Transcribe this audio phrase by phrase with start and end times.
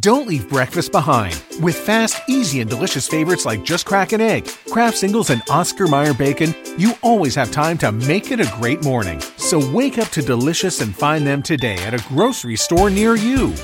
[0.00, 1.40] Don't leave breakfast behind.
[1.60, 5.86] With fast, easy, and delicious favorites like Just Crack an Egg, Kraft Singles, and Oscar
[5.86, 9.20] Mayer Bacon, you always have time to make it a great morning.
[9.36, 13.54] So wake up to delicious and find them today at a grocery store near you.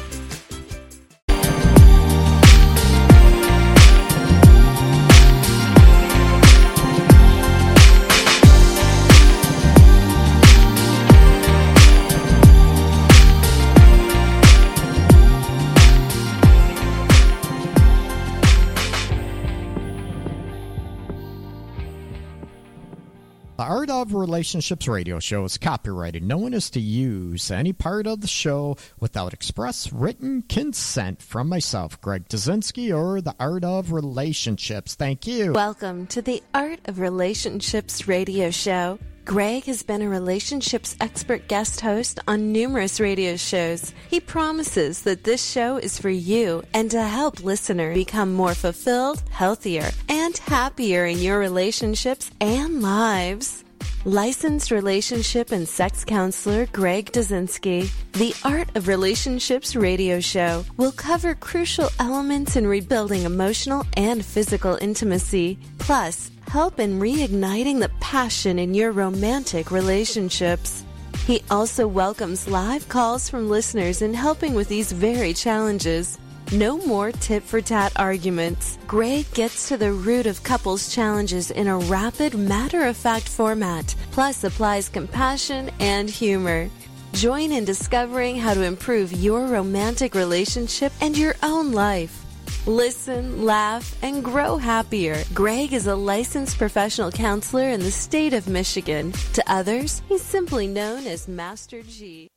[24.20, 26.22] Relationships radio show is copyrighted.
[26.22, 31.48] No one is to use any part of the show without express written consent from
[31.48, 34.94] myself, Greg Dudzinski, or The Art of Relationships.
[34.94, 35.52] Thank you.
[35.52, 38.98] Welcome to the Art of Relationships radio show.
[39.24, 43.94] Greg has been a relationships expert guest host on numerous radio shows.
[44.10, 49.22] He promises that this show is for you and to help listeners become more fulfilled,
[49.30, 53.64] healthier, and happier in your relationships and lives.
[54.06, 61.34] Licensed relationship and sex counselor Greg Dudzinski, the Art of Relationships radio show will cover
[61.34, 68.72] crucial elements in rebuilding emotional and physical intimacy, plus help in reigniting the passion in
[68.72, 70.82] your romantic relationships.
[71.26, 76.18] He also welcomes live calls from listeners in helping with these very challenges.
[76.52, 78.76] No more tit for tat arguments.
[78.88, 83.94] Greg gets to the root of couples' challenges in a rapid, matter of fact format,
[84.10, 86.68] plus applies compassion and humor.
[87.12, 92.24] Join in discovering how to improve your romantic relationship and your own life.
[92.66, 95.22] Listen, laugh, and grow happier.
[95.32, 99.12] Greg is a licensed professional counselor in the state of Michigan.
[99.34, 102.28] To others, he's simply known as Master G.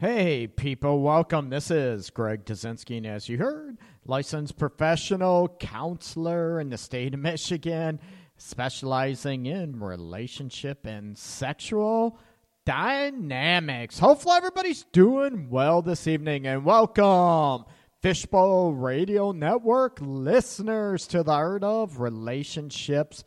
[0.00, 1.50] Hey, people, welcome.
[1.50, 7.20] This is Greg Dudzinski, and as you heard, licensed professional counselor in the state of
[7.20, 7.98] Michigan,
[8.36, 12.16] specializing in relationship and sexual
[12.64, 13.98] dynamics.
[13.98, 17.64] Hopefully, everybody's doing well this evening, and welcome.
[18.00, 23.24] Fishbowl Radio Network listeners to the Art of Relationships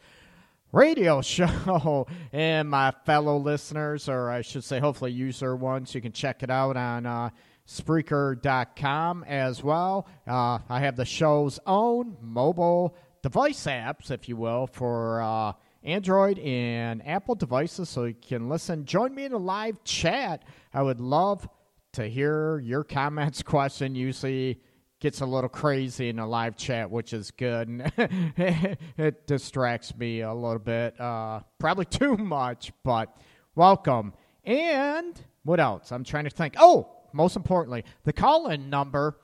[0.71, 2.07] radio show.
[2.31, 6.49] And my fellow listeners, or I should say, hopefully, user ones, you can check it
[6.49, 7.29] out on uh,
[7.67, 10.07] Spreaker.com as well.
[10.27, 15.21] Uh, I have the show's own mobile device apps, if you will, for.
[15.21, 18.85] Uh, Android and Apple devices, so you can listen.
[18.85, 20.43] Join me in a live chat.
[20.71, 21.49] I would love
[21.93, 23.95] to hear your comments, question.
[23.95, 24.61] Usually
[25.01, 27.91] gets a little crazy in a live chat, which is good.
[27.97, 33.17] it distracts me a little bit, uh, probably too much, but
[33.55, 34.13] welcome.
[34.45, 35.91] And what else?
[35.91, 36.53] I'm trying to think.
[36.57, 39.17] Oh, most importantly, the call in number.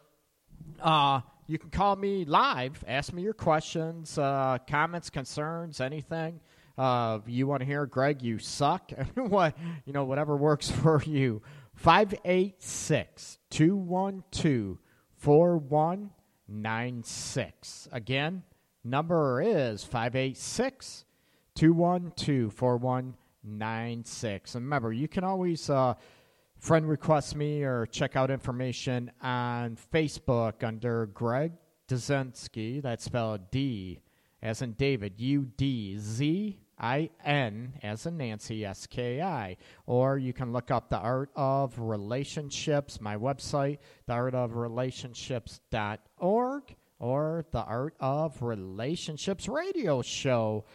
[0.82, 6.42] Uh, you can call me live, ask me your questions, uh, comments, concerns, anything.
[6.76, 8.92] Uh, you want to hear, Greg, you suck.
[9.16, 9.56] what,
[9.86, 11.44] you know, whatever works for you.
[11.76, 14.78] 586 212
[15.28, 17.90] 4196.
[17.92, 18.42] Again,
[18.86, 21.04] number is 586
[21.54, 24.56] 212 4196.
[24.56, 25.96] And remember, you can always uh,
[26.58, 31.52] friend request me or check out information on Facebook under Greg
[31.90, 32.82] Dudzinski.
[32.82, 34.00] That's spelled D
[34.42, 39.56] as in David, U D Z I N as in Nancy, S K I.
[39.86, 47.96] Or you can look up The Art of Relationships, my website, theartofrelationships.org, or The Art
[48.00, 50.66] of Relationships Radio Show.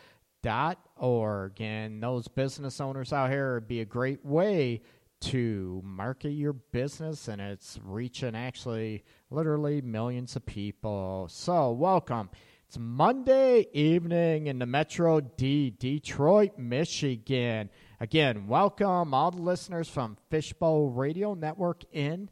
[0.43, 4.83] Dot org and those business owners out here would be a great way
[5.21, 12.29] to market your business and it's reaching actually literally millions of people so welcome
[12.73, 17.69] it's Monday evening in the Metro D, Detroit, Michigan.
[18.01, 22.31] Again, welcome all the listeners from Fishbowl Radio Network in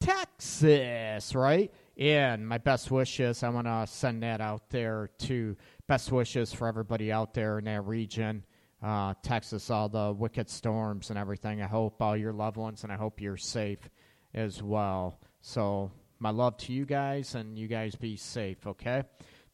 [0.00, 1.70] Texas, right?
[1.98, 6.68] And my best wishes, I want to send that out there to best wishes for
[6.68, 8.46] everybody out there in that region.
[8.82, 11.60] Uh, Texas, all the wicked storms and everything.
[11.60, 13.90] I hope all your loved ones and I hope you're safe
[14.32, 15.20] as well.
[15.42, 19.02] So, my love to you guys and you guys be safe, okay?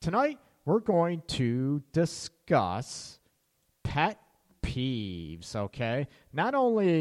[0.00, 3.18] Tonight, we're going to discuss
[3.82, 4.20] pet
[4.62, 6.06] peeves, okay?
[6.32, 7.00] Not only,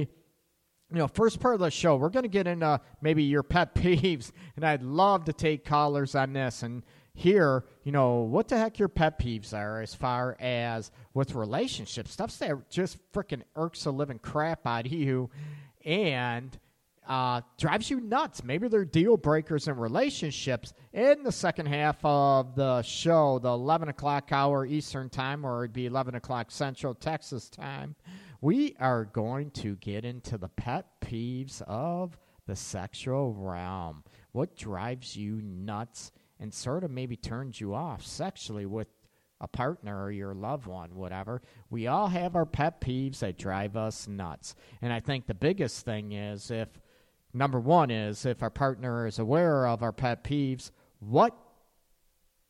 [0.91, 3.75] you know, first part of the show, we're going to get into maybe your pet
[3.75, 6.81] peeves, and I'd love to take callers on this and
[7.13, 12.11] hear, you know, what the heck your pet peeves are as far as with relationships.
[12.11, 15.29] Stuff that just freaking irks the living crap out of you.
[15.85, 16.57] And
[17.07, 18.43] uh, drives you nuts.
[18.43, 20.73] Maybe they're deal breakers in relationships.
[20.93, 25.73] In the second half of the show, the 11 o'clock hour Eastern time, or it'd
[25.73, 27.95] be 11 o'clock Central Texas time,
[28.41, 34.03] we are going to get into the pet peeves of the sexual realm.
[34.31, 38.87] What drives you nuts and sort of maybe turns you off sexually with
[39.39, 41.41] a partner or your loved one, whatever.
[41.69, 44.55] We all have our pet peeves that drive us nuts.
[44.81, 46.69] And I think the biggest thing is if,
[47.33, 51.35] number one, is if our partner is aware of our pet peeves, what,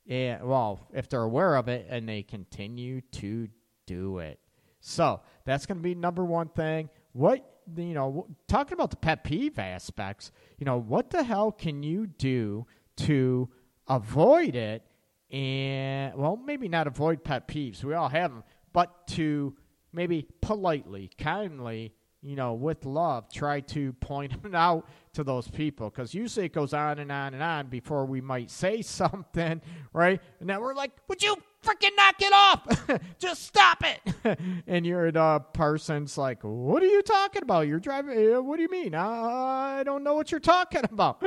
[0.05, 3.47] yeah, well, if they're aware of it and they continue to
[3.85, 4.39] do it.
[4.79, 6.89] So that's going to be number one thing.
[7.13, 7.43] What,
[7.75, 12.07] you know, talking about the pet peeve aspects, you know, what the hell can you
[12.07, 12.65] do
[12.97, 13.49] to
[13.87, 14.83] avoid it
[15.31, 17.83] and well, maybe not avoid pet peeves.
[17.83, 19.55] We all have them, but to
[19.91, 25.89] maybe politely, kindly, you know, with love, try to point them out to those people.
[25.89, 29.61] Because usually it goes on and on and on before we might say something,
[29.93, 30.21] right?
[30.39, 33.01] And then we're like, "Would you freaking knock it off?
[33.19, 37.67] Just stop it!" and you're the person's like, "What are you talking about?
[37.67, 38.33] You're driving.
[38.35, 38.95] Uh, what do you mean?
[38.95, 41.23] I don't know what you're talking about."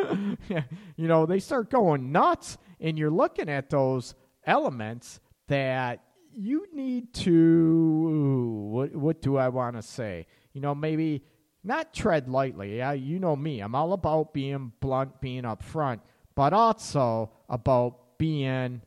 [0.49, 4.15] you know, they start going nuts and you're looking at those
[4.45, 6.03] elements that
[6.33, 10.27] you need to what what do I want to say?
[10.53, 11.25] You know, maybe
[11.63, 12.79] not tread lightly.
[12.79, 13.61] Yeah, you know me.
[13.61, 16.01] I'm all about being blunt, being upfront,
[16.35, 18.81] but also about being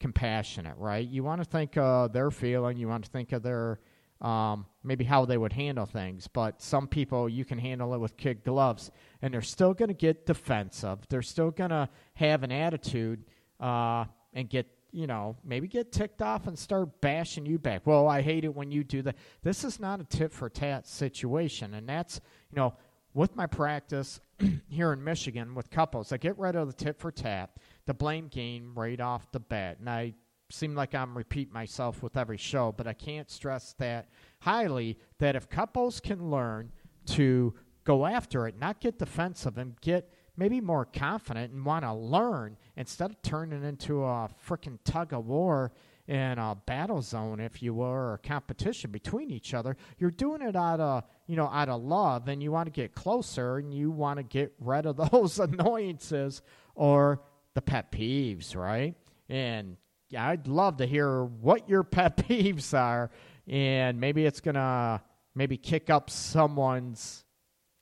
[0.00, 1.06] compassionate, right?
[1.06, 3.80] You want to think of their feeling, you want to think of their
[4.20, 6.28] um, maybe how they would handle things.
[6.28, 9.94] But some people, you can handle it with kid gloves, and they're still going to
[9.94, 11.00] get defensive.
[11.08, 13.24] They're still going to have an attitude
[13.60, 17.84] uh, and get, you know, maybe get ticked off and start bashing you back.
[17.84, 19.16] Well, I hate it when you do that.
[19.42, 21.74] This is not a tit for tat situation.
[21.74, 22.20] And that's,
[22.50, 22.74] you know,
[23.12, 24.20] with my practice
[24.68, 27.50] here in Michigan with couples, I get rid of the tit for tat,
[27.86, 29.78] the blame game right off the bat.
[29.80, 30.14] And I
[30.48, 34.08] seem like I'm repeat myself with every show, but I can't stress that
[34.40, 36.70] highly that if couples can learn
[37.06, 37.52] to
[37.82, 42.56] go after it, not get defensive and get maybe more confident and want to learn
[42.76, 45.72] instead of turning into a freaking tug of war
[46.06, 49.76] in a battle zone, if you will, or a competition between each other.
[49.98, 52.94] You're doing it out of you know out of love, and you want to get
[52.94, 56.42] closer, and you want to get rid of those annoyances
[56.74, 57.22] or
[57.54, 58.94] the pet peeves, right?
[59.28, 59.76] And
[60.16, 63.10] I'd love to hear what your pet peeves are,
[63.48, 65.02] and maybe it's gonna
[65.34, 67.23] maybe kick up someone's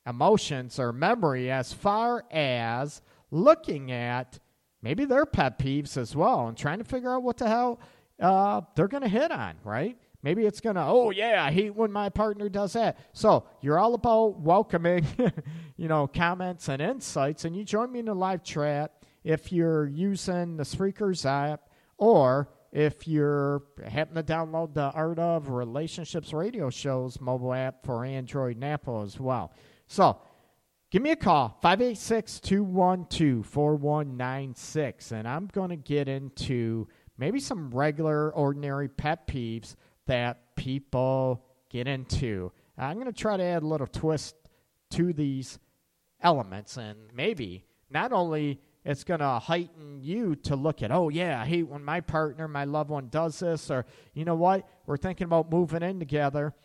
[0.05, 3.01] emotions or memory as far as
[3.31, 4.39] looking at
[4.81, 7.79] maybe their pet peeves as well and trying to figure out what the hell
[8.19, 9.97] uh, they're going to hit on, right?
[10.21, 12.97] Maybe it's going to, oh, yeah, I hate when my partner does that.
[13.11, 15.05] So you're all about welcoming,
[15.77, 17.43] you know, comments and insights.
[17.43, 22.49] And you join me in the live chat if you're using the Spreakers app or
[22.71, 28.55] if you're happen to download the Art of Relationships radio shows mobile app for Android
[28.55, 29.51] and Apple as well.
[29.93, 30.17] So
[30.89, 36.87] give me a call, 586 212 4196, and I'm going to get into
[37.19, 39.75] maybe some regular, ordinary pet peeves
[40.07, 42.51] that people get into.
[42.75, 44.35] I'm going to try to add a little twist
[44.93, 45.59] to these
[46.21, 51.39] elements, and maybe not only it's going to heighten you to look at, oh, yeah,
[51.39, 54.97] I hate when my partner, my loved one does this, or you know what, we're
[54.97, 56.55] thinking about moving in together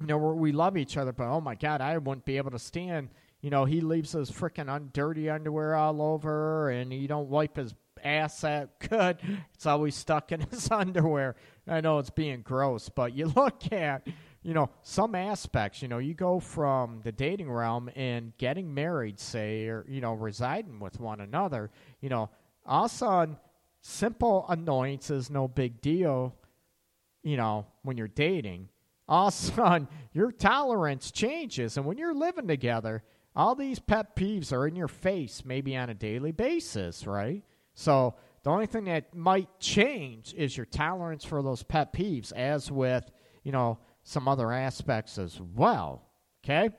[0.00, 2.58] you know, we love each other, but oh my God, I wouldn't be able to
[2.58, 3.10] stand.
[3.40, 7.56] You know, he leaves his freaking un- dirty underwear all over, and he don't wipe
[7.56, 9.18] his ass that good.
[9.54, 11.36] It's always stuck in his underwear.
[11.66, 14.06] I know it's being gross, but you look at,
[14.42, 15.82] you know, some aspects.
[15.82, 20.14] You know, you go from the dating realm and getting married, say, or you know,
[20.14, 21.70] residing with one another.
[22.00, 22.30] You know,
[22.66, 23.36] all of a sudden,
[23.80, 26.34] simple annoyances, no big deal.
[27.22, 28.68] You know, when you're dating
[29.08, 31.76] all of a sudden your tolerance changes.
[31.76, 33.02] And when you're living together,
[33.34, 37.42] all these pet peeves are in your face, maybe on a daily basis, right?
[37.74, 42.70] So the only thing that might change is your tolerance for those pet peeves, as
[42.70, 43.10] with,
[43.42, 46.08] you know, some other aspects as well.
[46.44, 46.70] Okay?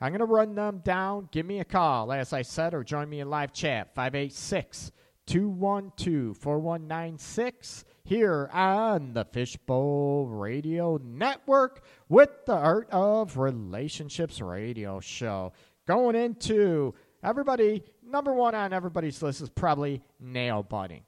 [0.00, 1.28] I'm going to run them down.
[1.32, 4.92] Give me a call, as I said, or join me in live chat, 586
[5.26, 15.52] 212 4196 here on the Fishbowl Radio Network with the Art of Relationships Radio Show.
[15.88, 16.94] Going into
[17.24, 21.02] everybody, number one on everybody's list is probably nail biting.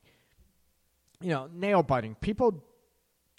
[1.20, 2.16] You know, nail biting.
[2.16, 2.64] People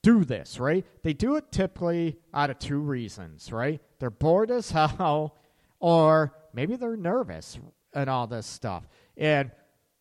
[0.03, 0.85] do this, right?
[1.03, 3.81] They do it typically out of two reasons, right?
[3.99, 5.35] They're bored as hell
[5.81, 7.59] or maybe they're nervous
[7.93, 8.87] and all this stuff.
[9.17, 9.51] And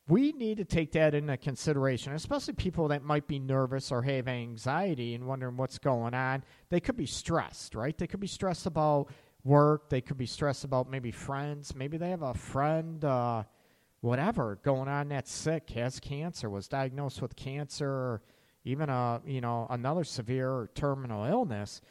[0.08, 4.26] we need to take that into consideration, especially people that might be nervous or have
[4.26, 6.42] anxiety and wondering what's going on.
[6.70, 7.96] They could be stressed, right?
[7.96, 9.08] They could be stressed about
[9.44, 9.90] work.
[9.90, 11.74] They could be stressed about maybe friends.
[11.74, 13.44] Maybe they have a friend, uh,
[14.00, 18.22] whatever, going on that's sick, has cancer, was diagnosed with cancer, or
[18.64, 21.82] even a you know another severe or terminal illness,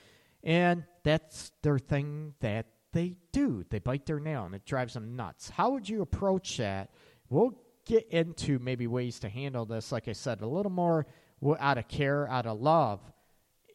[0.43, 3.63] and that's their thing that they do.
[3.69, 5.49] They bite their nail, and it drives them nuts.
[5.49, 6.89] How would you approach that?
[7.29, 7.53] We'll
[7.87, 11.05] get into maybe ways to handle this, like I said, a little more
[11.59, 12.99] out of care, out of love,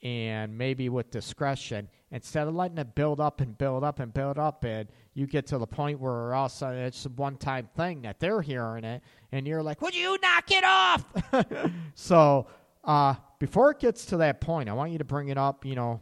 [0.03, 1.89] and maybe with discretion.
[2.11, 5.47] Instead of letting it build up and build up and build up and you get
[5.47, 8.43] to the point where all of a sudden it's a one time thing that they're
[8.43, 11.05] hearing it and you're like would you knock it off?
[11.95, 12.49] So
[12.85, 15.75] uh, before it gets to that point i want you to bring it up you
[15.75, 16.01] know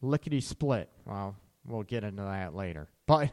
[0.00, 1.36] lickety split well
[1.68, 2.88] we'll get into that later.
[3.08, 3.30] But,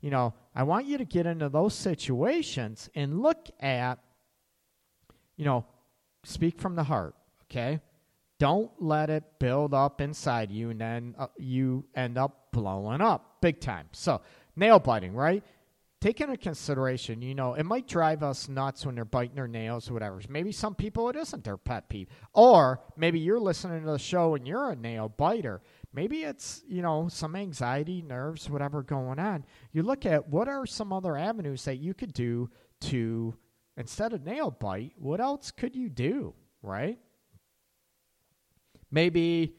[0.00, 3.98] you know, I want you to get into those situations and look at,
[5.36, 5.64] you know,
[6.22, 7.80] speak from the heart, okay?
[8.38, 13.40] Don't let it build up inside you and then uh, you end up blowing up
[13.40, 13.88] big time.
[13.92, 14.20] So,
[14.54, 15.42] nail biting, right?
[16.00, 19.90] Take into consideration, you know, it might drive us nuts when they're biting their nails
[19.90, 20.20] or whatever.
[20.28, 22.08] Maybe some people it isn't their pet peeve.
[22.32, 25.62] Or maybe you're listening to the show and you're a nail biter
[25.94, 29.44] maybe it's you know some anxiety nerves whatever going on.
[29.72, 32.50] You look at what are some other avenues that you could do
[32.82, 33.34] to
[33.76, 36.34] instead of nail bite what else could you do
[36.64, 36.98] right?
[38.90, 39.54] Maybe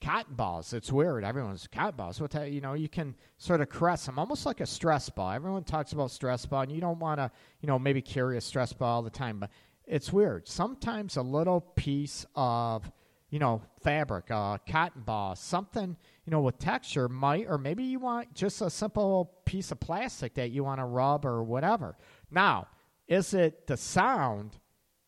[0.00, 0.72] cotton balls.
[0.72, 1.24] It's weird.
[1.24, 2.20] Everyone's cotton balls.
[2.20, 5.30] What you know you can sort of caress them almost like a stress ball.
[5.30, 7.30] Everyone talks about stress ball and you don't want to
[7.60, 9.50] you know maybe carry a stress ball all the time but
[9.84, 10.48] it's weird.
[10.48, 12.90] Sometimes a little piece of
[13.30, 17.98] you know, fabric, uh, cotton ball, something, you know, with texture might, or maybe you
[17.98, 21.96] want just a simple piece of plastic that you want to rub or whatever.
[22.30, 22.66] Now,
[23.06, 24.58] is it the sound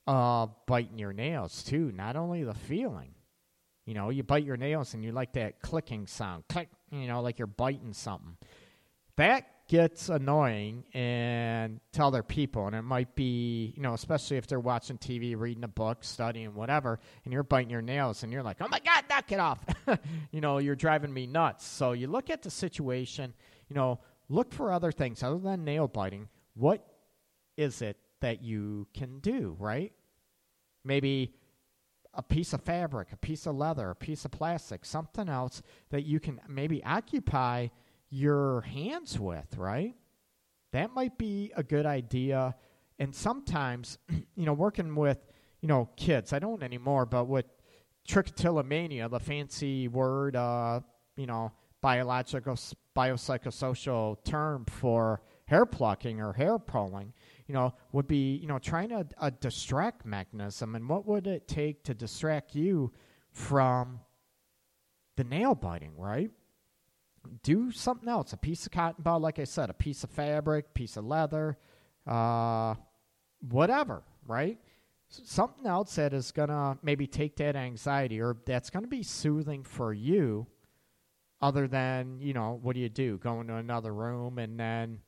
[0.07, 1.93] of biting your nails too?
[1.93, 3.15] Not only the feeling.
[3.85, 7.21] You know, you bite your nails and you like that clicking sound, click, you know,
[7.21, 8.37] like you're biting something.
[9.17, 14.47] That gets annoying and tell their people and it might be you know especially if
[14.47, 18.43] they're watching tv reading a book studying whatever and you're biting your nails and you're
[18.43, 19.65] like oh my god knock it off.
[20.31, 21.67] You know you're driving me nuts.
[21.67, 23.33] So you look at the situation
[23.71, 26.29] you know look for other things other than nail biting.
[26.53, 26.87] What
[27.57, 29.93] is it that you can do right?
[30.85, 31.33] Maybe
[32.13, 36.03] a piece of fabric a piece of leather a piece of plastic something else that
[36.03, 37.69] you can maybe occupy
[38.13, 39.95] your hands with, right?
[40.73, 42.55] That might be a good idea.
[42.99, 43.97] And sometimes,
[44.37, 45.19] you know, working with,
[45.63, 47.47] you know, kids, I don't anymore, but with
[48.07, 50.81] trichotillomania, the fancy word, uh,
[51.17, 52.59] you know, biological,
[52.95, 57.15] biopsychosocial term for hair plucking or hair pulling,
[57.47, 60.75] you know, would be, you know, trying to a distract mechanism.
[60.75, 62.93] And what would it take to distract you
[63.31, 64.01] from
[65.17, 66.31] the nail biting, right?
[67.43, 68.33] Do something else.
[68.33, 71.59] A piece of cotton ball, like I said, a piece of fabric, piece of leather,
[72.07, 72.75] uh,
[73.41, 74.59] whatever, right?
[75.09, 79.03] Something else that is going to maybe take that anxiety or that's going to be
[79.03, 80.47] soothing for you,
[81.41, 83.19] other than, you know, what do you do?
[83.19, 85.01] Go into another room and then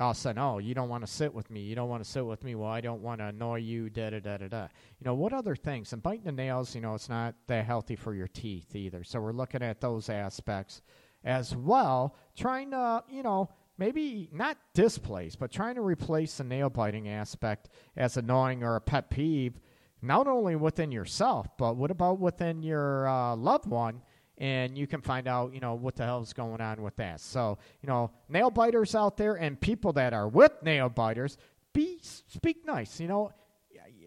[0.00, 1.60] a sudden, oh, you don't want to sit with me.
[1.60, 2.54] You don't want to sit with me.
[2.54, 4.62] Well, I don't want to annoy you, da da da da da.
[5.00, 5.92] You know, what other things?
[5.92, 9.02] And biting the nails, you know, it's not that healthy for your teeth either.
[9.02, 10.82] So we're looking at those aspects
[11.24, 16.70] as well, trying to, you know, maybe not displace, but trying to replace the nail
[16.70, 19.58] biting aspect as annoying or a pet peeve,
[20.02, 24.02] not only within yourself, but what about within your uh, loved one?
[24.38, 27.20] And you can find out, you know, what the hell is going on with that.
[27.20, 31.36] So, you know, nail biters out there and people that are with nail biters,
[31.72, 33.00] be speak nice.
[33.00, 33.32] You know,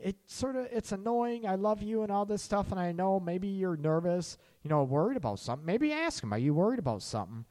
[0.03, 1.45] it sort of it's annoying.
[1.45, 4.83] I love you and all this stuff, and I know maybe you're nervous, you know,
[4.83, 5.65] worried about something.
[5.65, 7.45] Maybe ask him, are you worried about something?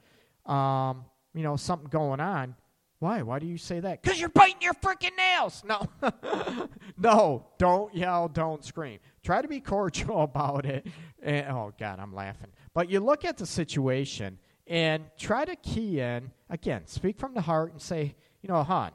[0.46, 2.54] Um, you know, something going on.
[2.98, 3.22] Why?
[3.22, 4.02] Why do you say that?
[4.02, 5.64] Because you're biting your freaking nails.
[5.66, 5.88] No,
[6.98, 8.98] no, don't yell, don't scream.
[9.24, 10.86] Try to be cordial about it.
[11.22, 12.50] And, oh God, I'm laughing.
[12.74, 16.86] But you look at the situation and try to key in again.
[16.86, 18.92] Speak from the heart and say, you know, hon,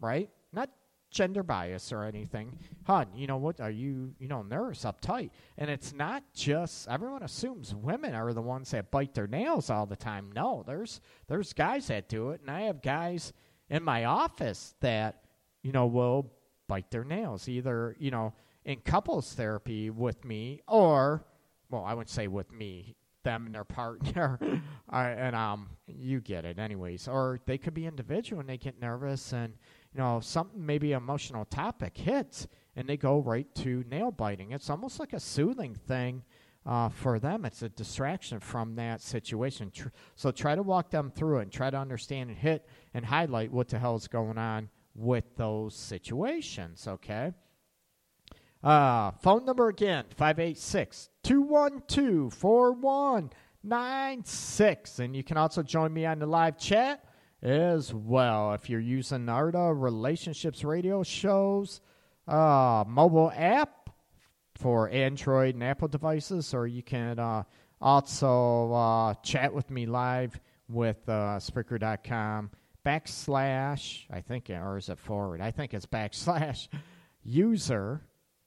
[0.00, 0.30] right?
[1.12, 2.58] Gender bias or anything.
[2.84, 3.60] Hun, you know what?
[3.60, 5.30] Are you, you know, nervous, uptight?
[5.58, 9.86] And it's not just everyone assumes women are the ones that bite their nails all
[9.86, 10.32] the time.
[10.34, 13.32] No, there's there's guys that do it, and I have guys
[13.68, 15.22] in my office that
[15.62, 16.32] you know will
[16.66, 18.32] bite their nails either you know
[18.64, 21.24] in couples therapy with me or
[21.70, 24.38] well, I wouldn't say with me them and their partner,
[24.92, 27.08] and um, you get it anyways.
[27.08, 29.54] Or they could be individual and they get nervous, and
[29.94, 32.46] you know something maybe emotional topic hits,
[32.76, 34.52] and they go right to nail biting.
[34.52, 36.22] It's almost like a soothing thing.
[36.64, 39.72] Uh, for them, it's a distraction from that situation.
[39.72, 43.04] Tr- so try to walk them through it and try to understand and hit and
[43.04, 47.32] highlight what the hell is going on with those situations, okay?
[48.62, 54.98] Uh, phone number again 586 212 4196.
[55.00, 57.04] And you can also join me on the live chat
[57.42, 61.80] as well if you're using ARTA Relationships Radio Shows
[62.28, 63.90] uh, mobile app
[64.54, 67.42] for Android and Apple devices, or you can uh,
[67.80, 72.50] also uh, chat with me live with uh, Spreaker.com
[72.86, 75.40] backslash, I think, or is it forward?
[75.40, 76.68] I think it's backslash
[77.24, 78.02] user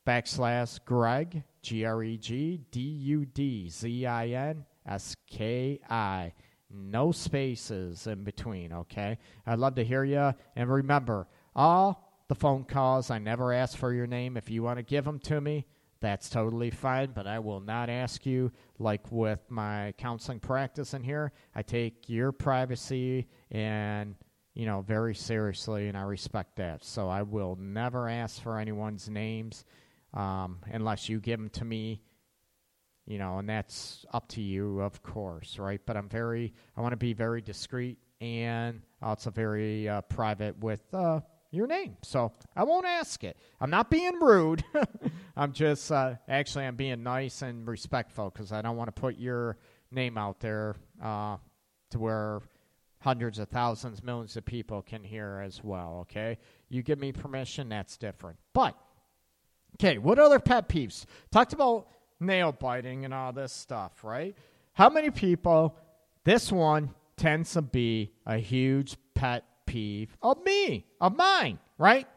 [0.08, 6.34] backslash Greg, G R E G D U D Z I N S K I.
[6.70, 9.18] No spaces in between, okay?
[9.46, 10.34] I'd love to hear you.
[10.56, 14.36] And remember, all the phone calls, I never ask for your name.
[14.38, 15.66] If you want to give them to me,
[16.02, 18.52] that's totally fine, but I will not ask you.
[18.78, 24.16] Like with my counseling practice in here, I take your privacy and
[24.54, 26.84] you know very seriously, and I respect that.
[26.84, 29.66] So I will never ask for anyone's names
[30.14, 32.02] um, unless you give them to me.
[33.06, 35.80] You know, and that's up to you, of course, right?
[35.86, 40.82] But I'm very, I want to be very discreet and also very uh, private with
[40.94, 41.20] uh,
[41.52, 41.98] your name.
[42.04, 43.38] So I won't ask it.
[43.62, 44.64] I'm not being rude.
[45.38, 49.18] I'm just uh, actually I'm being nice and respectful because I don't want to put
[49.18, 49.58] your
[49.92, 51.38] name out there uh,
[51.92, 52.42] to where
[53.00, 56.00] hundreds of thousands, millions of people can hear as well.
[56.02, 56.38] Okay,
[56.70, 58.38] you give me permission, that's different.
[58.54, 58.76] But
[59.76, 61.06] okay, what other pet peeves?
[61.32, 61.88] Talked about
[62.20, 64.36] nail biting and all this stuff, right?
[64.74, 65.78] How many people?
[66.24, 72.08] This one tends to be a huge pet peeve of me, of mine, right?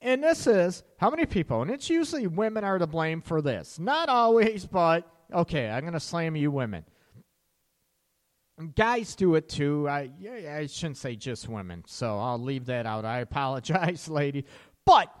[0.00, 3.78] And this is how many people, and it's usually women are to blame for this.
[3.78, 6.84] Not always, but okay, I'm going to slam you women.
[8.74, 9.86] Guys do it too.
[9.88, 10.10] I,
[10.50, 13.04] I shouldn't say just women, so I'll leave that out.
[13.04, 14.44] I apologize, lady.
[14.84, 15.12] But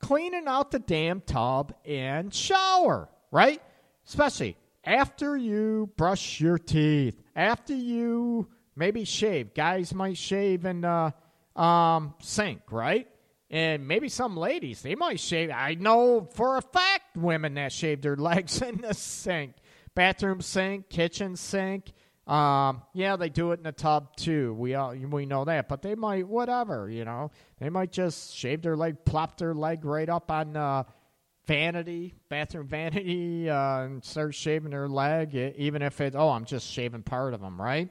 [0.00, 3.62] cleaning out the damn tub and shower, right?
[4.06, 9.54] Especially after you brush your teeth, after you maybe shave.
[9.54, 11.14] Guys might shave in the
[11.56, 13.08] um, sink, right?
[13.50, 15.50] And maybe some ladies, they might shave.
[15.50, 19.54] I know for a fact women that shave their legs in the sink.
[19.94, 21.92] Bathroom sink, kitchen sink.
[22.26, 24.54] Um, yeah, they do it in the tub too.
[24.54, 27.30] We all we know that, but they might whatever, you know.
[27.60, 30.84] They might just shave their leg, plop their leg right up on uh,
[31.46, 36.14] vanity, bathroom vanity, uh, and start shaving their leg, even if it.
[36.16, 37.88] Oh, I'm just shaving part of them, right?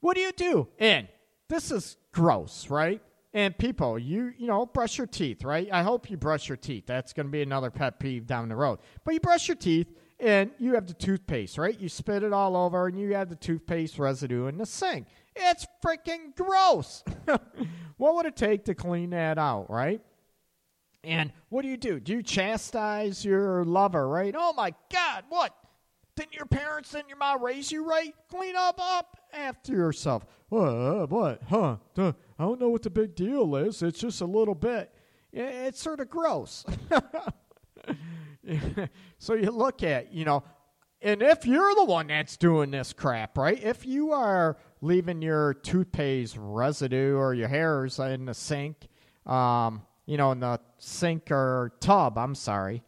[0.00, 0.68] What do you do?
[0.78, 1.08] And
[1.48, 3.00] this is gross, right?
[3.34, 5.68] And people, you you know, brush your teeth, right?
[5.72, 6.84] I hope you brush your teeth.
[6.86, 8.80] That's going to be another pet peeve down the road.
[9.04, 9.86] But you brush your teeth
[10.20, 11.78] and you have the toothpaste, right?
[11.78, 15.06] You spit it all over and you have the toothpaste residue in the sink.
[15.34, 17.02] It's freaking gross.
[17.96, 20.02] what would it take to clean that out, right?
[21.04, 21.98] And what do you do?
[21.98, 24.34] Do you chastise your lover, right?
[24.36, 25.54] Oh my God, what?
[26.14, 28.14] Didn't your parents and your mom raise you right?
[28.28, 30.24] Clean up up after yourself.
[30.48, 31.10] What?
[31.10, 31.42] What?
[31.48, 31.76] Huh?
[31.96, 33.82] I don't know what the big deal is.
[33.82, 34.94] It's just a little bit.
[35.32, 36.64] It's sort of gross.
[39.18, 40.44] so you look at, you know,
[41.00, 43.60] and if you're the one that's doing this crap, right?
[43.60, 48.76] If you are leaving your toothpaste residue or your hairs in the sink,
[49.26, 52.82] um, you know, in the sink or tub, I'm sorry,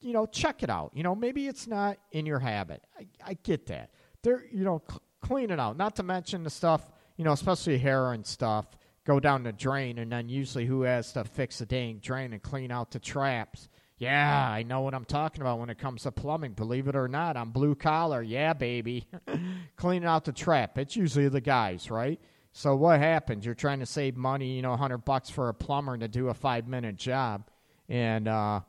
[0.00, 0.92] you know, check it out.
[0.94, 2.82] You know, maybe it's not in your habit.
[2.98, 3.90] I, I get that.
[4.22, 5.76] There, you know, cl- clean it out.
[5.76, 6.82] Not to mention the stuff,
[7.16, 8.66] you know, especially hair and stuff,
[9.04, 12.42] go down the drain, and then usually who has to fix the dang drain and
[12.42, 13.68] clean out the traps?
[13.98, 16.52] Yeah, I know what I'm talking about when it comes to plumbing.
[16.52, 18.22] Believe it or not, I'm blue collar.
[18.22, 19.06] Yeah, baby.
[19.76, 20.76] Cleaning out the trap.
[20.76, 22.20] It's usually the guys, right?
[22.56, 23.44] So what happens?
[23.44, 26.34] You're trying to save money, you know, 100 bucks for a plumber to do a
[26.34, 27.50] five minute job.
[27.86, 28.60] And, uh,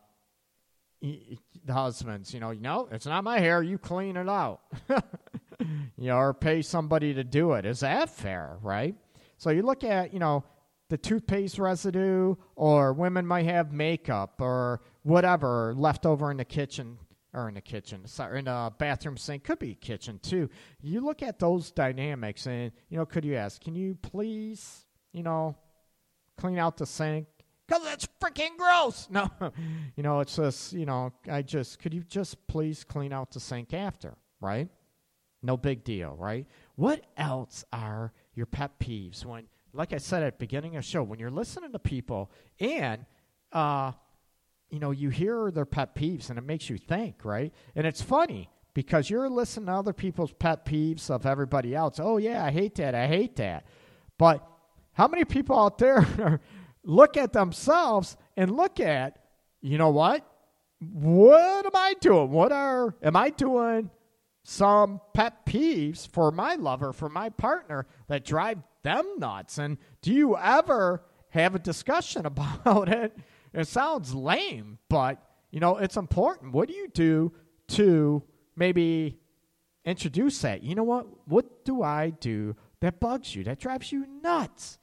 [1.01, 3.63] the husbands, you know, no, it's not my hair.
[3.63, 7.65] You clean it out, you know, or pay somebody to do it.
[7.65, 8.93] Is that fair, right?
[9.37, 10.43] So you look at, you know,
[10.89, 16.97] the toothpaste residue, or women might have makeup or whatever left over in the kitchen
[17.37, 20.49] or in the kitchen, sorry, in a bathroom sink, could be kitchen too.
[20.81, 25.23] You look at those dynamics, and you know, could you ask, can you please, you
[25.23, 25.55] know,
[26.37, 27.27] clean out the sink?
[27.67, 29.09] because it's freaking gross.
[29.11, 29.29] No,
[29.97, 33.41] you know, it's just, you know, I just, could you just please clean out the
[33.41, 34.15] sink after?
[34.39, 34.69] right?
[35.41, 36.45] No big deal, right?
[36.75, 40.89] What else are your pet peeves when, like I said at the beginning of the
[40.89, 43.05] show, when you're listening to people and,
[43.51, 43.91] uh,
[44.69, 47.53] you know, you hear their pet peeves and it makes you think, right?
[47.75, 51.99] And it's funny because you're listening to other people's pet peeves of everybody else.
[51.99, 52.93] Oh, yeah, I hate that.
[52.93, 53.65] I hate that.
[54.17, 54.47] But
[54.93, 56.41] how many people out there
[56.83, 59.19] look at themselves and look at,
[59.61, 60.25] you know what?
[60.79, 62.29] What am I doing?
[62.29, 63.89] What are, am I doing
[64.43, 69.57] some pet peeves for my lover, for my partner that drive them nuts?
[69.57, 73.17] And do you ever have a discussion about it?
[73.53, 76.53] It sounds lame, but you know, it's important.
[76.53, 77.31] What do you do
[77.69, 78.23] to
[78.55, 79.17] maybe
[79.85, 80.63] introduce that?
[80.63, 81.07] You know what?
[81.27, 84.77] What do I do that bugs you, that drives you nuts?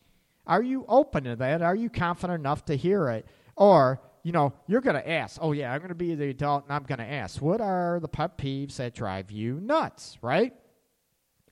[0.47, 1.63] Are you open to that?
[1.63, 3.27] Are you confident enough to hear it?
[3.57, 6.65] Or you know, you're going to ask, oh, yeah, I'm going to be the adult
[6.65, 10.55] and I'm going to ask, what are the pet peeves that drive you nuts, right?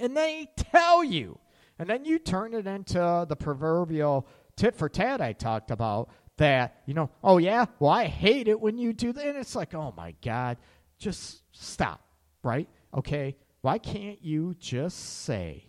[0.00, 1.38] And they tell you.
[1.78, 6.82] And then you turn it into the proverbial tit for tat I talked about that,
[6.86, 9.26] you know, oh, yeah, well, I hate it when you do that.
[9.26, 10.56] And it's like, oh, my God,
[10.98, 12.00] just stop,
[12.42, 12.68] right?
[12.94, 15.66] Okay, why can't you just say,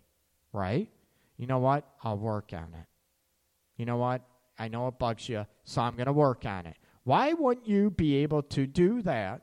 [0.52, 0.90] right?
[1.38, 1.88] You know what?
[2.04, 2.86] I'll work on it.
[3.78, 4.22] You know what?
[4.58, 6.76] I know it bugs you, so I'm going to work on it.
[7.04, 9.42] Why wouldn't you be able to do that?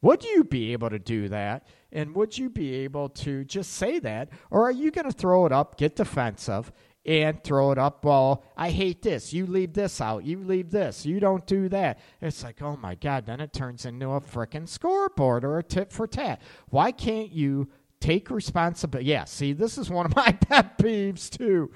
[0.00, 1.66] Would you be able to do that?
[1.90, 4.28] And would you be able to just say that?
[4.50, 6.70] Or are you going to throw it up, get defensive,
[7.08, 8.04] and throw it up?
[8.04, 9.32] Well, I hate this.
[9.32, 10.24] You leave this out.
[10.24, 11.06] You leave this.
[11.06, 11.98] You don't do that.
[12.20, 15.90] It's like, oh my God, then it turns into a freaking scoreboard or a tit
[15.90, 16.42] for tat.
[16.68, 17.68] Why can't you
[17.98, 19.08] take responsibility?
[19.08, 21.72] Yeah, see, this is one of my pet peeves too.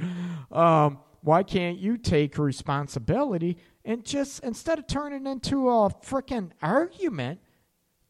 [0.53, 7.41] Um, why can't you take responsibility and just instead of turning into a freaking argument,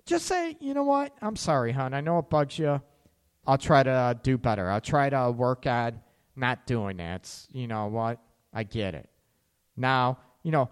[0.06, 1.14] just say, you know what?
[1.22, 1.94] I'm sorry, hon.
[1.94, 2.82] I know it bugs you.
[3.46, 4.68] I'll try to do better.
[4.68, 6.00] I'll try to work on
[6.36, 7.28] not doing that.
[7.52, 8.20] You know what?
[8.52, 9.08] I get it.
[9.76, 10.68] Now, you know,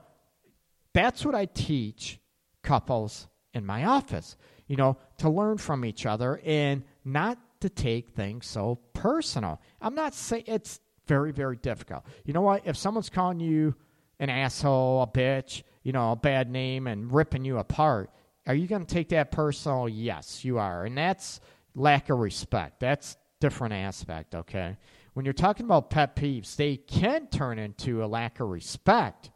[0.93, 2.19] that's what I teach
[2.63, 8.11] couples in my office, you know, to learn from each other and not to take
[8.11, 9.61] things so personal.
[9.81, 12.05] I'm not saying it's very, very difficult.
[12.25, 12.63] You know what?
[12.65, 13.75] If someone's calling you
[14.19, 18.11] an asshole, a bitch, you know, a bad name, and ripping you apart,
[18.47, 19.89] are you going to take that personal?
[19.89, 20.85] Yes, you are.
[20.85, 21.41] And that's
[21.75, 22.81] lack of respect.
[22.81, 24.77] That's different aspect, okay?
[25.13, 29.31] When you're talking about pet peeves, they can turn into a lack of respect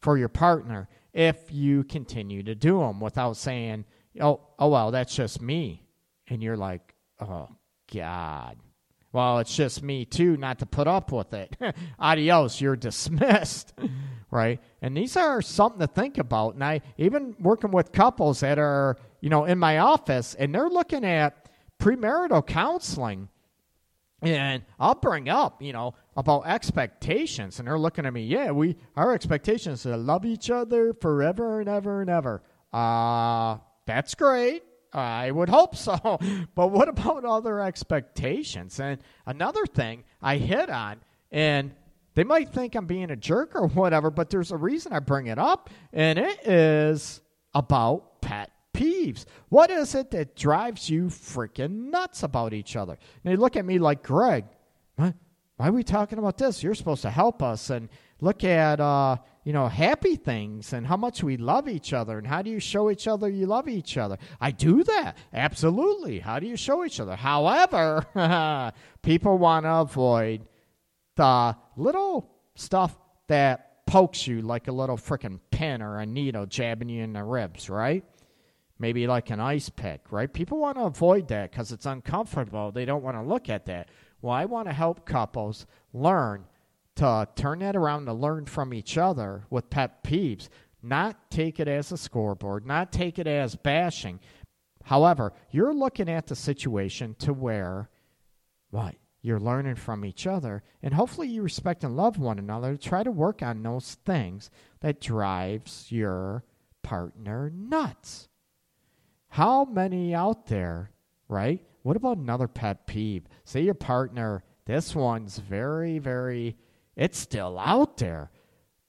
[0.00, 3.84] for your partner if you continue to do them without saying,
[4.20, 5.84] "Oh, oh well, that's just me."
[6.28, 7.48] And you're like, "Oh
[7.92, 8.56] god."
[9.12, 11.56] Well, it's just me too, not to put up with it.
[11.98, 13.74] Adios, you're dismissed.
[14.30, 14.60] right?
[14.80, 16.54] And these are something to think about.
[16.54, 20.68] And I even working with couples that are, you know, in my office and they're
[20.68, 21.48] looking at
[21.80, 23.28] premarital counseling.
[24.22, 28.22] And I'll bring up, you know, about expectations, and they're looking at me.
[28.22, 32.42] Yeah, we our expectations to love each other forever and ever and ever.
[32.72, 34.62] Uh that's great.
[34.92, 36.18] I would hope so.
[36.54, 38.78] But what about other expectations?
[38.78, 40.98] And another thing I hit on,
[41.30, 41.72] and
[42.14, 45.28] they might think I'm being a jerk or whatever, but there's a reason I bring
[45.28, 47.20] it up, and it is
[47.54, 49.24] about pet peeves.
[49.48, 52.92] What is it that drives you freaking nuts about each other?
[52.92, 54.44] And they look at me like, Greg,
[54.96, 55.14] what?
[55.56, 56.62] why are we talking about this?
[56.62, 57.88] You're supposed to help us and
[58.20, 62.26] look at uh, you know happy things and how much we love each other and
[62.26, 66.38] how do you show each other you love each other i do that absolutely how
[66.38, 68.04] do you show each other however
[69.02, 70.46] people want to avoid
[71.16, 72.96] the little stuff
[73.28, 77.24] that pokes you like a little freaking pin or a needle jabbing you in the
[77.24, 78.04] ribs right
[78.80, 80.32] maybe like an ice pick right?
[80.32, 82.72] People want to avoid that because it's uncomfortable.
[82.72, 83.88] They don't want to look at that.
[84.22, 86.46] Well i want to help couples learn
[86.96, 90.48] to turn that around to learn from each other with pet peeves,
[90.82, 94.18] not take it as a scoreboard, not take it as bashing.
[94.84, 97.88] However, you're looking at the situation to where
[98.70, 98.96] what?
[99.22, 102.76] You're learning from each other and hopefully you respect and love one another.
[102.76, 106.44] Try to work on those things that drives your
[106.82, 108.29] partner nuts
[109.30, 110.90] how many out there
[111.28, 116.56] right what about another pet peeve say your partner this one's very very
[116.96, 118.30] it's still out there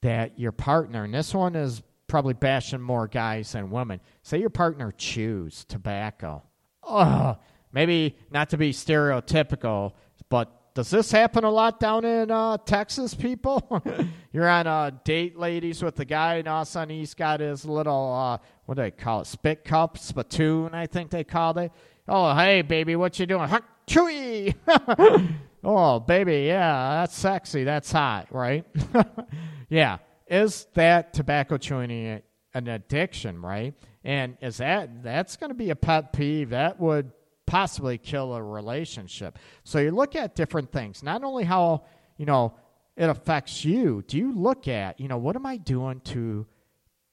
[0.01, 4.01] that your partner, and this one is probably bashing more guys than women.
[4.23, 6.43] Say your partner chews tobacco.
[6.83, 7.37] Ugh,
[7.71, 9.93] maybe not to be stereotypical,
[10.29, 13.81] but does this happen a lot down in uh, Texas, people?
[14.33, 17.39] You're on a date, ladies, with the guy, and all of a sudden he's got
[17.39, 18.37] his little, uh,
[18.71, 21.73] what do they call it, spit cup, spittoon, I think they called it.
[22.07, 23.49] Oh, hey, baby, what you doing?
[23.49, 24.55] Huh, chewy!
[25.65, 28.65] oh, baby, yeah, that's sexy, that's hot, right?
[29.69, 32.21] yeah, is that tobacco chewing
[32.53, 33.73] an addiction, right?
[34.05, 36.51] And is that, that's going to be a pet peeve.
[36.51, 37.11] That would
[37.45, 39.37] possibly kill a relationship.
[39.65, 41.83] So you look at different things, not only how,
[42.15, 42.53] you know,
[42.95, 44.01] it affects you.
[44.07, 46.47] Do you look at, you know, what am I doing to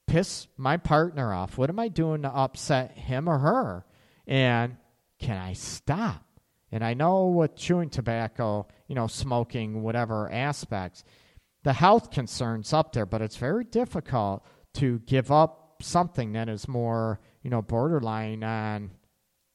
[0.08, 1.56] piss my partner off?
[1.56, 3.84] What am I doing to upset him or her?
[4.26, 4.76] And
[5.18, 6.24] can I stop?
[6.72, 11.04] And I know with chewing tobacco, you know, smoking, whatever aspects,
[11.62, 14.44] the health concerns up there, but it's very difficult
[14.74, 18.90] to give up something that is more, you know, borderline on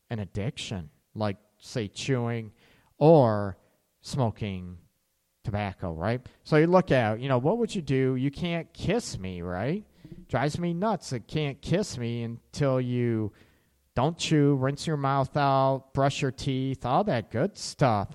[0.09, 2.51] an addiction, like, say, chewing
[2.97, 3.57] or
[4.01, 4.77] smoking
[5.43, 6.21] tobacco, right?
[6.43, 8.15] So you look at, you know, what would you do?
[8.15, 9.83] You can't kiss me, right?
[10.33, 11.13] Drives me nuts.
[11.13, 13.31] It can't kiss me until you
[13.93, 18.07] don't chew, rinse your mouth out, brush your teeth, all that good stuff.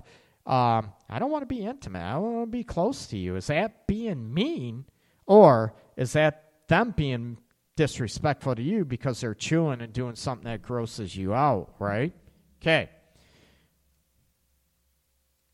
[0.45, 2.01] Um, I don't want to be intimate.
[2.01, 3.37] I want to be close to you.
[3.37, 4.83] Is that being mean,
[5.27, 7.37] or is that them being
[7.77, 12.11] disrespectful to you because they're chewing and doing something that grosses you out, right?
[12.61, 12.89] Okay.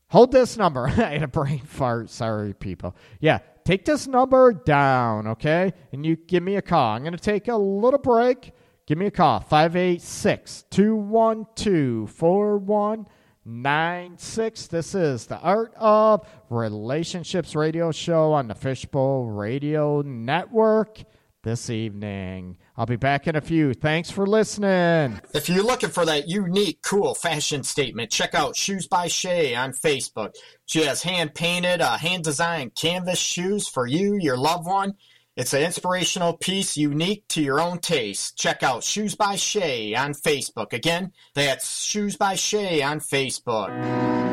[0.08, 0.88] Hold this number.
[0.88, 2.10] I had a brain fart.
[2.10, 2.96] Sorry, people.
[3.20, 5.74] Yeah, take this number down, okay?
[5.92, 6.94] And you give me a call.
[6.94, 8.52] I'm going to take a little break.
[8.86, 9.40] Give me a call.
[9.40, 14.66] 586 212 4196.
[14.68, 21.02] This is the Art of Relationships radio show on the Fishbowl Radio Network
[21.42, 22.58] this evening.
[22.78, 23.72] I'll be back in a few.
[23.72, 25.20] Thanks for listening.
[25.32, 29.72] If you're looking for that unique, cool fashion statement, check out Shoes by Shay on
[29.72, 30.34] Facebook.
[30.66, 34.94] She has hand painted, uh, hand designed canvas shoes for you, your loved one.
[35.36, 38.38] It's an inspirational piece unique to your own taste.
[38.38, 40.72] Check out Shoes by Shay on Facebook.
[40.72, 44.25] Again, that's Shoes by Shay on Facebook.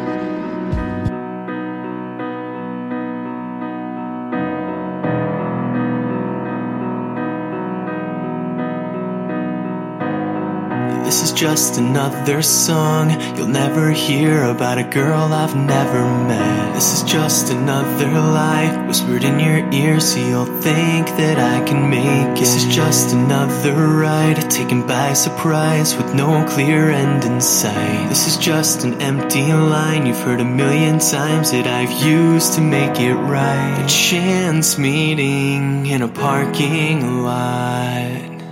[11.33, 16.75] Just another song you'll never hear about a girl I've never met.
[16.75, 21.89] This is just another lie whispered in your ear so you'll think that I can
[21.89, 22.39] make it.
[22.39, 28.09] This is just another ride taken by surprise with no clear end in sight.
[28.09, 32.61] This is just an empty line you've heard a million times that I've used to
[32.61, 33.83] make it right.
[33.83, 38.42] A chance meeting in a parking lot.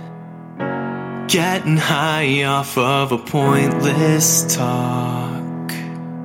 [1.32, 5.72] Getting high off of a pointless talk.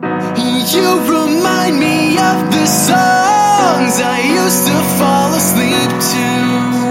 [0.03, 6.86] You remind me of the songs I used to fall asleep to.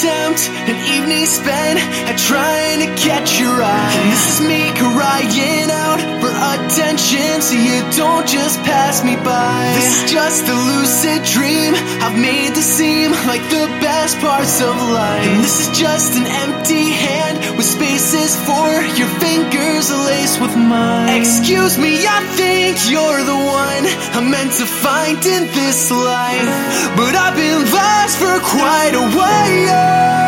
[0.00, 3.92] Attempt, an evening spent at trying to catch your eye.
[4.00, 9.72] And this is me crying out attention, so you don't just pass me by.
[9.76, 14.72] This is just a lucid dream I've made to seem like the best parts of
[14.72, 15.26] life.
[15.28, 21.20] And this is just an empty hand with spaces for your fingers laced with mine.
[21.20, 23.84] Excuse me, I think you're the one
[24.16, 26.48] I'm meant to find in this life,
[26.96, 30.20] but I've been lost for quite a while.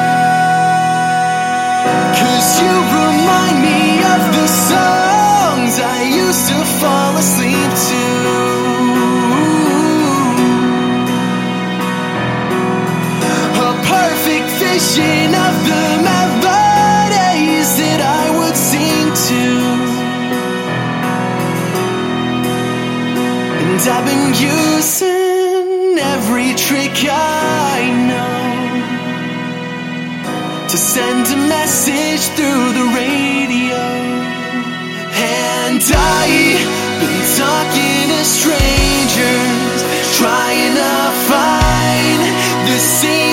[2.20, 3.80] Cause you remind me
[4.12, 4.48] of the
[5.72, 8.02] songs I used to fall asleep to.
[13.60, 19.44] A perfect vision of the melodies that I would sing to.
[23.60, 28.40] And I've been using every trick I know
[30.68, 34.41] to send a message through the radio.
[35.14, 39.82] And I've been talking to strangers,
[40.16, 40.94] trying to
[41.28, 42.20] find
[42.66, 43.31] the same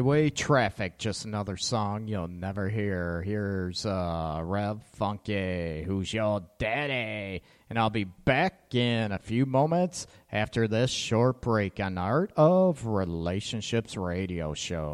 [0.00, 3.22] was Skyway Traffic, just another song you'll never hear.
[3.22, 7.42] Here's uh, Rev Funky, who's your daddy.
[7.70, 12.86] And I'll be back in a few moments after this short break on Art of
[12.86, 14.92] Relationships radio show.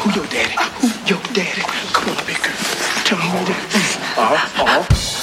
[0.00, 0.56] Who your daddy?
[0.80, 1.62] Who your daddy?
[1.92, 2.54] Come on, big girl.
[3.04, 3.78] Tell me who your daddy.
[4.16, 4.62] Uh-huh.
[4.64, 5.13] Uh-huh.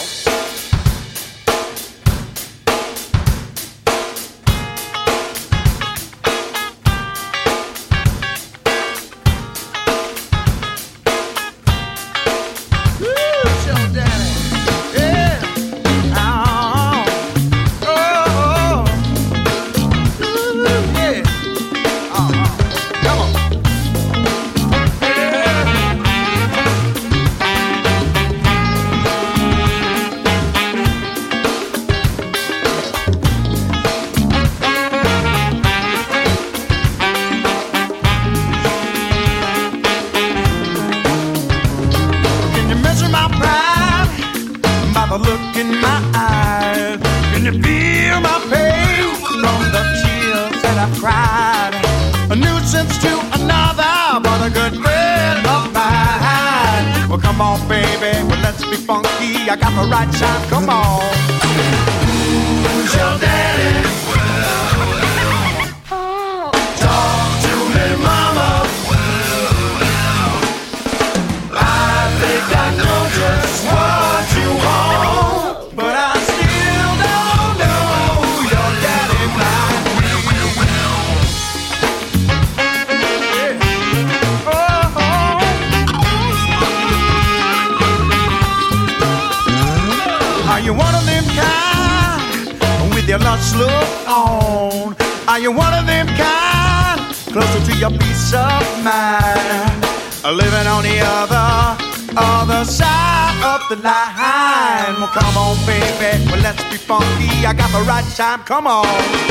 [108.52, 109.31] Come on.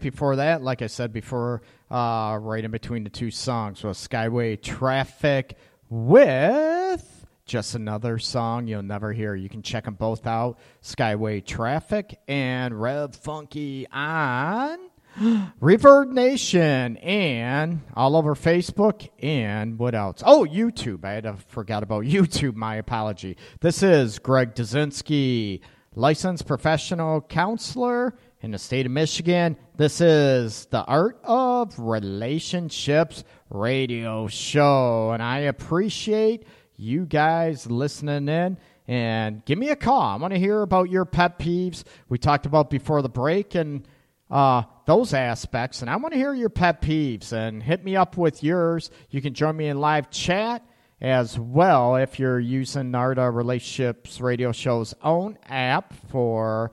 [0.00, 3.98] Right before that, like I said before, uh, right in between the two songs was
[3.98, 5.58] Skyway Traffic
[5.90, 9.34] with just another song you'll never hear.
[9.34, 14.78] You can check them both out Skyway Traffic and Rev Funky on
[15.60, 20.22] Reverb Nation and all over Facebook and what else?
[20.24, 21.04] Oh, YouTube.
[21.04, 22.54] I had to forgot about YouTube.
[22.54, 23.36] My apology.
[23.60, 25.60] This is Greg Dudzinski,
[25.94, 29.56] licensed professional counselor in the state of Michigan.
[29.76, 36.44] This is the Art of Relationships radio show, and I appreciate
[36.76, 38.58] you guys listening in.
[38.88, 40.02] And give me a call.
[40.02, 41.84] I want to hear about your pet peeves.
[42.08, 43.86] We talked about before the break, and
[44.30, 45.82] uh, those aspects.
[45.82, 48.90] And I want to hear your pet peeves and hit me up with yours.
[49.10, 50.64] You can join me in live chat
[51.00, 56.72] as well if you're using Art of Relationships Radio Show's own app for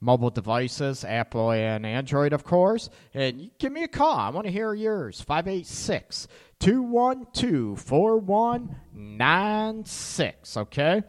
[0.00, 2.88] mobile devices, Apple and Android, of course.
[3.14, 4.16] And give me a call.
[4.16, 5.20] I want to hear yours.
[5.20, 6.28] 586
[6.58, 10.56] 212 4196.
[10.56, 11.02] Okay?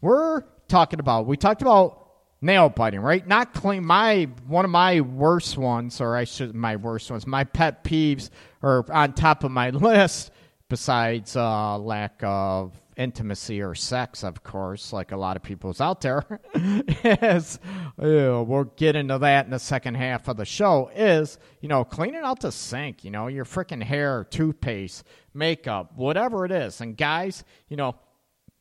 [0.00, 2.04] We're talking about, we talked about
[2.44, 3.26] nail biting, right?
[3.26, 3.84] Not clean.
[3.84, 8.30] My one of my worst ones, or I should my worst ones, my pet peeves
[8.62, 10.30] are on top of my list.
[10.70, 16.00] Besides uh, lack of intimacy or sex, of course, like a lot of people's out
[16.00, 17.58] there, is
[18.00, 20.90] ew, we'll get into that in the second half of the show.
[20.94, 26.44] Is you know cleaning out the sink, you know your freaking hair, toothpaste, makeup, whatever
[26.44, 26.80] it is.
[26.80, 27.96] And guys, you know,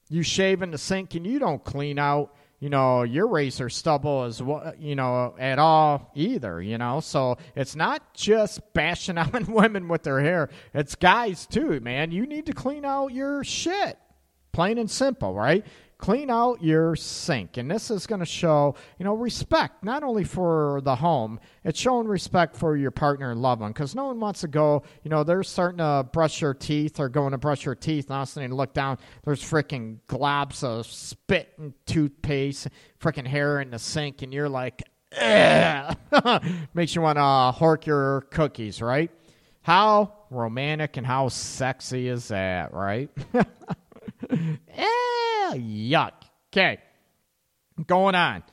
[0.10, 4.24] you shave in the sink and you don't clean out you know your razor stubble
[4.24, 9.46] as well you know at all either you know so it's not just bashing on
[9.50, 13.98] women with their hair it's guys too man you need to clean out your shit
[14.54, 15.66] plain and simple right?
[15.98, 17.56] Clean out your sink.
[17.56, 21.80] And this is going to show you know respect not only for the home it's
[21.80, 23.72] showing respect for your partner and loved one.
[23.72, 27.10] Because no one wants to go you know they're starting to brush their teeth or
[27.10, 28.98] going to brush their teeth and all of a sudden you look down.
[29.24, 32.68] There's freaking globs of spit and toothpaste
[33.02, 34.84] freaking hair in the sink and you're like
[36.74, 39.12] makes you want to hork your cookies right?
[39.62, 43.10] How romantic and how sexy is that right
[44.30, 46.12] eh, yuck.
[46.52, 46.80] Okay.
[47.88, 48.44] Going on.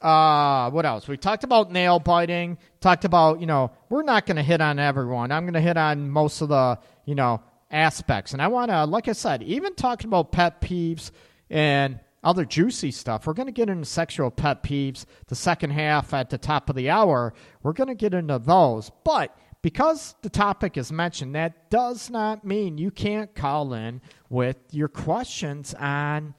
[0.00, 1.08] Uh, what else?
[1.08, 2.58] We talked about nail biting.
[2.80, 5.32] Talked about, you know, we're not going to hit on everyone.
[5.32, 8.32] I'm going to hit on most of the, you know, aspects.
[8.32, 11.10] And I want to, like I said, even talking about pet peeves
[11.50, 13.26] and other juicy stuff.
[13.26, 16.76] We're going to get into sexual pet peeves the second half at the top of
[16.76, 17.32] the hour.
[17.62, 18.90] We're going to get into those.
[19.04, 24.56] But because the topic is mentioned, that does not mean you can't call in with
[24.70, 26.34] your questions on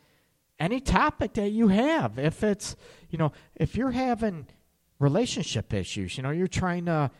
[0.59, 2.17] any topic that you have.
[2.17, 2.75] If it's,
[3.09, 4.47] you know, if you're having
[4.99, 7.11] relationship issues, you know, you're trying to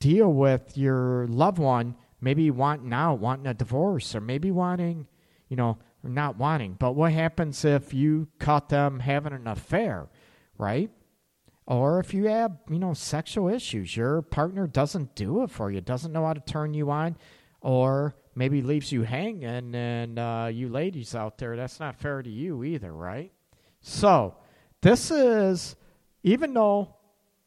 [0.00, 5.06] deal with your loved one, maybe wanting out, wanting a divorce, or maybe wanting,
[5.48, 6.76] you know, not wanting.
[6.78, 10.08] But what happens if you caught them having an affair,
[10.56, 10.90] right?
[11.68, 15.82] Or if you have, you know, sexual issues, your partner doesn't do it for you,
[15.82, 17.18] doesn't know how to turn you on,
[17.60, 22.30] or maybe leaves you hanging, and uh, you ladies out there, that's not fair to
[22.30, 23.32] you either, right?
[23.82, 24.36] So,
[24.80, 25.76] this is,
[26.22, 26.96] even though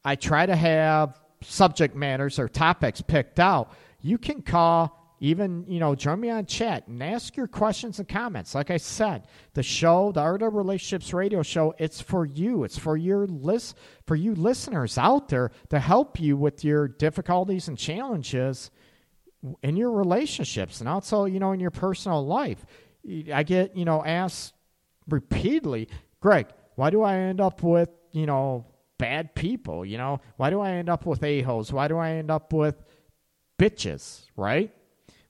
[0.05, 5.80] I try to have subject matters or topics picked out, you can call even you
[5.80, 8.53] know join me on chat and ask your questions and comments.
[8.53, 12.63] Like i said the show the art of relationships radio show it's for you.
[12.65, 17.67] It's for your list for you listeners out there to help you with your difficulties
[17.67, 18.72] and challenges
[19.61, 22.65] in your relationships and also you know in your personal life.
[23.32, 24.55] I get you know asked
[25.07, 25.88] repeatedly
[26.19, 28.65] greg why do i end up with you know
[28.97, 30.19] bad people you know?
[30.38, 31.72] Why do i end up with a-holes?
[31.72, 32.84] Why do i end up with
[33.59, 34.26] bitches?
[34.36, 34.72] Right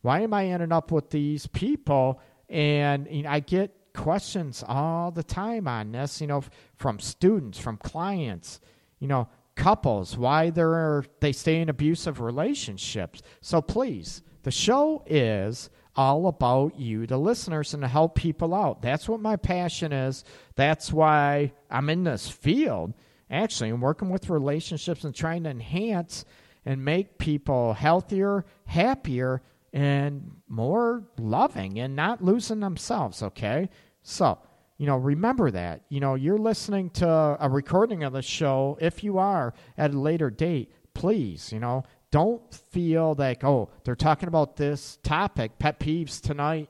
[0.02, 2.20] why am I ending up with these people?
[2.50, 6.44] And you know, I get questions all the time on this, you know,
[6.76, 8.60] from students, from clients,
[9.00, 13.22] you know, couples, why they're they stay in abusive relationships.
[13.42, 18.82] So please, the show is all about you, the listeners, and to help people out.
[18.82, 20.24] That's what my passion is.
[20.56, 22.94] That's why I'm in this field.
[23.30, 26.26] Actually, I'm working with relationships and trying to enhance
[26.66, 29.42] and make people healthier, happier,
[29.74, 33.70] and more loving and not losing themselves, okay?
[34.04, 34.38] So,
[34.78, 35.84] you know, remember that.
[35.90, 38.78] You know, you're listening to a recording of the show.
[38.82, 43.96] If you are at a later date, please, you know, don't feel like, oh, they're
[43.96, 46.70] talking about this topic, pet peeves tonight.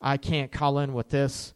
[0.00, 1.54] I can't call in with this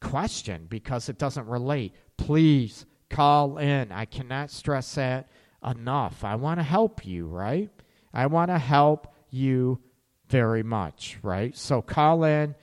[0.00, 1.94] question because it doesn't relate.
[2.16, 3.90] Please call in.
[3.90, 5.28] I cannot stress that
[5.66, 6.22] enough.
[6.22, 7.70] I want to help you, right?
[8.12, 9.80] I want to help you
[10.28, 11.56] very much, right?
[11.56, 12.54] So call in,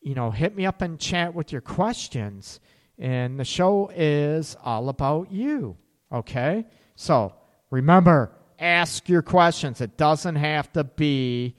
[0.00, 2.60] you know, hit me up and chat with your questions.
[2.98, 5.76] And the show is all about you,
[6.12, 6.66] okay?
[6.94, 7.34] So
[7.70, 9.80] remember, ask your questions.
[9.80, 11.56] It doesn't have to be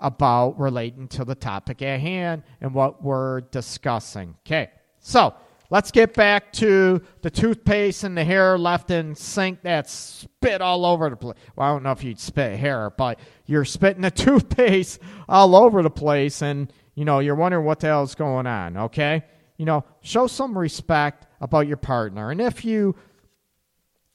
[0.00, 4.34] about relating to the topic at hand and what we're discussing.
[4.46, 5.34] Okay, so
[5.70, 10.84] Let's get back to the toothpaste and the hair left in sink that's spit all
[10.84, 11.36] over the place.
[11.56, 15.82] Well, I don't know if you'd spit hair, but you're spitting the toothpaste all over
[15.82, 18.76] the place, and you know you're wondering what the hell's going on.
[18.76, 19.24] Okay,
[19.56, 22.94] you know, show some respect about your partner, and if you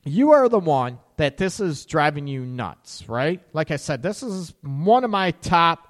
[0.06, 3.42] you are the one that this is driving you nuts, right?
[3.54, 5.89] Like I said, this is one of my top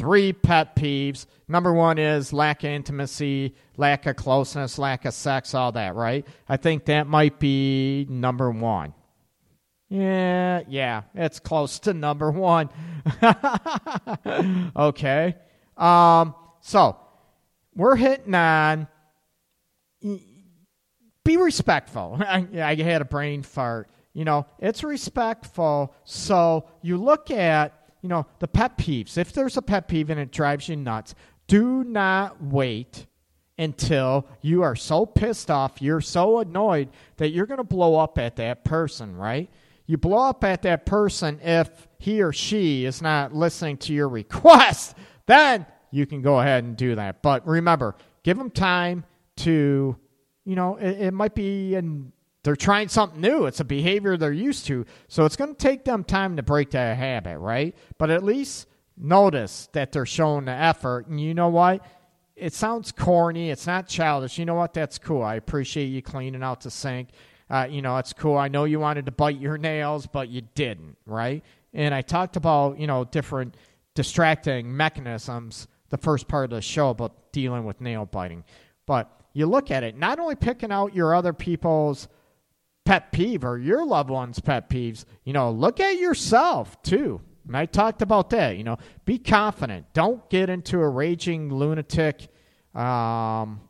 [0.00, 1.26] three pet peeves.
[1.46, 6.26] Number one is lack of intimacy, lack of closeness, lack of sex, all that, right?
[6.48, 8.94] I think that might be number one.
[9.90, 12.70] Yeah, yeah, it's close to number one.
[14.74, 15.36] okay.
[15.76, 16.96] Um, so
[17.74, 18.88] we're hitting on
[21.24, 22.16] be respectful.
[22.26, 23.90] I, I had a brain fart.
[24.14, 25.94] You know, it's respectful.
[26.04, 29.18] So you look at you know, the pet peeves.
[29.18, 31.14] If there's a pet peeve and it drives you nuts,
[31.46, 33.06] do not wait
[33.58, 36.88] until you are so pissed off, you're so annoyed
[37.18, 39.50] that you're going to blow up at that person, right?
[39.86, 44.08] You blow up at that person if he or she is not listening to your
[44.08, 44.96] request,
[45.26, 47.22] then you can go ahead and do that.
[47.22, 49.04] But remember, give them time
[49.38, 49.96] to,
[50.44, 52.12] you know, it, it might be an
[52.42, 53.46] they're trying something new.
[53.46, 54.86] It's a behavior they're used to.
[55.08, 57.76] So it's going to take them time to break that habit, right?
[57.98, 58.66] But at least
[58.96, 61.06] notice that they're showing the effort.
[61.06, 61.84] And you know what?
[62.36, 63.50] It sounds corny.
[63.50, 64.38] It's not childish.
[64.38, 64.72] You know what?
[64.72, 65.22] That's cool.
[65.22, 67.08] I appreciate you cleaning out the sink.
[67.50, 68.38] Uh, you know, it's cool.
[68.38, 71.44] I know you wanted to bite your nails, but you didn't, right?
[71.74, 73.56] And I talked about, you know, different
[73.94, 78.44] distracting mechanisms the first part of the show about dealing with nail biting.
[78.86, 82.08] But you look at it, not only picking out your other people's
[82.90, 87.20] pet peeve or your loved one's pet peeves, you know, look at yourself too.
[87.46, 88.56] And I talked about that.
[88.56, 89.86] You know, be confident.
[89.92, 92.26] Don't get into a raging lunatic
[92.74, 93.60] um,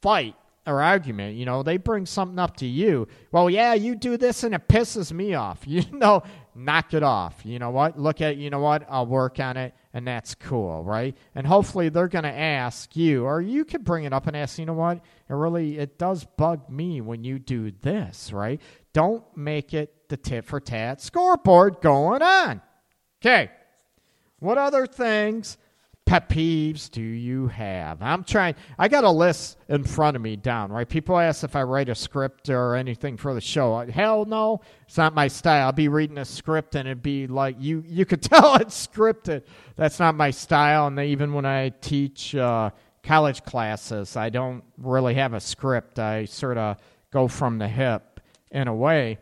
[0.00, 0.36] fight
[0.68, 1.34] or argument.
[1.34, 3.08] You know, they bring something up to you.
[3.32, 5.62] Well, yeah, you do this and it pisses me off.
[5.66, 6.22] You know,
[6.54, 7.40] knock it off.
[7.44, 7.98] You know what?
[7.98, 8.86] Look at, you know what?
[8.88, 11.16] I'll work on it and that's cool, right?
[11.34, 14.60] And hopefully they're going to ask you, or you could bring it up and ask,
[14.60, 15.00] you know what?
[15.28, 18.60] It really it does bug me when you do this, right?
[18.92, 22.60] Don't make it the tit for tat scoreboard going on.
[23.20, 23.50] Okay.
[24.38, 25.56] What other things
[26.04, 28.02] pet peeves do you have?
[28.02, 30.86] I'm trying, I got a list in front of me down, right?
[30.86, 33.78] People ask if I write a script or anything for the show.
[33.86, 35.66] Hell no, it's not my style.
[35.66, 39.44] I'll be reading a script and it'd be like, you, you could tell it's scripted.
[39.76, 40.88] That's not my style.
[40.88, 42.70] And even when I teach uh,
[43.04, 45.98] college classes, I don't really have a script.
[45.98, 46.78] I sort of
[47.12, 49.18] go from the hip in a way.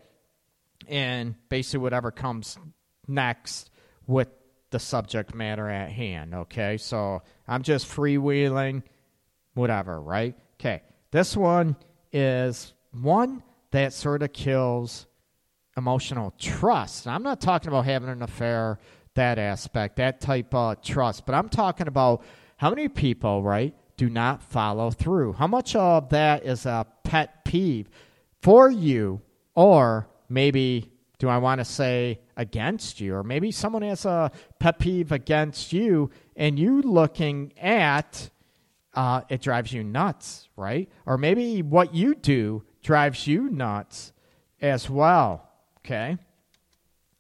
[0.88, 2.58] And basically, whatever comes
[3.06, 3.70] next
[4.06, 4.28] with
[4.70, 6.34] the subject matter at hand.
[6.34, 8.82] Okay, so I'm just freewheeling,
[9.54, 10.34] whatever, right?
[10.54, 11.76] Okay, this one
[12.12, 15.06] is one that sort of kills
[15.76, 17.06] emotional trust.
[17.06, 18.78] I'm not talking about having an affair,
[19.14, 22.22] that aspect, that type of trust, but I'm talking about
[22.62, 25.32] how many people, right, do not follow through.
[25.32, 27.90] How much of that is a pet peeve
[28.40, 29.20] for you,
[29.56, 33.16] or maybe do I want to say against you?
[33.16, 38.30] Or maybe someone has a pet peeve against you and you looking at
[38.94, 40.88] uh, it drives you nuts, right?
[41.04, 44.12] Or maybe what you do drives you nuts
[44.60, 46.16] as well, okay?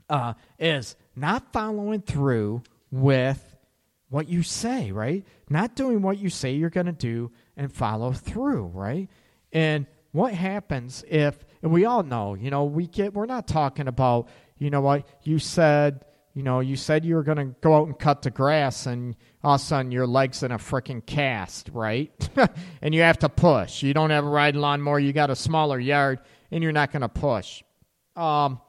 [0.08, 2.62] Uh, is not following through
[2.92, 3.51] with
[4.12, 5.24] what you say, right?
[5.48, 9.08] Not doing what you say you're going to do and follow through, right?
[9.52, 13.88] And what happens if and we all know, you know, we get we're not talking
[13.88, 16.04] about, you know what, you said,
[16.34, 19.16] you know, you said you were going to go out and cut the grass and
[19.42, 22.12] all of a sudden your leg's in a freaking cast, right?
[22.82, 23.82] and you have to push.
[23.82, 27.00] You don't have a riding lawnmower, you got a smaller yard and you're not going
[27.00, 27.62] to push.
[28.14, 28.60] Um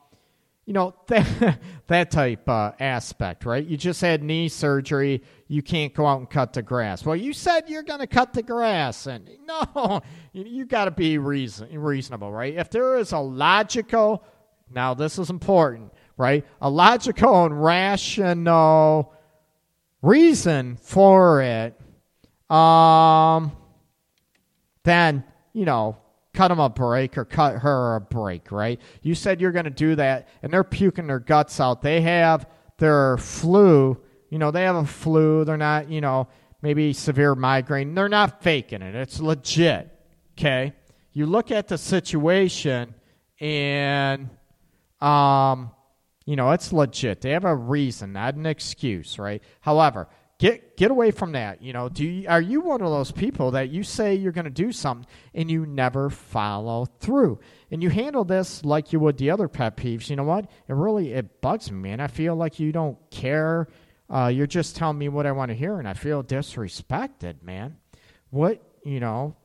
[0.65, 3.65] you know that that type uh, aspect, right?
[3.65, 5.21] You just had knee surgery.
[5.47, 7.05] You can't go out and cut the grass.
[7.05, 10.01] Well, you said you're going to cut the grass, and no,
[10.31, 12.53] you, you got to be reason, reasonable, right?
[12.53, 14.23] If there is a logical,
[14.69, 16.45] now this is important, right?
[16.61, 19.13] A logical and rational
[20.01, 21.79] reason for it,
[22.49, 23.51] um,
[24.83, 25.97] then you know
[26.33, 28.81] cut them a break or cut her a break, right?
[29.01, 31.81] You said you're going to do that, and they're puking their guts out.
[31.81, 34.01] They have their flu.
[34.29, 35.45] You know, they have a flu.
[35.45, 36.27] They're not, you know,
[36.61, 37.93] maybe severe migraine.
[37.93, 38.95] They're not faking it.
[38.95, 39.89] It's legit,
[40.37, 40.73] okay?
[41.11, 42.95] You look at the situation,
[43.39, 44.29] and,
[44.99, 45.71] um,
[46.25, 47.21] you know, it's legit.
[47.21, 49.43] They have a reason, not an excuse, right?
[49.61, 50.07] However,
[50.43, 51.61] get get away from that.
[51.61, 54.43] You know, do you, are you one of those people that you say you're going
[54.43, 57.39] to do something and you never follow through?
[57.71, 60.09] And you handle this like you would the other pet peeves.
[60.09, 60.51] You know what?
[60.67, 62.01] It really it bugs me, man.
[62.01, 63.69] I feel like you don't care.
[64.09, 67.77] Uh, you're just telling me what I want to hear, and I feel disrespected, man.
[68.29, 69.37] What you know?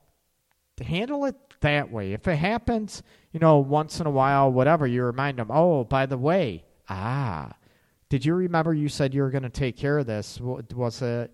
[0.81, 2.13] Handle it that way.
[2.13, 5.51] If it happens, you know, once in a while, whatever, you remind them.
[5.51, 7.53] Oh, by the way, ah
[8.09, 10.41] did you remember you said you were going to take care of this?
[10.41, 11.33] Was it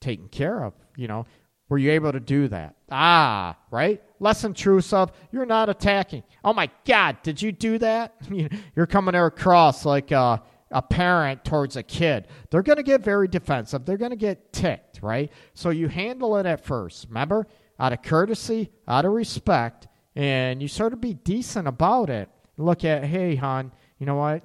[0.00, 0.74] taken care of?
[0.96, 1.26] You know,
[1.68, 2.76] were you able to do that?
[2.90, 4.02] Ah, right?
[4.18, 5.12] Less intrusive.
[5.30, 6.24] You're not attacking.
[6.44, 8.14] Oh my God, did you do that?
[8.76, 12.28] You're coming across like a, a parent towards a kid.
[12.50, 13.84] They're going to get very defensive.
[13.84, 15.30] They're going to get ticked, right?
[15.54, 17.06] So you handle it at first.
[17.08, 17.46] Remember?
[17.78, 22.28] Out of courtesy, out of respect, and you sort of be decent about it.
[22.58, 24.42] Look at, hey, hon, you know what?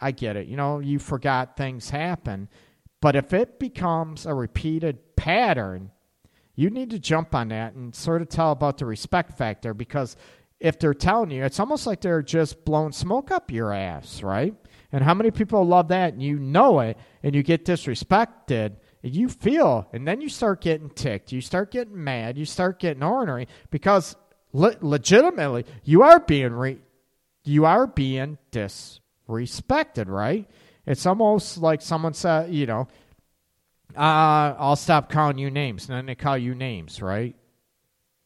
[0.00, 0.46] I get it.
[0.46, 2.48] You know, you forgot things happen,
[3.00, 5.90] But if it becomes a repeated pattern,
[6.56, 10.16] you need to jump on that and sort of tell about the respect factor because
[10.60, 14.54] if they're telling you, it's almost like they're just blowing smoke up your ass, right?
[14.90, 19.14] And how many people love that and you know it and you get disrespected and
[19.14, 23.04] you feel, and then you start getting ticked, you start getting mad, you start getting
[23.04, 24.16] ornery because
[24.52, 26.80] le- legitimately you are being re-
[27.44, 28.98] you are being disrespected,
[29.28, 30.48] right?
[30.86, 32.88] It's almost like someone said, you know,
[33.96, 37.36] uh, I'll stop calling you names, and then they call you names, right?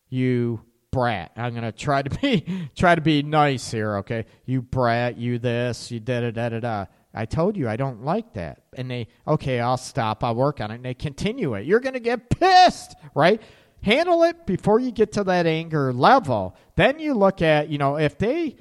[0.08, 0.60] You
[0.92, 1.32] brat.
[1.36, 4.26] I'm gonna try to be try to be nice here, okay?
[4.44, 6.86] You brat, you this, you da da da da da.
[7.14, 8.62] I told you I don't like that.
[8.74, 11.66] And they okay, I'll stop, I'll work on it, and they continue it.
[11.66, 13.40] You're gonna get pissed, right?
[13.82, 16.56] Handle it before you get to that anger level.
[16.76, 18.56] Then you look at, you know, if they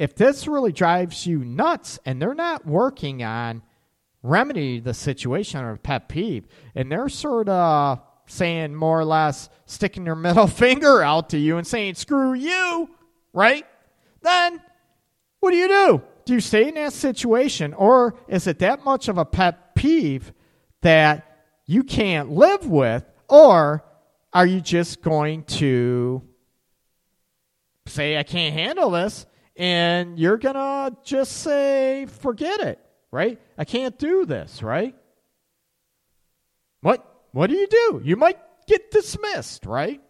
[0.00, 3.62] if this really drives you nuts and they're not working on
[4.22, 10.04] remedy the situation or pet peeve, and they're sort of saying more or less sticking
[10.04, 12.88] their middle finger out to you and saying screw you,
[13.34, 13.66] right?
[14.22, 14.62] Then
[15.40, 16.02] what do you do?
[16.24, 20.32] Do you stay in that situation or is it that much of a pet peeve
[20.80, 21.26] that
[21.66, 23.84] you can't live with or
[24.32, 26.22] are you just going to
[27.86, 29.26] say I can't handle this
[29.60, 32.80] and you're going to just say forget it,
[33.12, 33.38] right?
[33.58, 34.94] I can't do this, right?
[36.80, 38.00] What what do you do?
[38.02, 40.00] You might get dismissed, right?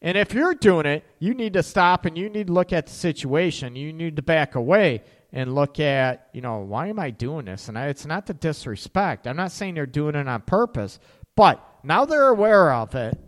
[0.00, 2.86] And if you're doing it, you need to stop and you need to look at
[2.86, 3.76] the situation.
[3.76, 7.68] You need to back away and look at, you know, why am I doing this?
[7.68, 9.26] And I, it's not the disrespect.
[9.26, 10.98] I'm not saying they're doing it on purpose,
[11.34, 13.18] but now they're aware of it.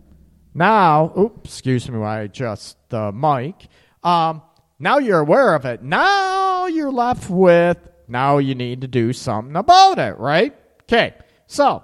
[0.55, 3.67] Now, oops, excuse me I adjust the mic.
[4.03, 4.41] Um,
[4.79, 5.83] now you're aware of it.
[5.83, 7.77] Now you're left with,
[8.07, 10.55] now you need to do something about it, right?
[10.83, 11.13] Okay,
[11.45, 11.83] so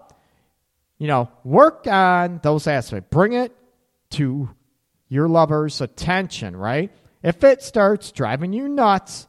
[0.98, 3.10] you know, work on those aspects.
[3.10, 3.56] Bring it
[4.12, 4.50] to
[5.10, 6.91] your lover's attention, right?
[7.22, 9.28] If it starts driving you nuts,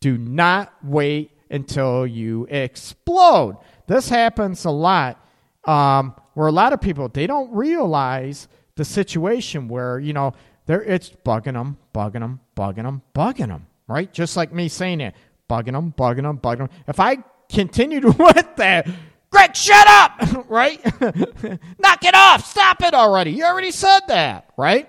[0.00, 3.58] do not wait until you explode.
[3.86, 5.24] This happens a lot
[5.64, 10.32] um, where a lot of people, they don't realize the situation where, you know,
[10.66, 14.12] they're, it's bugging them, bugging them, bugging them, bugging them, right?
[14.12, 15.14] Just like me saying it,
[15.48, 16.70] bugging them, bugging them, bugging them.
[16.86, 18.88] If I continued with that,
[19.30, 20.46] Greg, shut up!
[20.48, 20.84] right?
[21.00, 22.46] Knock it off!
[22.46, 23.32] Stop it already!
[23.32, 24.88] You already said that, right?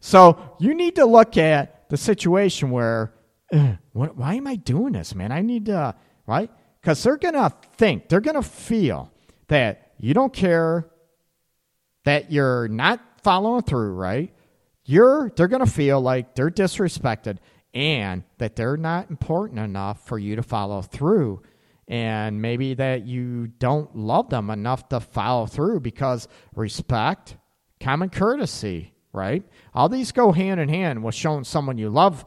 [0.00, 3.14] so you need to look at the situation where,
[3.92, 5.30] what, why am I doing this, man?
[5.30, 5.94] I need to,
[6.26, 6.50] right?
[6.80, 9.12] Because they're to think, they're to feel
[9.48, 10.88] that you don't care,
[12.04, 14.32] that you're not following through, right?
[14.86, 17.38] You're, they're going to feel like they're disrespected
[17.74, 21.42] and that they're not important enough for you to follow through
[21.88, 27.36] and maybe that you don't love them enough to follow through because respect,
[27.80, 29.44] common courtesy, right?
[29.74, 32.24] All these go hand in hand with showing someone you love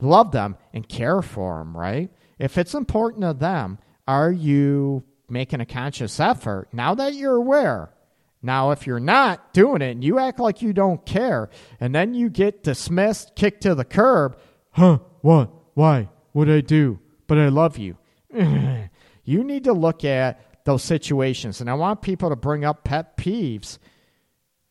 [0.00, 2.10] love them and care for them, right?
[2.38, 7.92] If it's important to them, are you making a conscious effort now that you're aware?
[8.42, 12.14] Now, if you're not doing it and you act like you don't care, and then
[12.14, 14.38] you get dismissed, kicked to the curb,
[14.70, 14.98] huh?
[15.20, 15.50] What?
[15.74, 16.08] Why?
[16.32, 16.98] What'd I do?
[17.26, 17.98] But I love you.
[19.30, 21.60] You need to look at those situations.
[21.60, 23.78] And I want people to bring up pet peeves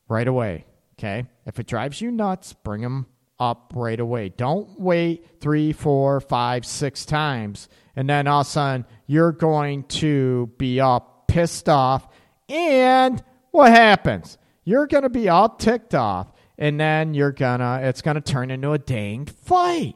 [0.09, 0.65] right away.
[0.97, 1.25] Okay.
[1.45, 3.05] If it drives you nuts, bring them
[3.39, 4.27] up right away.
[4.29, 7.69] Don't wait three, four, five, six times.
[7.95, 12.05] And then all of a sudden you're going to be all pissed off.
[12.49, 14.37] And what happens?
[14.63, 16.27] You're going to be all ticked off.
[16.57, 19.95] And then you're going to, it's going to turn into a danged fight.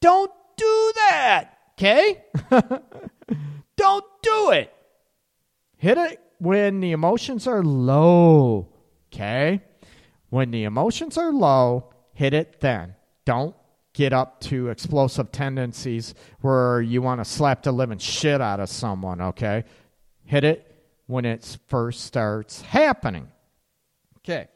[0.00, 1.50] Don't do that.
[1.72, 2.22] Okay?
[3.76, 4.72] Don't do it.
[5.76, 8.68] Hit it when the emotions are low.
[9.12, 9.62] Okay?
[10.30, 12.94] When the emotions are low, hit it then.
[13.24, 13.56] Don't
[13.92, 18.68] get up to explosive tendencies where you want to slap the living shit out of
[18.68, 19.64] someone, okay?
[20.24, 20.67] Hit it
[21.08, 23.26] when it first starts happening.
[24.18, 24.46] Okay.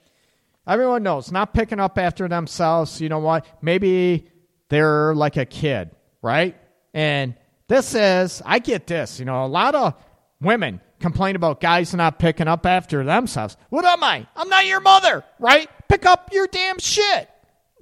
[0.66, 3.00] Everyone knows, not picking up after themselves.
[3.00, 3.44] You know what?
[3.62, 4.28] Maybe
[4.68, 5.90] they're like a kid,
[6.20, 6.56] right?
[6.94, 7.34] And
[7.66, 9.94] this is, I get this, you know, a lot of
[10.40, 13.56] women complain about guys not picking up after themselves.
[13.70, 14.26] What am I?
[14.36, 15.68] I'm not your mother, right?
[15.88, 17.28] Pick up your damn shit.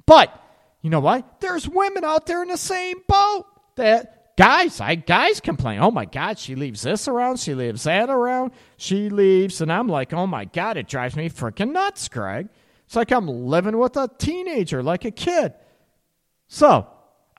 [0.07, 0.33] But,
[0.81, 1.41] you know what?
[1.41, 3.47] There's women out there in the same boat
[3.77, 5.80] that guys, I guys complain.
[5.80, 9.86] Oh my God, she leaves this around, she leaves that around, she leaves, and I'm
[9.86, 12.49] like, oh my God, it drives me freaking nuts, Greg.
[12.86, 15.53] It's like I'm living with a teenager, like a kid.
[16.49, 16.88] So,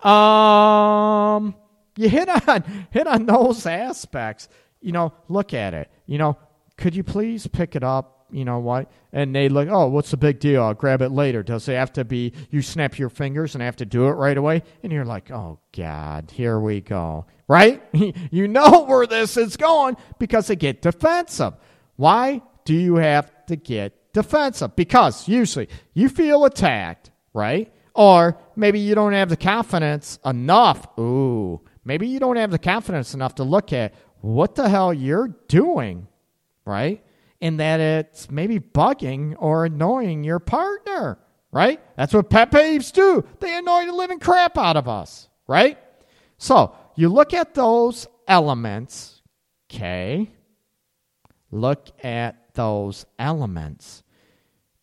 [0.08, 1.56] um,
[1.98, 4.48] you hit on hit on those aspects.
[4.80, 5.90] you know, look at it.
[6.06, 6.38] You know,
[6.78, 8.21] could you please pick it up?
[8.32, 8.90] You know what?
[9.12, 10.64] And they look, oh, what's the big deal?
[10.64, 11.44] I'll grab it later.
[11.44, 14.38] Does it have to be, you snap your fingers and have to do it right
[14.38, 14.64] away?
[14.84, 17.26] And you're like, oh, God, here we go.
[17.48, 17.84] Right?
[18.32, 21.54] you know where this is going because they get defensive.
[21.98, 24.76] Why do you have to get defensive?
[24.76, 27.72] Because usually you feel attacked, right?
[27.94, 30.88] Or maybe you don't have the confidence enough.
[30.98, 35.36] Ooh, maybe you don't have the confidence enough to look at what the hell you're
[35.48, 36.08] doing,
[36.66, 37.04] right?
[37.42, 41.18] And that it's maybe bugging or annoying your partner,
[41.52, 41.82] right?
[41.98, 43.26] That's what pet peeves do.
[43.40, 45.80] They annoy the living crap out of us, right?
[46.38, 49.22] So you look at those elements,
[49.72, 50.30] okay?
[51.50, 54.04] Look at those elements.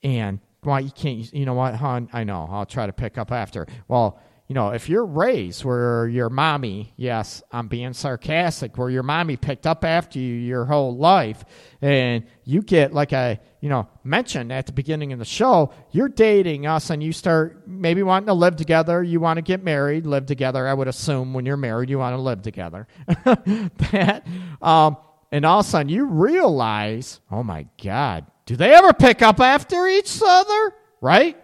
[0.02, 2.08] And why you can't, you know what, hon?
[2.12, 3.66] I know, I'll try to pick up after.
[3.86, 9.02] Well, you know, if you're raised where your mommy, yes, I'm being sarcastic, where your
[9.02, 11.44] mommy picked up after you your whole life,
[11.82, 16.08] and you get, like I, you know, mentioned at the beginning of the show, you're
[16.08, 20.06] dating us and you start maybe wanting to live together, you want to get married,
[20.06, 20.66] live together.
[20.66, 22.88] I would assume when you're married, you want to live together.
[23.06, 24.26] that,
[24.62, 24.96] um,
[25.30, 29.40] and all of a sudden you realize, oh my God, do they ever pick up
[29.40, 30.74] after each other?
[31.02, 31.36] Right?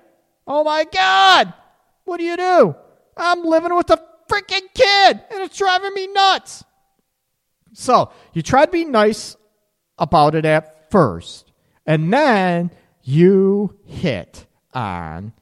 [0.46, 1.52] Oh my God,
[2.06, 2.76] what do you do?
[3.16, 6.64] I'm living with a freaking kid and it's driving me nuts.
[7.72, 9.36] So you try to be nice
[9.98, 11.52] about it at first,
[11.86, 12.70] and then
[13.02, 15.32] you hit on,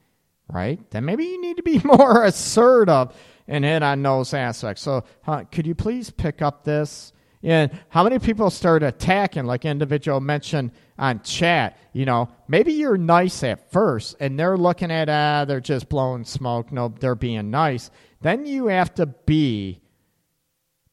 [0.51, 0.79] right?
[0.91, 3.15] Then maybe you need to be more assertive
[3.47, 4.81] and hit on those aspects.
[4.81, 7.12] So, huh, could you please pick up this?
[7.43, 11.77] And how many people start attacking, like individual mentioned on chat?
[11.91, 16.23] You know, maybe you're nice at first, and they're looking at ah, they're just blowing
[16.23, 16.71] smoke.
[16.71, 17.91] No, they're being nice.
[18.21, 19.81] Then you have to be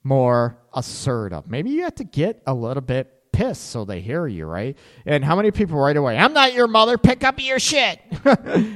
[0.03, 1.49] more assertive.
[1.49, 4.77] Maybe you have to get a little bit pissed so they hear you, right?
[5.07, 8.01] And how many people right away, I'm not your mother, pick up your shit.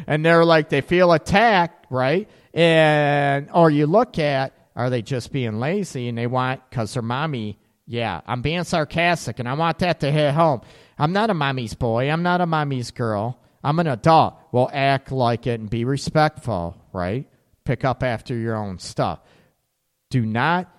[0.07, 2.29] and they're like, they feel attacked, right?
[2.53, 7.03] And, or you look at, are they just being lazy and they want, because their
[7.03, 10.62] mommy, yeah, I'm being sarcastic and I want that to hit home.
[10.99, 12.11] I'm not a mommy's boy.
[12.11, 13.39] I'm not a mommy's girl.
[13.62, 14.37] I'm an adult.
[14.53, 17.28] Well, act like it and be respectful, right?
[17.64, 19.20] Pick up after your own stuff.
[20.11, 20.70] Do not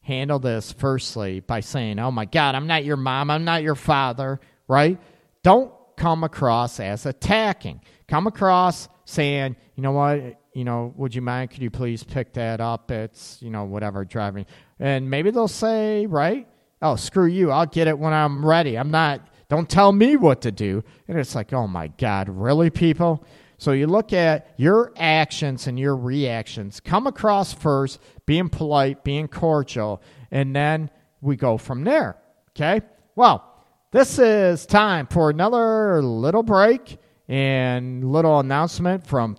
[0.00, 3.74] handle this firstly by saying, Oh my God, I'm not your mom, I'm not your
[3.74, 4.98] father, right?
[5.42, 7.82] Don't come across as attacking.
[8.08, 10.41] Come across saying, You know what?
[10.54, 11.50] You know, would you mind?
[11.50, 12.90] Could you please pick that up?
[12.90, 14.46] It's, you know, whatever, driving.
[14.78, 16.48] And maybe they'll say, Right?
[16.80, 17.50] Oh, screw you.
[17.50, 18.76] I'll get it when I'm ready.
[18.76, 20.82] I'm not, don't tell me what to do.
[21.08, 23.24] And it's like, Oh my God, really, people?
[23.62, 26.80] So you look at your actions and your reactions.
[26.80, 30.90] Come across first, being polite, being cordial, and then
[31.20, 32.16] we go from there.
[32.50, 32.84] Okay?
[33.14, 33.48] Well,
[33.92, 36.98] this is time for another little break
[37.28, 39.36] and little announcement from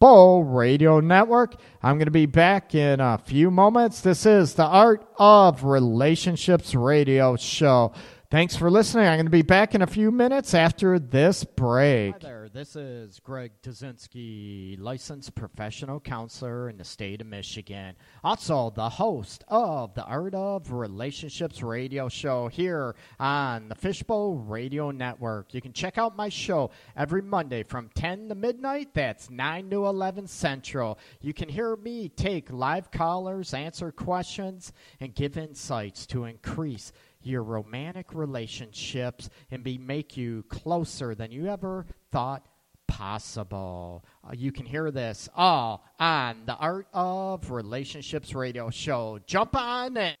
[0.00, 1.56] Fishbowl Radio Network.
[1.82, 4.00] I'm going to be back in a few moments.
[4.00, 7.92] This is the Art of Relationships Radio Show.
[8.30, 9.04] Thanks for listening.
[9.06, 12.14] I'm going to be back in a few minutes after this break.
[12.52, 17.94] This is Greg Dudzinski, licensed professional counselor in the state of Michigan.
[18.24, 24.90] Also, the host of the Art of Relationships radio show here on the Fishbowl Radio
[24.90, 25.54] Network.
[25.54, 28.94] You can check out my show every Monday from 10 to midnight.
[28.94, 30.98] That's 9 to 11 Central.
[31.20, 36.90] You can hear me take live callers, answer questions, and give insights to increase
[37.22, 42.44] your romantic relationships and be make you closer than you ever thought
[42.86, 44.04] possible.
[44.24, 49.20] Uh, you can hear this all on the Art of Relationships radio show.
[49.26, 50.16] Jump on it.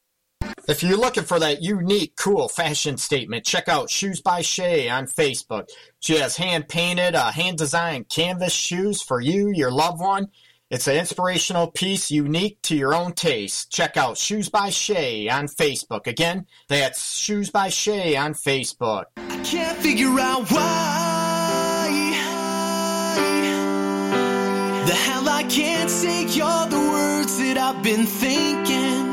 [0.68, 5.06] If you're looking for that unique, cool fashion statement, check out Shoes by Shay on
[5.06, 5.68] Facebook.
[5.98, 10.28] She has hand painted, uh, hand designed canvas shoes for you, your loved one.
[10.70, 13.72] It's an inspirational piece unique to your own taste.
[13.72, 16.06] Check out Shoes by Shay on Facebook.
[16.06, 19.06] Again, that's Shoes by Shay on Facebook.
[19.16, 20.99] I can't figure out why
[24.90, 29.09] the hell I can't say all the words that I've been thinking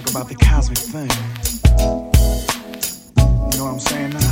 [0.00, 1.10] talk about the cosmic thing.
[3.52, 4.27] You know what I'm saying now?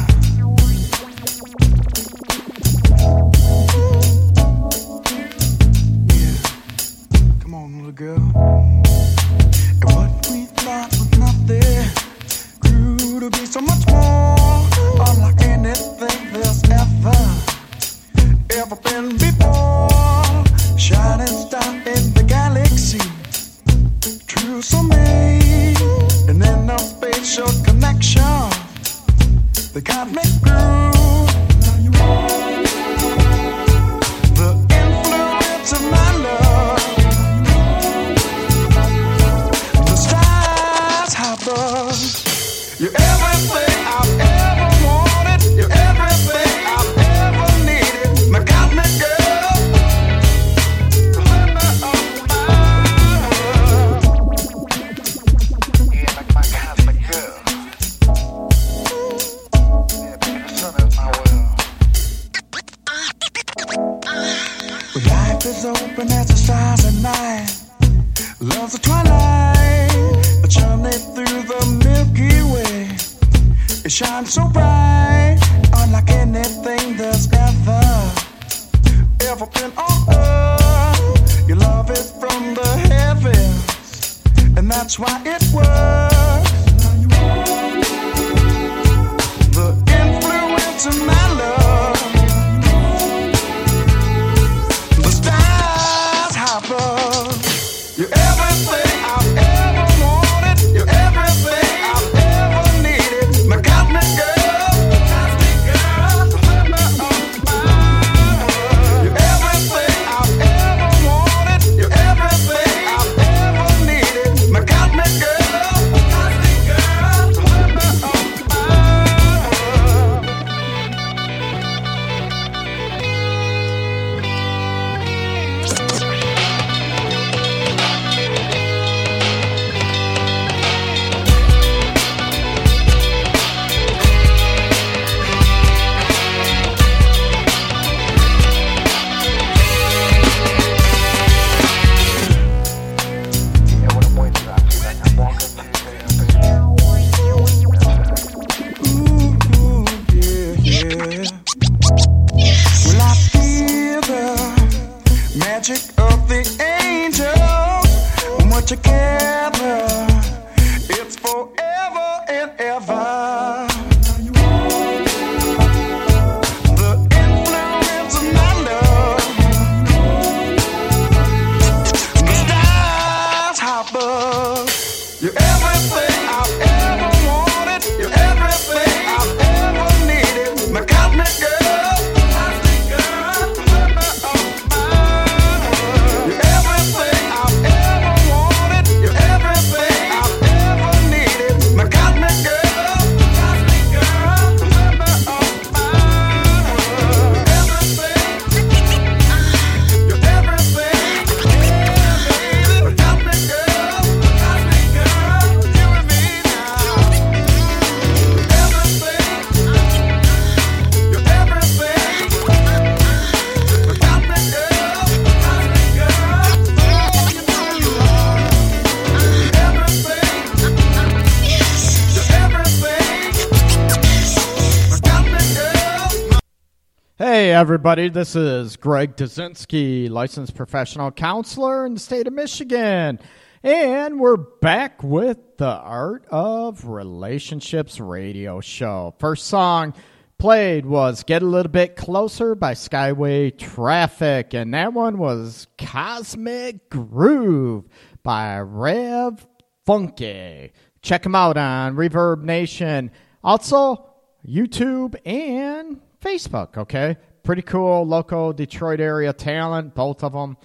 [227.66, 233.18] Everybody, this is Greg Dudzinski, licensed professional counselor in the state of Michigan.
[233.64, 239.16] And we're back with the Art of Relationships radio show.
[239.18, 239.94] First song
[240.38, 246.88] played was Get a Little Bit Closer by Skyway Traffic, and that one was Cosmic
[246.88, 247.88] Groove
[248.22, 249.44] by Rev
[249.84, 250.70] Funky.
[251.02, 253.10] Check them out on Reverb Nation.
[253.42, 254.08] Also,
[254.46, 257.16] YouTube and Facebook, okay?
[257.47, 260.57] Pretty cool local Detroit area talent, both of them.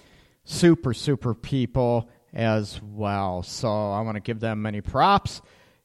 [0.45, 3.43] Super, super people as well.
[3.43, 5.43] So I want to give them many props.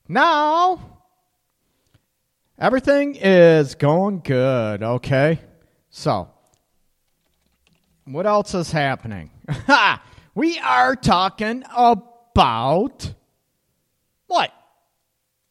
[0.08, 1.02] Now,
[2.58, 5.38] everything is going good, okay?
[5.90, 6.30] So,
[8.06, 9.32] what else is happening?
[10.34, 13.12] we are talking about
[14.28, 14.50] what?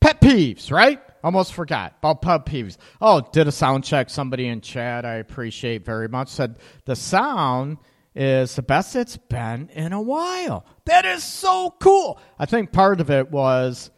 [0.02, 1.00] Pet peeves, right?
[1.26, 2.78] Almost forgot about pub peeves.
[3.02, 4.12] Oh, did a sound check.
[4.12, 7.80] Somebody in chat I appreciate very much said the sound
[8.14, 10.68] is the best it's been in a while.
[10.86, 12.20] That is so cool.
[12.38, 13.90] I think part of it was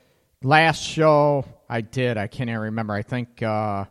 [0.41, 2.15] last show I did.
[2.15, 2.93] I can't even remember.
[2.93, 3.83] I think, uh,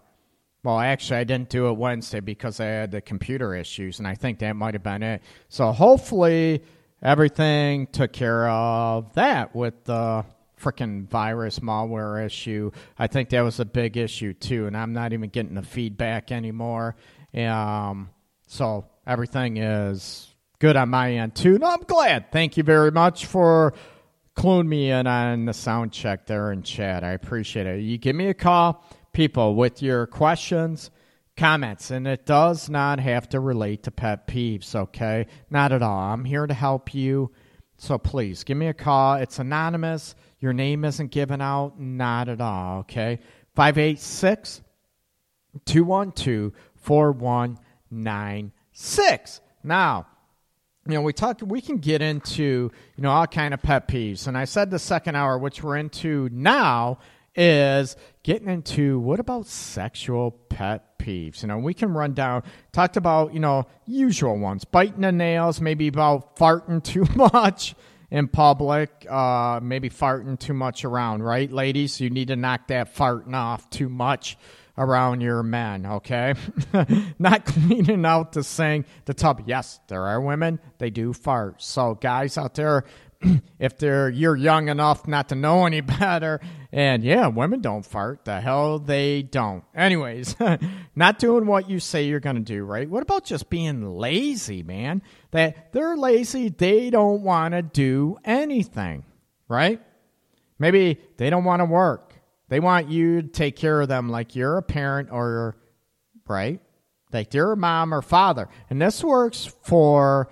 [0.64, 4.14] well, actually, I didn't do it Wednesday because I had the computer issues, and I
[4.14, 5.20] think that might have been it.
[5.50, 6.62] So hopefully,
[7.02, 10.24] everything took care of that with the
[10.60, 12.70] freaking virus malware issue.
[12.98, 16.32] I think that was a big issue too, and I'm not even getting the feedback
[16.32, 16.96] anymore.
[17.34, 18.10] Um,
[18.46, 21.58] so everything is good on my end too.
[21.58, 22.32] No, I'm glad.
[22.32, 23.74] Thank you very much for
[24.36, 27.04] cluing me in on the sound check there in chat.
[27.04, 27.80] I appreciate it.
[27.80, 30.90] You give me a call, people, with your questions,
[31.36, 35.26] comments, and it does not have to relate to pet peeves, okay?
[35.50, 35.98] Not at all.
[35.98, 37.32] I'm here to help you.
[37.78, 39.14] So please give me a call.
[39.14, 40.14] It's anonymous.
[40.38, 41.80] Your name isn't given out.
[41.80, 42.78] Not at all.
[42.80, 43.18] Okay.
[43.54, 44.60] 586
[45.64, 49.40] 212 4196.
[49.64, 50.06] Now,
[50.86, 54.28] you know, we talked, we can get into, you know, all kind of pet peeves.
[54.28, 56.98] And I said the second hour, which we're into now,
[57.34, 61.42] is getting into what about sexual pet peeves?
[61.42, 65.60] You know, we can run down, talked about, you know, usual ones, biting the nails,
[65.60, 67.74] maybe about farting too much
[68.10, 72.00] in public, uh, maybe farting too much around, right, ladies?
[72.00, 74.36] You need to knock that farting off too much
[74.78, 76.34] around your men, okay?
[77.18, 79.42] Not cleaning out the sink, the tub.
[79.46, 81.62] Yes, there are women, they do fart.
[81.62, 82.84] So, guys out there,
[83.58, 86.40] if they're you're young enough not to know any better,
[86.72, 88.24] and yeah, women don't fart.
[88.24, 89.64] The hell they don't.
[89.74, 90.36] Anyways,
[90.96, 92.88] not doing what you say you're going to do, right?
[92.88, 95.02] What about just being lazy, man?
[95.30, 99.04] That they're lazy, they don't want to do anything,
[99.48, 99.80] right?
[100.58, 102.14] Maybe they don't want to work.
[102.48, 105.56] They want you to take care of them like you're a parent or,
[106.28, 106.60] right?
[107.12, 108.48] Like you're a mom or father.
[108.70, 110.30] And this works for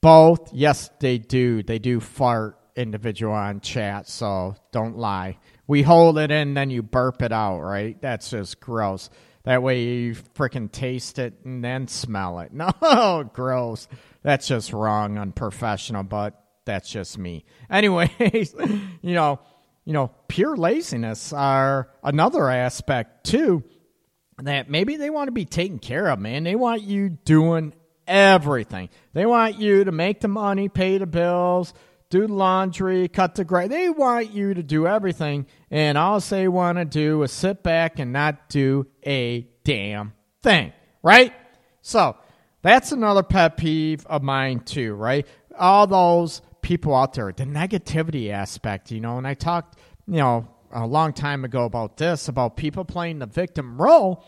[0.00, 0.52] both.
[0.52, 1.62] Yes, they do.
[1.62, 5.38] They do fart individual on chat, so don't lie.
[5.66, 8.00] We hold it in, then you burp it out, right?
[8.00, 9.10] That's just gross.
[9.44, 12.52] That way you freaking taste it and then smell it.
[12.52, 13.88] No, gross.
[14.22, 17.44] That's just wrong, unprofessional, but that's just me.
[17.70, 18.54] Anyways,
[19.02, 19.40] you know,
[19.84, 23.64] you know, pure laziness are another aspect too
[24.42, 26.44] that maybe they want to be taken care of, man.
[26.44, 27.72] They want you doing
[28.08, 28.88] everything.
[29.12, 31.74] They want you to make the money, pay the bills,
[32.10, 33.68] do laundry, cut the grass.
[33.68, 37.98] They want you to do everything, and all they want to do is sit back
[37.98, 41.34] and not do a damn thing, right?
[41.82, 42.16] So
[42.62, 45.26] that's another pet peeve of mine too, right?
[45.58, 50.48] All those people out there, the negativity aspect, you know, and I talked, you know,
[50.70, 54.24] a long time ago about this, about people playing the victim role.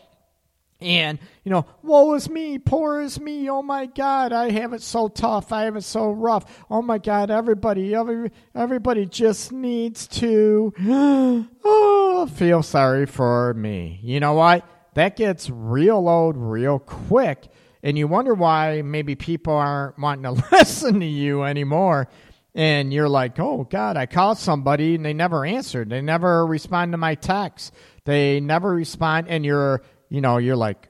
[0.81, 4.81] And, you know, woe is me, poor is me, oh my God, I have it
[4.81, 6.63] so tough, I have it so rough.
[6.69, 10.73] Oh my God, everybody, every, everybody just needs to
[11.63, 13.99] oh, feel sorry for me.
[14.01, 14.67] You know what?
[14.95, 17.47] That gets real old real quick.
[17.83, 22.07] And you wonder why maybe people aren't wanting to listen to you anymore
[22.53, 25.89] and you're like, oh God, I called somebody and they never answered.
[25.89, 27.73] They never respond to my text.
[28.05, 30.89] They never respond, and you're, you know, you're like,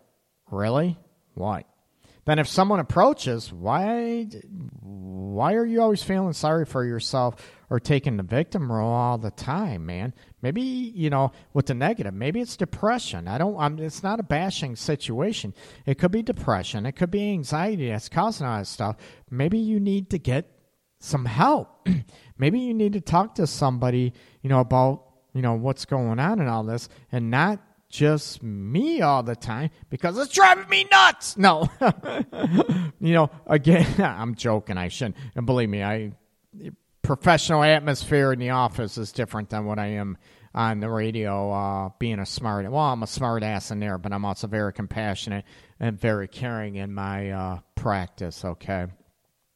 [0.49, 0.97] really?
[1.36, 1.63] Why?
[2.26, 4.28] Then if someone approaches, why,
[4.82, 7.36] why are you always feeling sorry for yourself
[7.69, 10.15] or taking the victim role all the time, man?
[10.41, 13.28] Maybe you know, with the negative, maybe it's depression.
[13.28, 13.57] I don't.
[13.59, 15.53] I'm, it's not a bashing situation.
[15.86, 16.88] It could be depression.
[16.88, 18.97] It could be anxiety that's causing all this stuff.
[19.30, 20.49] Maybe you need to get
[20.99, 21.88] some help.
[22.39, 26.39] Maybe you need to talk to somebody, you know, about, you know, what's going on
[26.39, 27.59] and all this and not
[27.92, 31.38] just me all the time because it's driving me nuts.
[31.38, 31.70] No,
[33.00, 34.78] you know, again, I'm joking.
[34.78, 35.18] I shouldn't.
[35.36, 36.14] And believe me, I
[37.02, 40.18] professional atmosphere in the office is different than what I am
[40.56, 41.52] on the radio.
[41.52, 44.74] Uh, being a smart, well, I'm a smart ass in there, but I'm also very
[44.74, 45.46] compassionate
[45.80, 48.46] and very caring in my uh, practice.
[48.46, 48.88] Okay,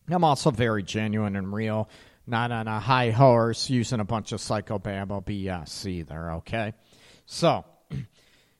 [0.10, 1.90] I'm also very genuine and real,
[2.28, 6.32] not on a high horse using a bunch of psychobabble BS either.
[6.34, 6.74] Okay,
[7.26, 7.64] so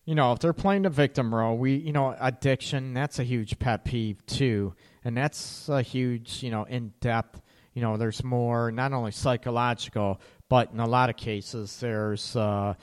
[0.06, 3.58] you know, if they're playing the victim role, we, you know, addiction, that's a huge
[3.58, 4.76] pet peeve too.
[5.04, 7.42] And that's a huge, you know, in depth,
[7.74, 12.76] you know, there's more, not only psychological, but in a lot of cases, there's, uh,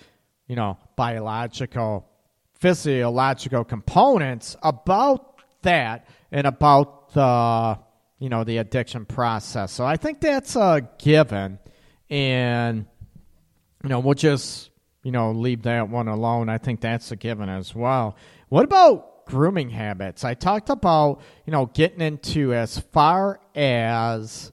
[0.48, 2.08] you know, biological,
[2.54, 7.78] physiological components about that and about the,
[8.18, 9.70] you know, the addiction process.
[9.70, 11.60] So I think that's a given.
[12.10, 12.86] And,
[13.82, 14.71] you know, we'll just
[15.02, 16.48] you know, leave that one alone.
[16.48, 18.16] I think that's a given as well.
[18.48, 20.24] What about grooming habits?
[20.24, 24.52] I talked about, you know, getting into as far as,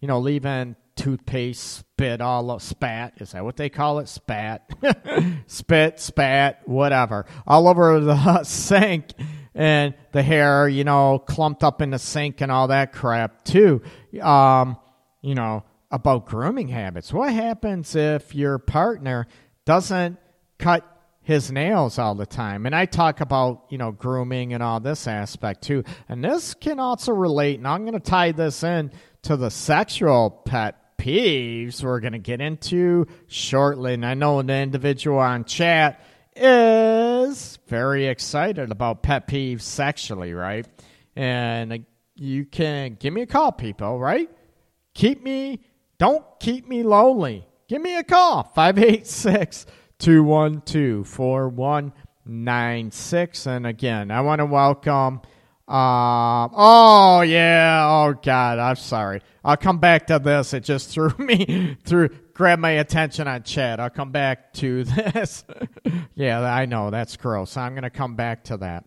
[0.00, 3.14] you know, leaving toothpaste, spit, all of, spat.
[3.18, 4.08] Is that what they call it?
[4.08, 4.68] Spat.
[5.46, 7.24] Spit, spat, whatever.
[7.46, 9.12] All over the sink
[9.54, 13.80] and the hair, you know, clumped up in the sink and all that crap too.
[14.20, 14.76] Um,
[15.22, 17.12] you know, about grooming habits.
[17.12, 19.26] What happens if your partner
[19.68, 20.18] doesn't
[20.58, 20.82] cut
[21.20, 22.64] his nails all the time.
[22.64, 25.84] And I talk about, you know, grooming and all this aspect too.
[26.08, 28.90] And this can also relate, and I'm going to tie this in
[29.24, 33.92] to the sexual pet peeves we're going to get into shortly.
[33.92, 36.02] And I know an individual on chat
[36.34, 40.66] is very excited about pet peeves sexually, right?
[41.14, 41.78] And uh,
[42.14, 44.30] you can give me a call, people, right?
[44.94, 45.60] Keep me,
[45.98, 49.66] don't keep me lonely give me a call 586
[49.98, 53.46] 212 4196.
[53.46, 55.20] And again, I want to welcome.
[55.68, 57.86] Uh, oh, yeah.
[57.86, 58.58] Oh, God.
[58.58, 59.20] I'm sorry.
[59.44, 60.54] I'll come back to this.
[60.54, 63.78] It just threw me through, grab my attention on chat.
[63.78, 65.44] I'll come back to this.
[66.14, 66.90] yeah, I know.
[66.90, 67.56] That's gross.
[67.56, 68.84] I'm going to come back to that.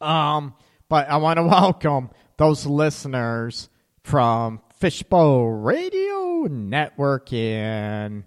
[0.00, 0.54] Um,
[0.88, 3.68] but I want to welcome those listeners
[4.02, 8.24] from Fishbowl Radio Network in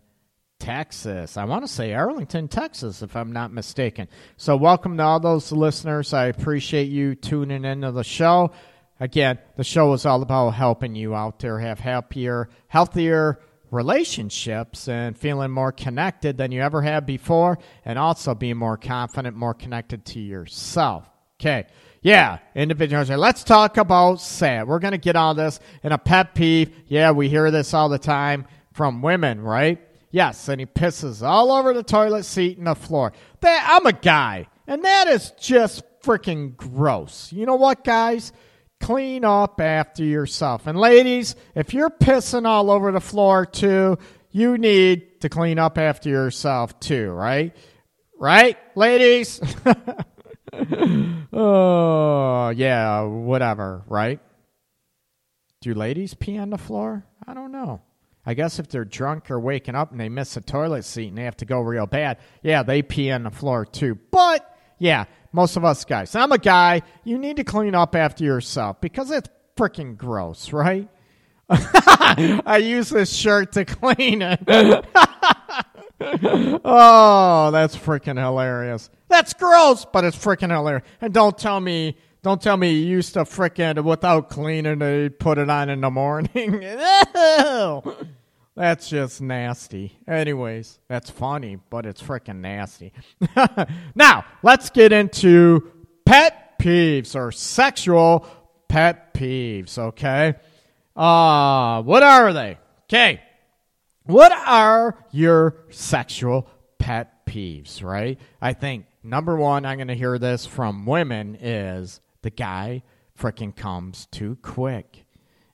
[0.60, 1.36] Texas.
[1.36, 4.08] I want to say Arlington, Texas, if I'm not mistaken.
[4.38, 6.14] So, welcome to all those listeners.
[6.14, 8.52] I appreciate you tuning into the show.
[9.00, 13.40] Again, the show is all about helping you out there have happier, healthier
[13.72, 19.36] relationships and feeling more connected than you ever have before, and also being more confident,
[19.36, 21.10] more connected to yourself.
[21.42, 21.66] Okay.
[22.04, 23.10] Yeah, individuals.
[23.10, 24.68] Let's talk about sad.
[24.68, 26.76] We're going to get on this in a pet peeve.
[26.88, 29.80] Yeah, we hear this all the time from women, right?
[30.12, 33.14] Yes, and he pisses all over the toilet seat and the floor.
[33.40, 37.32] That, I'm a guy, and that is just freaking gross.
[37.32, 38.34] You know what, guys?
[38.82, 40.68] Clean up after yourself.
[40.68, 43.98] And ladies, if you're pissing all over the floor too,
[44.30, 47.56] you need to clean up after yourself too, right?
[48.20, 49.40] Right, ladies?
[51.34, 54.20] oh, yeah, whatever, right?
[55.62, 57.06] Do ladies pee on the floor?
[57.26, 57.82] I don't know.
[58.26, 61.18] I guess if they're drunk or waking up and they miss a toilet seat and
[61.18, 63.98] they have to go real bad, yeah, they pee on the floor too.
[64.12, 64.50] But,
[64.80, 66.16] yeah, most of us guys.
[66.16, 66.84] I'm a guy.
[67.04, 70.88] You need to clean up after yourself because it's freaking gross, right?
[71.50, 74.40] I use this shirt to clean it.
[76.66, 78.90] oh, that's freaking hilarious.
[79.10, 80.84] That's gross, but it's freaking hilarious.
[81.02, 85.38] And don't tell me, don't tell me you used to freaking without cleaning it, put
[85.38, 86.60] it on in the morning.
[88.56, 89.98] that's just nasty.
[90.08, 92.94] Anyways, that's funny, but it's freaking nasty.
[93.96, 95.72] now, let's get into
[96.06, 98.28] pet peeves or sexual
[98.68, 100.36] pet peeves, okay?
[100.96, 102.58] Uh, what are they?
[102.86, 103.22] Okay.
[104.06, 108.20] What are your sexual pet peeves, right?
[108.42, 112.84] I think number one, I'm going to hear this from women is the guy
[113.18, 115.06] freaking comes too quick.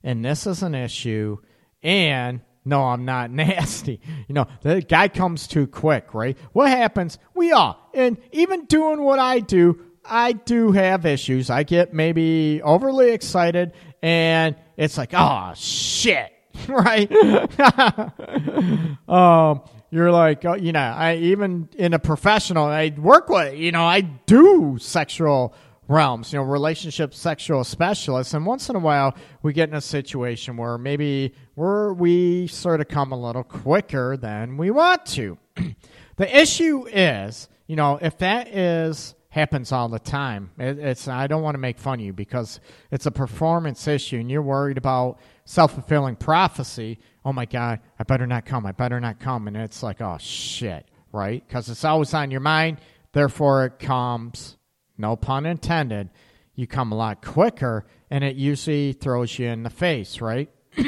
[0.02, 1.38] And this is an issue.
[1.82, 4.00] And no, I'm not nasty.
[4.26, 6.36] You know, the guy comes too quick, right?
[6.52, 7.18] What happens?
[7.34, 11.50] We all, and even doing what I do, I do have issues.
[11.50, 16.32] I get maybe overly excited and it's like, oh, shit
[16.68, 17.10] right?
[19.08, 23.72] um, you're like, oh, you know, I even in a professional, I work with, you
[23.72, 25.54] know, I do sexual
[25.88, 29.80] realms, you know, relationship sexual specialists, and once in a while we get in a
[29.80, 35.36] situation where maybe we're we sort of come a little quicker than we want to.
[36.16, 41.26] the issue is you know, if that is happens all the time, it, it's I
[41.26, 44.76] don't want to make fun of you because it's a performance issue, and you're worried
[44.76, 46.98] about self fulfilling prophecy.
[47.24, 48.66] Oh my God, I better not come.
[48.66, 51.42] I better not come, and it's like, oh shit, right?
[51.46, 52.78] Because it's always on your mind.
[53.12, 54.56] Therefore, it comes.
[54.98, 56.10] No pun intended.
[56.54, 60.50] You come a lot quicker, and it usually throws you in the face, right?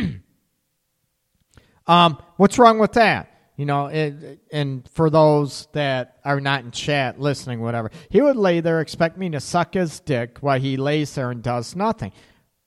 [1.86, 3.31] um, what's wrong with that?
[3.62, 8.34] You know, it, and for those that are not in chat listening, whatever, he would
[8.34, 12.10] lay there, expect me to suck his dick while he lays there and does nothing,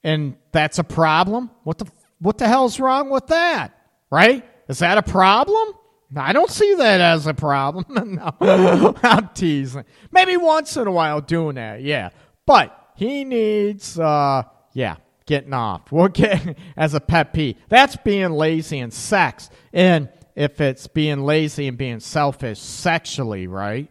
[0.06, 1.52] and that's a problem.
[1.66, 1.88] What the
[2.20, 3.78] what the hell's wrong with that?
[4.10, 4.46] Right?
[4.70, 5.74] Is that a problem?
[6.16, 7.84] I don't see that as a problem.
[8.40, 9.84] no, I'm teasing.
[10.14, 12.12] Maybe once in a while doing that, yeah.
[12.46, 14.96] But he needs, uh, yeah,
[15.26, 15.92] getting off.
[15.92, 17.58] We'll get as a pet peeve.
[17.68, 19.50] That's being lazy and sex.
[19.74, 23.90] And if it's being lazy and being selfish sexually, right?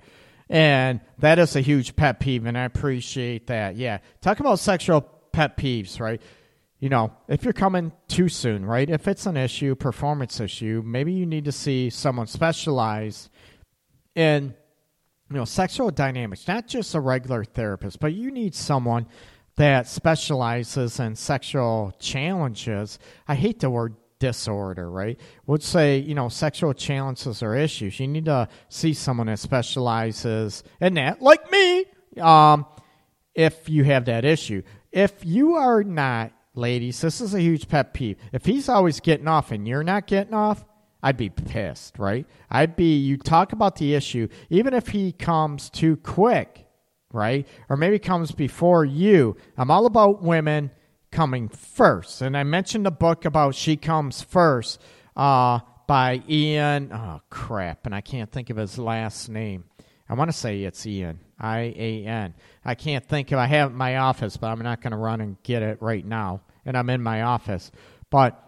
[0.48, 3.76] And that is a huge pet peeve, and I appreciate that.
[3.76, 3.98] Yeah.
[4.20, 5.00] Talk about sexual
[5.32, 6.20] pet peeves, right?
[6.80, 8.88] You know, if you're coming too soon, right?
[8.90, 13.30] If it's an issue, performance issue, maybe you need to see someone specialized
[14.14, 14.54] in,
[15.30, 19.06] you know, sexual dynamics, not just a regular therapist, but you need someone
[19.56, 22.98] that specializes in sexual challenges.
[23.26, 25.18] I hate the word disorder, right?
[25.46, 28.00] Would say, you know, sexual challenges or issues.
[28.00, 31.84] You need to see someone that specializes in that, like me,
[32.20, 32.66] um,
[33.34, 34.62] if you have that issue.
[34.92, 38.16] If you are not, ladies, this is a huge pet peeve.
[38.32, 40.64] If he's always getting off and you're not getting off,
[41.02, 42.26] I'd be pissed, right?
[42.50, 46.66] I'd be, you talk about the issue, even if he comes too quick,
[47.12, 47.46] right?
[47.68, 49.36] Or maybe comes before you.
[49.58, 50.70] I'm all about women
[51.14, 52.20] coming first.
[52.22, 54.82] And I mentioned a book about She Comes First
[55.16, 56.92] uh, by Ian.
[56.92, 57.86] Oh, crap.
[57.86, 59.64] And I can't think of his last name.
[60.08, 61.20] I want to say it's Ian.
[61.38, 62.34] I A N.
[62.64, 65.20] I can't think of I have it my office, but I'm not going to run
[65.20, 66.42] and get it right now.
[66.66, 67.70] And I'm in my office.
[68.10, 68.40] But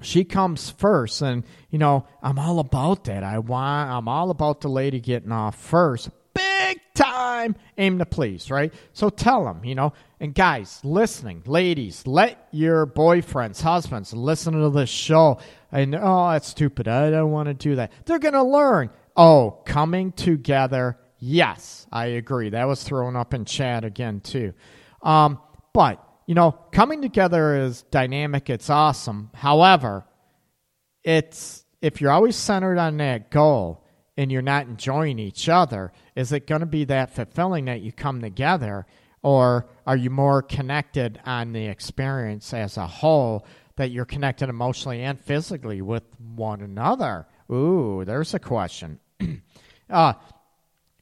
[0.00, 4.60] she comes first and you know i'm all about that i want i'm all about
[4.60, 8.72] the lady getting off first big time aim to please right?
[8.92, 9.92] So tell them you know.
[10.20, 15.38] And guys listening ladies let your boyfriends husbands listen to this show.
[15.70, 16.88] And oh that's stupid.
[16.88, 17.92] I don't want to do that.
[18.06, 18.90] They're gonna learn.
[19.16, 20.98] Oh coming together.
[21.18, 22.50] Yes i agree.
[22.50, 24.54] That was thrown up in chat again too.
[25.02, 25.38] Um,
[25.72, 29.30] but you know, coming together is dynamic, it's awesome.
[29.34, 30.04] However,
[31.04, 33.81] it's if you're always centered on that goal
[34.16, 37.92] and you're not enjoying each other, is it going to be that fulfilling that you
[37.92, 38.86] come together
[39.22, 45.02] or are you more connected on the experience as a whole that you're connected emotionally
[45.02, 47.26] and physically with one another?
[47.50, 48.98] Ooh, there's a question.
[49.90, 50.14] uh,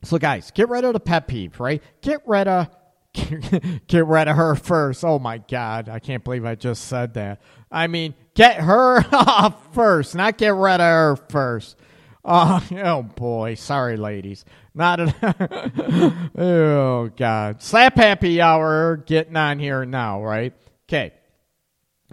[0.02, 1.82] so, guys, get rid of the pet peeve, right?
[2.02, 2.68] Get rid of
[3.86, 5.04] get rid of her first.
[5.04, 7.40] Oh my God, I can't believe I just said that.
[7.70, 11.76] I mean, get her off first, not get rid of her first.
[12.24, 14.44] Oh, oh boy, sorry, ladies.
[14.74, 20.54] Not a, oh God, slap happy hour getting on here now, right?
[20.88, 21.12] Okay,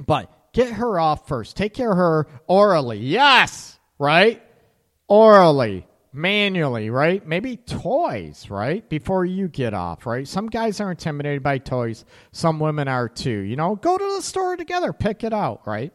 [0.06, 1.56] but get her off first.
[1.58, 3.00] Take care of her orally.
[3.00, 4.42] Yes, right?
[5.08, 7.26] Orally manually, right?
[7.26, 8.88] Maybe toys, right?
[8.90, 10.28] Before you get off, right?
[10.28, 13.40] Some guys are intimidated by toys, some women are too.
[13.40, 15.94] You know, go to the store together, pick it out, right?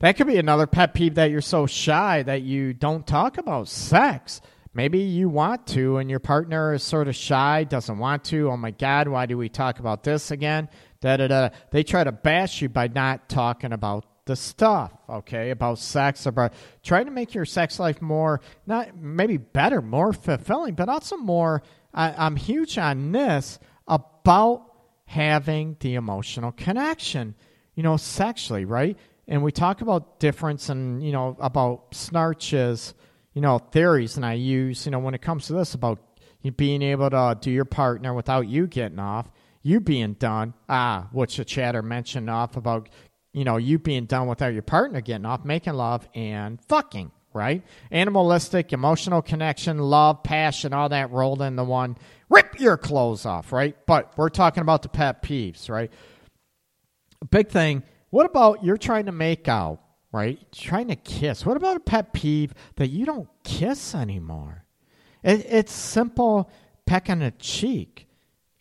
[0.00, 3.68] That could be another pet peeve that you're so shy that you don't talk about
[3.68, 4.40] sex.
[4.72, 8.50] Maybe you want to, and your partner is sort of shy, doesn't want to.
[8.50, 10.68] Oh my God, why do we talk about this again?
[11.00, 11.48] Da da da.
[11.70, 16.52] They try to bash you by not talking about the stuff, okay, about sex, about
[16.82, 21.62] trying to make your sex life more, not maybe better, more fulfilling, but also more.
[21.92, 23.58] I, I'm huge on this
[23.88, 24.64] about
[25.04, 27.34] having the emotional connection,
[27.74, 28.96] you know, sexually, right?
[29.30, 32.92] And we talk about difference and, you know, about Schnarch's,
[33.32, 36.00] you know, theories, and I use, you know, when it comes to this about
[36.56, 39.30] being able to do your partner without you getting off
[39.62, 42.88] you being done, ah, which the chatter mentioned off about
[43.32, 47.62] you know, you being done without your partner getting off, making love and fucking, right?
[47.92, 51.96] Animalistic, emotional connection, love, passion, all that rolled into one.
[52.28, 53.76] Rip your clothes off, right?
[53.86, 55.92] But we're talking about the pet peeves, right?
[57.30, 57.84] Big thing.
[58.10, 59.80] What about you're trying to make out,
[60.12, 60.38] right?
[60.52, 61.46] Trying to kiss.
[61.46, 64.64] What about a pet peeve that you don't kiss anymore?
[65.22, 66.50] It, it's simple
[66.86, 68.08] pecking a cheek.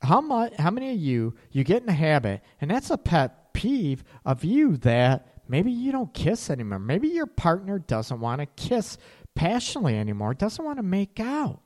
[0.02, 0.54] How much?
[0.56, 4.44] How many of you you get in a habit, and that's a pet peeve of
[4.44, 6.80] you that maybe you don't kiss anymore.
[6.80, 8.98] Maybe your partner doesn't want to kiss
[9.36, 11.60] passionately anymore, doesn't want to make out.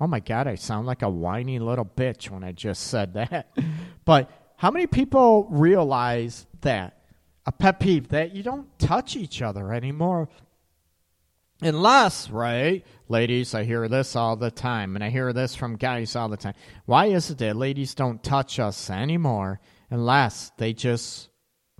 [0.00, 3.56] Oh my God, I sound like a whiny little bitch when I just said that.
[4.04, 6.98] but how many people realize that?
[7.46, 10.28] A pet peeve that you don't touch each other anymore.
[11.62, 16.14] Unless, right, ladies, I hear this all the time, and I hear this from guys
[16.14, 16.54] all the time.
[16.84, 21.30] Why is it that ladies don't touch us anymore unless they just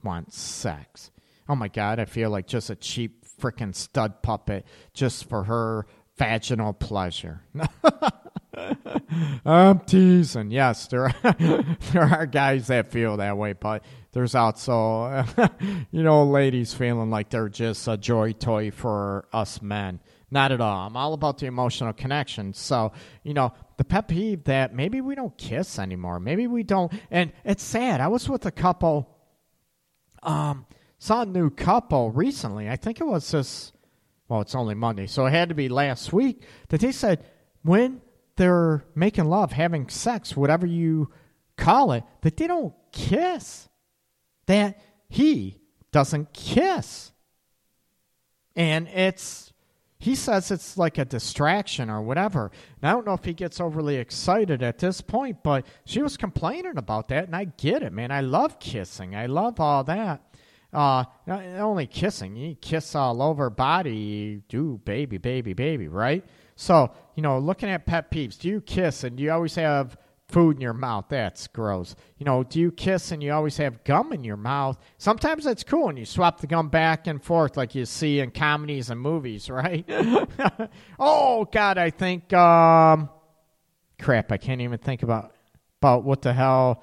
[0.02, 1.10] want sex?
[1.48, 4.64] Oh my God, I feel like just a cheap freaking stud puppet
[4.94, 5.86] just for her
[6.16, 7.42] vaginal pleasure.
[9.44, 10.50] I'm teasing.
[10.50, 11.14] Yes, there are,
[11.92, 13.84] there are guys that feel that way, but
[14.16, 15.26] there's also,
[15.90, 20.00] you know, ladies feeling like they're just a joy toy for us men.
[20.30, 20.86] Not at all.
[20.86, 22.54] I'm all about the emotional connection.
[22.54, 22.92] So,
[23.24, 26.18] you know, the pet peeve that maybe we don't kiss anymore.
[26.18, 26.90] Maybe we don't.
[27.10, 28.00] And it's sad.
[28.00, 29.14] I was with a couple,
[30.22, 30.64] um,
[30.98, 32.70] saw a new couple recently.
[32.70, 33.74] I think it was this,
[34.28, 35.08] well, it's only Monday.
[35.08, 37.22] So it had to be last week that they said
[37.64, 38.00] when
[38.36, 41.12] they're making love, having sex, whatever you
[41.58, 43.68] call it, that they don't kiss.
[44.46, 45.60] That he
[45.92, 47.12] doesn't kiss.
[48.54, 49.52] And it's,
[49.98, 52.50] he says it's like a distraction or whatever.
[52.80, 56.16] And I don't know if he gets overly excited at this point, but she was
[56.16, 58.10] complaining about that, and I get it, man.
[58.10, 60.22] I love kissing, I love all that.
[60.72, 66.24] Uh, not only kissing, you kiss all over body, you do baby, baby, baby, right?
[66.56, 69.96] So, you know, looking at pet peeves, do you kiss and do you always have
[70.28, 71.06] food in your mouth?
[71.08, 71.94] That's gross.
[72.18, 74.78] You know, do you kiss and you always have gum in your mouth?
[74.98, 78.30] Sometimes that's cool and you swap the gum back and forth like you see in
[78.30, 79.84] comedies and movies, right?
[80.98, 83.08] oh, God, I think, um,
[84.00, 85.32] crap, I can't even think about,
[85.80, 86.82] about what the hell.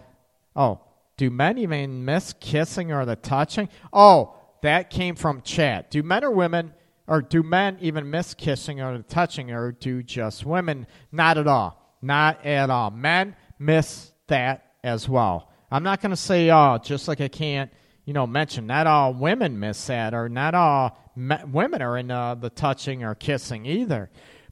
[0.56, 0.82] Oh,
[1.18, 3.70] do men even miss kissing or the touching?
[3.92, 5.92] Oh, that came from chat.
[5.92, 6.74] Do men or women
[7.08, 10.88] or do men even miss kissing or the touching, or do just women?
[11.12, 11.83] Not at all.
[12.04, 12.92] Not at all.
[12.92, 15.50] Men miss that as well.
[15.72, 17.72] I'm not going to say, oh, just like I can't,
[18.06, 22.12] you know, mention not all women miss that, or not all me- women are in
[22.12, 24.12] uh, the touching or kissing either.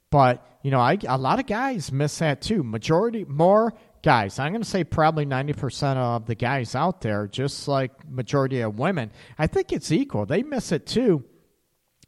[0.10, 2.64] But you know, I, a lot of guys miss that too.
[2.64, 3.74] Majority, more
[4.04, 4.40] guys.
[4.40, 8.80] I'm going to say probably 90% of the guys out there, just like majority of
[8.80, 9.12] women.
[9.38, 10.26] I think it's equal.
[10.26, 11.24] They miss it too.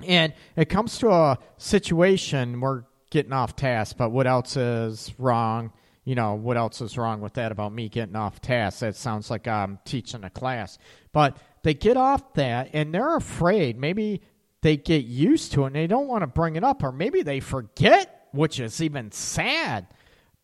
[0.05, 2.83] And it comes to a situation, we're
[3.13, 5.71] getting off task, but what else is wrong?
[6.03, 8.79] You know, what else is wrong with that about me getting off task?
[8.79, 10.79] That sounds like I'm teaching a class.
[11.11, 13.77] But they get off that and they're afraid.
[13.77, 14.23] Maybe
[14.61, 17.21] they get used to it and they don't want to bring it up, or maybe
[17.21, 19.85] they forget, which is even sad,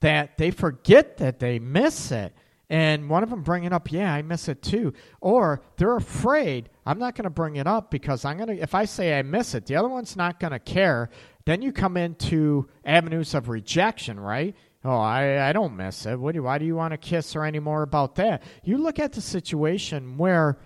[0.01, 2.35] that they forget that they miss it
[2.69, 4.93] and one of them bring it up, yeah, I miss it too.
[5.21, 8.75] Or they're afraid I'm not going to bring it up because I'm going to, if
[8.75, 11.09] I say I miss it, the other one's not going to care.
[11.49, 14.55] Then you come into avenues of rejection, right?
[14.85, 16.19] Oh, I, I don't miss it.
[16.19, 18.43] What do, why do you want to kiss or any more about that?
[18.63, 20.59] You look at the situation where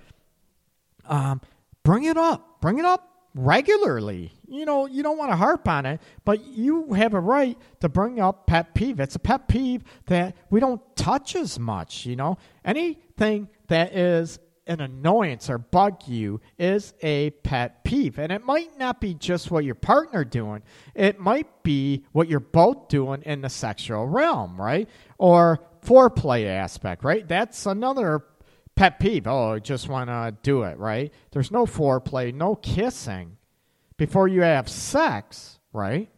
[1.06, 1.40] um,
[1.84, 2.60] bring it up.
[2.60, 4.34] Bring it up regularly.
[4.46, 7.88] You know, you don't want to harp on it, but you have a right to
[7.88, 9.00] bring up pet peeve.
[9.00, 12.38] It's a pet peeve that we don't touch as much, you know.
[12.66, 14.38] Anything that is
[14.68, 18.18] an annoyance or bug you is a pet peeve.
[18.18, 20.64] And it might not be just what your partner doing.
[20.96, 24.90] It might be what you're both doing in the sexual realm, right?
[25.18, 27.28] Or foreplay aspect, right?
[27.28, 28.24] That's another
[28.76, 29.28] pet peeve.
[29.28, 31.14] Oh, I just want to do it, right?
[31.32, 33.38] There's no foreplay, no kissing
[33.98, 36.10] before you have sex, right?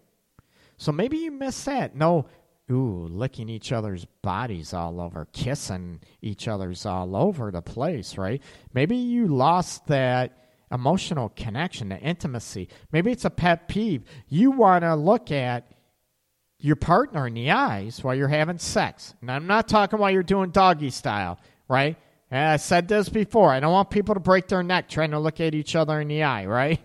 [0.77, 1.95] So maybe you miss that.
[1.95, 2.27] No,
[2.71, 8.41] ooh, licking each other's bodies all over, kissing each other's all over the place, right?
[8.73, 12.69] Maybe you lost that emotional connection, the intimacy.
[12.91, 14.03] Maybe it's a pet peeve.
[14.27, 15.71] You want to look at
[16.59, 19.13] your partner in the eyes while you're having sex.
[19.21, 21.97] And I'm not talking while you're doing doggy style, right?
[22.31, 23.51] And I said this before.
[23.51, 26.07] I don't want people to break their neck trying to look at each other in
[26.07, 26.79] the eye, right?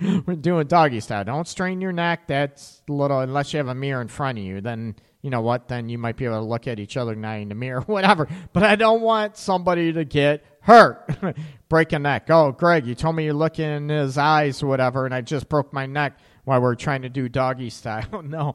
[0.26, 1.24] We're doing doggy style.
[1.24, 2.28] Don't strain your neck.
[2.28, 5.42] That's a little, unless you have a mirror in front of you, then you know
[5.42, 5.68] what?
[5.68, 8.28] Then you might be able to look at each other in the mirror, whatever.
[8.52, 11.36] But I don't want somebody to get hurt,
[11.68, 12.30] break a neck.
[12.30, 15.48] Oh, Greg, you told me you're looking in his eyes or whatever, and I just
[15.48, 18.22] broke my neck while we're trying to do doggy style.
[18.22, 18.52] no,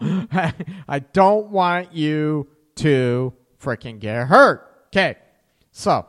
[0.87, 2.47] I don't want you
[2.77, 4.87] to freaking get hurt.
[4.87, 5.17] Okay.
[5.77, 6.05] So,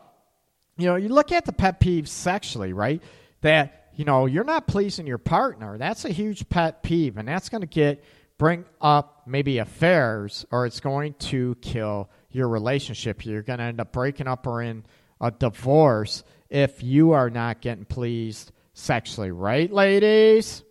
[0.79, 3.03] you know, you look at the pet peeves sexually, right?
[3.41, 5.77] That, you know, you're not pleasing your partner.
[5.77, 8.05] That's a huge pet peeve, and that's going to get
[8.39, 13.27] bring up maybe affairs or it's going to kill your relationship.
[13.27, 14.85] You're going to end up breaking up or in
[15.21, 20.63] a divorce if you are not getting pleased sexually, right, ladies?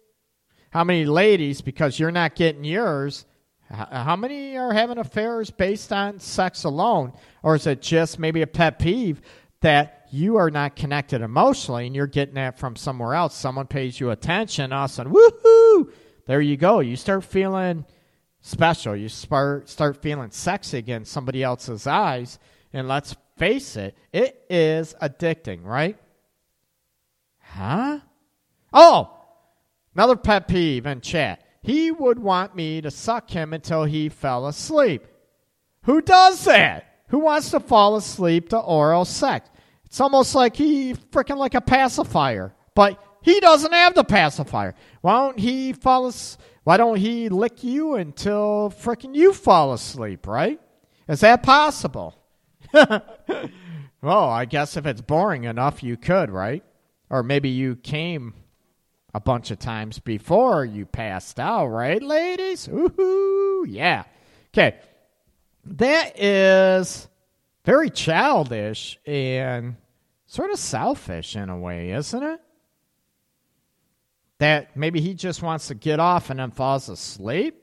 [0.69, 3.25] How many ladies, because you're not getting yours,
[3.71, 7.13] Uh, how many are having affairs based on sex alone?
[7.41, 9.21] Or is it just maybe a pet peeve
[9.61, 13.35] that you are not connected emotionally and you're getting that from somewhere else?
[13.35, 15.91] Someone pays you attention, all of a sudden, woohoo!
[16.27, 16.79] There you go.
[16.79, 17.85] You start feeling
[18.41, 18.95] special.
[18.95, 22.39] You start, start feeling sexy against somebody else's eyes.
[22.73, 25.97] And let's face it, it is addicting, right?
[27.39, 27.99] Huh?
[28.73, 29.17] Oh,
[29.95, 34.45] another pet peeve in chat he would want me to suck him until he fell
[34.45, 35.07] asleep.
[35.85, 36.85] Who does that?
[37.07, 39.49] Who wants to fall asleep to oral sex?
[39.85, 44.75] It's almost like he freaking like a pacifier, but he doesn't have the pacifier.
[45.01, 46.13] Why don't he fall?
[46.65, 50.27] Why don't he lick you until freaking you fall asleep?
[50.27, 50.61] Right?
[51.07, 52.15] Is that possible?
[52.73, 56.63] well, I guess if it's boring enough, you could, right?
[57.09, 58.35] Or maybe you came
[59.15, 62.67] a bunch of times before you passed out, right, ladies?
[62.67, 63.63] Woohoo!
[63.65, 64.03] Yeah.
[64.53, 64.77] Okay.
[65.63, 67.07] That is
[67.63, 69.77] very childish and
[70.25, 72.41] sort of selfish in a way, isn't it?
[74.39, 77.55] That maybe he just wants to get off and then falls asleep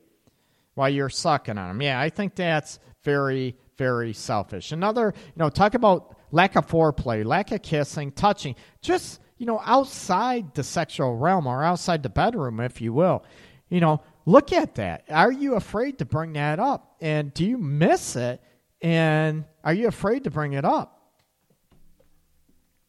[0.72, 1.82] while you're sucking on him.
[1.82, 4.72] Yeah, I think that's very, very selfish.
[4.72, 8.56] Another, you know, talk about lack of foreplay, lack of kissing, touching.
[8.80, 13.24] Just you know, outside the sexual realm or outside the bedroom, if you will.
[13.70, 15.02] You know, look at that.
[15.10, 16.94] Are you afraid to bring that up?
[17.00, 18.40] And do you miss it?
[18.80, 20.96] And are you afraid to bring it up?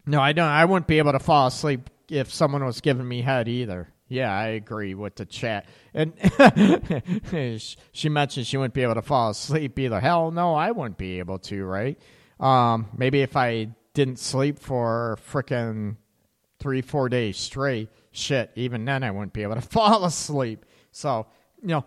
[0.05, 0.47] No, I don't.
[0.47, 3.91] I wouldn't be able to fall asleep if someone was giving me head either.
[4.07, 5.65] Yeah, I agree with the chat.
[5.91, 6.13] And
[7.93, 9.99] she mentioned she wouldn't be able to fall asleep either.
[9.99, 11.99] Hell no, I wouldn't be able to, right?
[12.39, 15.95] Um, maybe if I didn't sleep for frickin'
[16.63, 20.65] three, four days straight, shit, even then I wouldn't be able to fall asleep.
[20.93, 21.27] So,
[21.61, 21.85] you know,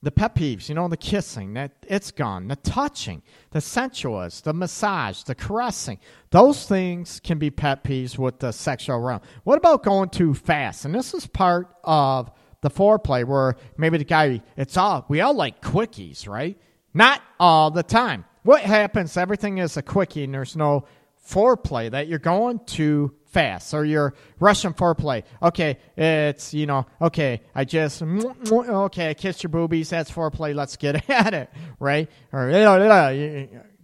[0.00, 2.48] the pet peeves, you know, the kissing, that it's gone.
[2.48, 5.98] The touching, the sensuous, the massage, the caressing.
[6.30, 9.20] Those things can be pet peeves with the sexual realm.
[9.44, 10.86] What about going too fast?
[10.86, 12.30] And this is part of
[12.62, 16.58] the foreplay where maybe the guy, it's all, we all like quickies, right?
[16.94, 18.24] Not all the time.
[18.44, 20.86] What happens, everything is a quickie and there's no
[21.26, 25.24] foreplay that you're going too fast or you're Russian foreplay.
[25.42, 29.90] Okay, it's, you know, okay, I just, okay, I kissed your boobies.
[29.90, 30.54] That's foreplay.
[30.54, 32.08] Let's get at it, right?
[32.32, 32.48] Or,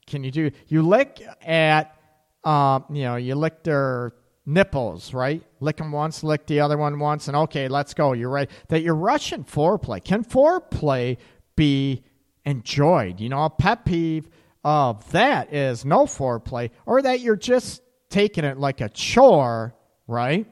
[0.07, 1.97] can you do, you lick at,
[2.45, 4.13] um, you know, you lick their
[4.47, 5.43] nipples, right?
[5.61, 8.13] Lick them once, lick the other one once, and okay, let's go.
[8.13, 8.51] You're right.
[8.69, 10.03] That you're Russian foreplay.
[10.03, 11.19] Can foreplay
[11.57, 12.05] be
[12.45, 13.21] enjoyed?
[13.21, 14.29] You know, a pet peeve
[14.65, 19.75] of that is no foreplay, or that you're just taking it like a chore,
[20.07, 20.47] right?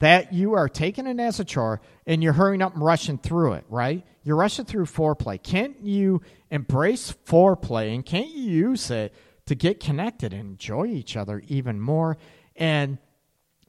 [0.00, 3.54] That you are taking it as a chore and you're hurrying up and rushing through
[3.54, 4.04] it, right?
[4.22, 5.42] You're rushing through foreplay.
[5.42, 9.14] Can't you embrace foreplay and can't you use it
[9.46, 12.18] to get connected and enjoy each other even more?
[12.56, 12.98] And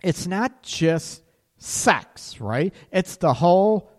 [0.02, 1.22] it's not just
[1.58, 2.74] sex, right?
[2.92, 3.92] It's the whole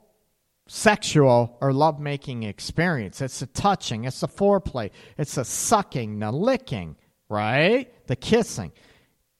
[0.66, 3.20] sexual or lovemaking experience.
[3.20, 6.96] It's the touching, it's the foreplay, it's the sucking, the licking,
[7.32, 7.92] right?
[8.06, 8.72] The kissing.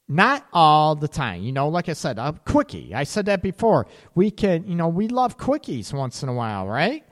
[0.09, 1.43] Not all the time.
[1.43, 2.95] You know, like I said, a quickie.
[2.95, 3.87] I said that before.
[4.15, 7.05] We can, you know, we love quickies once in a while, right?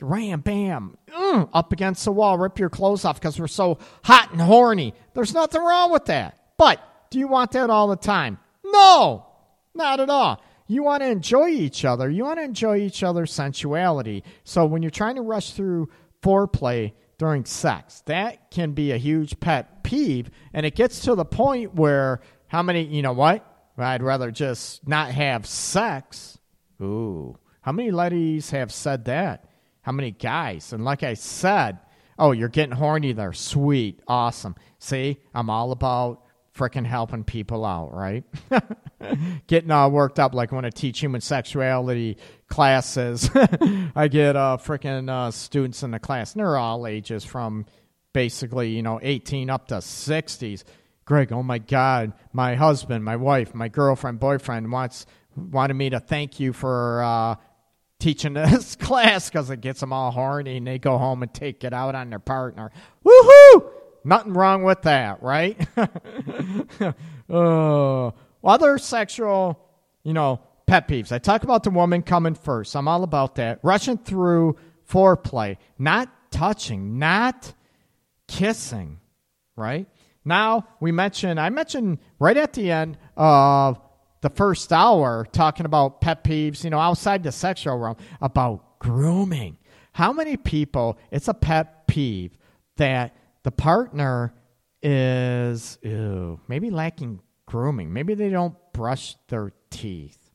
[0.00, 4.32] Ram, bam, mm, up against the wall, rip your clothes off because we're so hot
[4.32, 4.94] and horny.
[5.14, 6.38] There's nothing wrong with that.
[6.56, 6.80] But
[7.10, 8.38] do you want that all the time?
[8.64, 9.26] No,
[9.74, 10.42] not at all.
[10.66, 12.10] You want to enjoy each other.
[12.10, 14.24] You want to enjoy each other's sensuality.
[14.42, 15.88] So when you're trying to rush through
[16.20, 16.92] foreplay,
[17.22, 18.02] during sex.
[18.06, 20.30] That can be a huge pet peeve.
[20.54, 23.46] And it gets to the point where, how many, you know what?
[23.76, 26.38] I'd rather just not have sex.
[26.80, 27.38] Ooh.
[27.60, 29.44] How many ladies have said that?
[29.82, 30.72] How many guys?
[30.72, 31.78] And like I said,
[32.18, 33.34] oh, you're getting horny there.
[33.34, 34.00] Sweet.
[34.08, 34.54] Awesome.
[34.78, 36.22] See, I'm all about
[36.56, 38.24] freaking helping people out, right?
[39.46, 43.28] Getting all worked up like when I teach human sexuality classes.
[43.34, 47.64] I get uh, freaking uh, students in the class, and they're all ages from
[48.12, 50.64] basically, you know, 18 up to 60s.
[51.04, 55.06] Greg, oh my God, my husband, my wife, my girlfriend, boyfriend wants
[55.36, 57.34] wanted me to thank you for uh,
[57.98, 61.64] teaching this class because it gets them all horny and they go home and take
[61.64, 62.70] it out on their partner.
[63.04, 63.70] Woohoo!
[64.04, 65.56] Nothing wrong with that, right?
[67.30, 68.10] uh,
[68.42, 69.60] other sexual,
[70.02, 71.12] you know, pet peeves.
[71.12, 72.74] I talk about the woman coming first.
[72.74, 73.60] I'm all about that.
[73.62, 74.56] Rushing through
[74.90, 77.52] foreplay, not touching, not
[78.32, 78.98] kissing,
[79.56, 79.86] right?
[80.24, 83.78] Now, we mentioned, I mentioned right at the end of
[84.22, 89.58] the first hour, talking about pet peeves, you know, outside the sexual realm, about grooming.
[89.92, 92.38] How many people, it's a pet peeve
[92.76, 94.32] that the partner
[94.80, 97.92] is ew, maybe lacking grooming.
[97.92, 100.30] Maybe they don't brush their teeth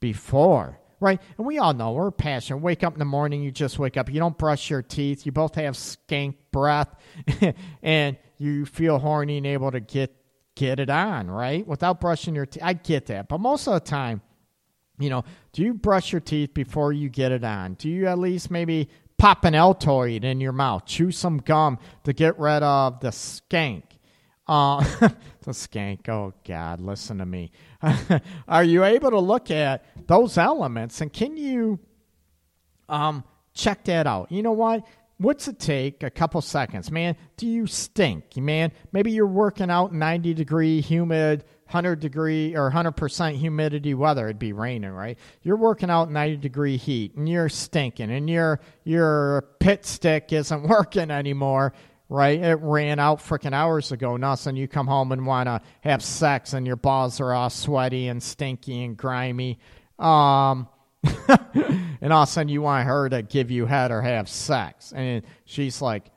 [0.00, 1.20] before, right?
[1.38, 2.58] And we all know we're passionate.
[2.58, 4.12] Wake up in the morning, you just wake up.
[4.12, 5.24] You don't brush your teeth.
[5.24, 6.94] You both have skank breath,
[7.82, 10.14] and you feel horny and able to get
[10.56, 11.66] get it on, right?
[11.66, 12.62] Without brushing your teeth.
[12.62, 14.20] I get that, but most of the time,
[14.98, 17.74] you know, do you brush your teeth before you get it on?
[17.74, 22.12] Do you at least maybe pop an Altoid in your mouth, chew some gum to
[22.12, 23.84] get rid of the skank?
[24.46, 24.80] Uh,
[25.42, 26.08] the skank.
[26.08, 27.52] Oh God, listen to me.
[28.48, 31.78] Are you able to look at those elements and can you
[32.88, 33.24] um,
[33.54, 34.30] check that out?
[34.30, 34.84] You know what?
[35.20, 36.02] What's it take?
[36.02, 37.14] A couple seconds, man.
[37.36, 38.72] Do you stink, man?
[38.90, 44.52] Maybe you're working out 90 degree humid 100 degree or 100% humidity weather it'd be
[44.52, 49.86] raining right you're working out 90 degree heat and you're stinking and your your pit
[49.86, 51.72] stick isn't working anymore
[52.08, 56.02] right it ran out freaking hours ago and you come home and want to have
[56.02, 59.60] sex and your balls are all sweaty and stinky and grimy
[60.00, 60.66] um
[62.00, 64.92] and all of a sudden you want her to give you head or have sex
[64.94, 66.10] and she's like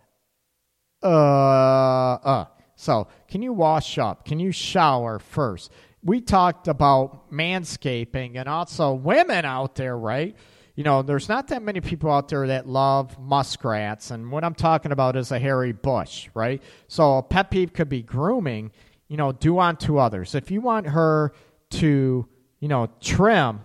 [1.04, 2.46] uh uh
[2.84, 4.26] so, can you wash up?
[4.26, 5.72] Can you shower first?
[6.04, 10.36] We talked about manscaping and also women out there, right?
[10.76, 14.56] You know, there's not that many people out there that love muskrats, and what I'm
[14.56, 16.62] talking about is a hairy bush, right?
[16.90, 18.72] So, a pet peeve could be grooming,
[19.08, 20.36] you know, do unto others.
[20.36, 21.32] If you want her
[21.72, 22.28] to,
[22.60, 23.62] you know, trim,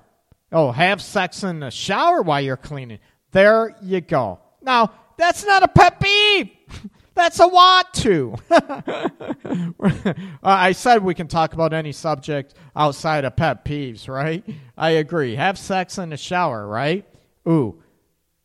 [0.52, 2.98] oh, have sex in the shower while you're cleaning,
[3.32, 4.40] there you go.
[4.62, 6.50] Now, that's not a pet peeve.
[7.14, 8.36] That's a want to.
[8.48, 9.02] uh,
[10.40, 14.44] I said we can talk about any subject outside of pet peeves, right?
[14.76, 15.34] I agree.
[15.34, 17.04] Have sex in the shower, right?
[17.48, 17.82] Ooh,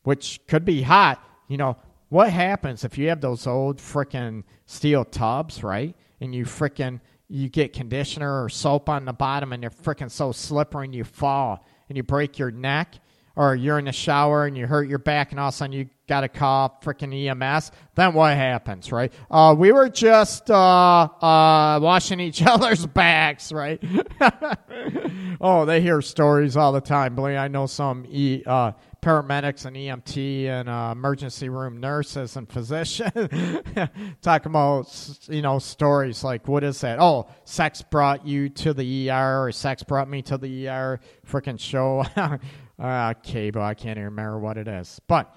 [0.02, 1.24] which could be hot.
[1.48, 1.78] You know,
[2.10, 5.96] what happens if you have those old frickin' steel tubs, right?
[6.20, 10.32] And you frickin' you get conditioner or soap on the bottom and they're frickin' so
[10.32, 11.64] slippery and you fall
[11.94, 12.96] and you break your neck
[13.36, 15.74] or you're in the shower and you hurt your back and all of a sudden
[15.74, 19.14] you got a call freaking EMS, then what happens, right?
[19.30, 23.80] Uh, we were just uh, uh, washing each other's backs, right?
[25.40, 27.14] oh, they hear stories all the time.
[27.14, 28.72] Believe I know some e, uh,
[29.04, 33.12] paramedics and EMT and uh, emergency room nurses and physicians
[34.22, 37.00] talking about you know stories like what is that?
[37.00, 41.00] Oh, sex brought you to the ER or sex brought me to the ER.
[41.30, 42.06] Freaking show.
[42.80, 43.62] uh, cable.
[43.62, 45.00] I can't even remember what it is.
[45.08, 45.34] But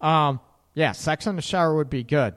[0.00, 0.40] um,
[0.74, 2.34] yeah, sex in the shower would be good.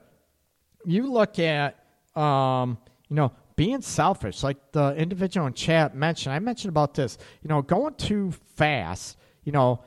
[0.86, 1.84] You look at,
[2.16, 2.78] um,
[3.10, 6.34] you know, being selfish, like the individual in chat mentioned.
[6.34, 7.18] I mentioned about this.
[7.42, 9.18] You know, going too fast.
[9.44, 9.84] You know,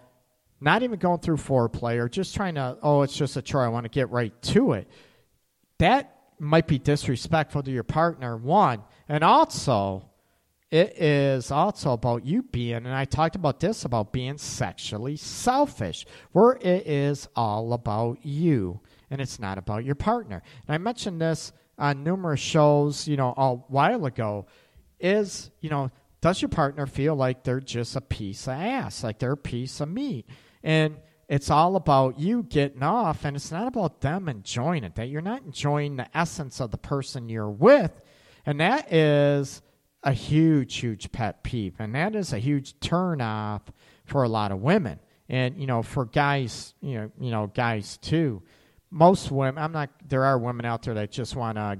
[0.63, 2.79] not even going through foreplay or just trying to.
[2.83, 3.65] Oh, it's just a chore.
[3.65, 4.89] I want to get right to it.
[5.79, 8.37] That might be disrespectful to your partner.
[8.37, 10.11] One, and also
[10.73, 16.07] it is also about you being, and I talked about this about being sexually selfish,
[16.33, 18.81] where it is all about you
[19.11, 20.43] and it's not about your partner.
[20.67, 24.47] And I mentioned this on numerous shows, you know, a while ago.
[24.99, 25.91] Is, you know,
[26.23, 29.81] does your partner feel like they're just a piece of ass, like they're a piece
[29.81, 30.27] of meat?
[30.63, 30.97] And
[31.29, 35.23] it's all about you getting off, and it's not about them enjoying it, that you're
[35.23, 37.93] not enjoying the essence of the person you're with.
[38.45, 39.63] And that is
[40.03, 43.63] a huge, huge pet peeve, and that is a huge turnoff
[44.05, 44.99] for a lot of women,
[45.29, 48.43] and you know, for guys, you know, you know, guys too.
[48.91, 49.91] Most women, I'm not.
[50.07, 51.79] There are women out there that just want to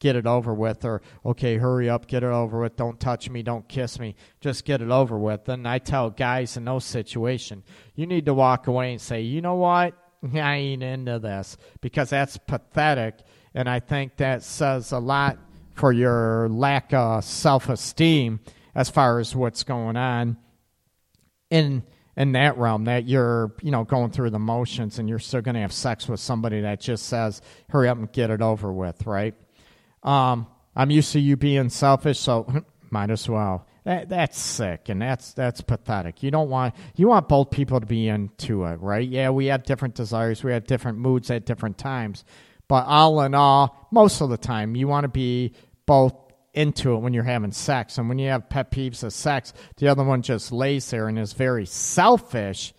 [0.00, 2.76] get it over with, or okay, hurry up, get it over with.
[2.76, 5.48] Don't touch me, don't kiss me, just get it over with.
[5.48, 7.64] And I tell guys in those situations,
[7.94, 9.94] you need to walk away and say, you know what,
[10.34, 13.18] I ain't into this because that's pathetic,
[13.54, 15.38] and I think that says a lot
[15.74, 18.40] for your lack of self esteem
[18.74, 20.36] as far as what's going on
[21.50, 21.82] in
[22.16, 25.54] in that realm that you're you know going through the motions and you're still going
[25.54, 29.06] to have sex with somebody that just says hurry up and get it over with
[29.06, 29.34] right
[30.08, 35.00] um, i'm used to you being selfish so might as well that, that's sick and
[35.00, 39.08] that's that's pathetic you don't want you want both people to be into it right
[39.08, 42.24] yeah we have different desires we have different moods at different times
[42.68, 45.52] but all in all most of the time you want to be
[45.86, 46.14] both
[46.58, 47.98] into it when you're having sex.
[47.98, 51.18] And when you have pet peeves of sex, the other one just lays there and
[51.18, 52.74] is very selfish.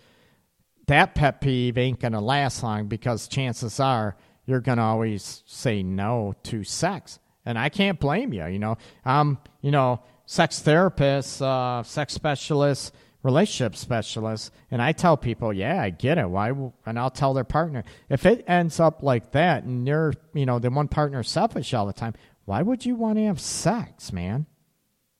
[0.86, 4.16] That pet peeve ain't to last long because chances are
[4.50, 7.18] you're going to always say no to sex.
[7.46, 8.44] And I can't blame you.
[8.46, 15.16] You know, I'm, you know, sex therapist, uh, sex specialist, relationship specialist, and I tell
[15.16, 16.28] people, yeah, I get it.
[16.28, 16.52] Why?
[16.86, 20.58] And I'll tell their partner if it ends up like that, and you're, you know,
[20.58, 22.14] the one partner selfish all the time.
[22.44, 24.46] Why would you want to have sex, man?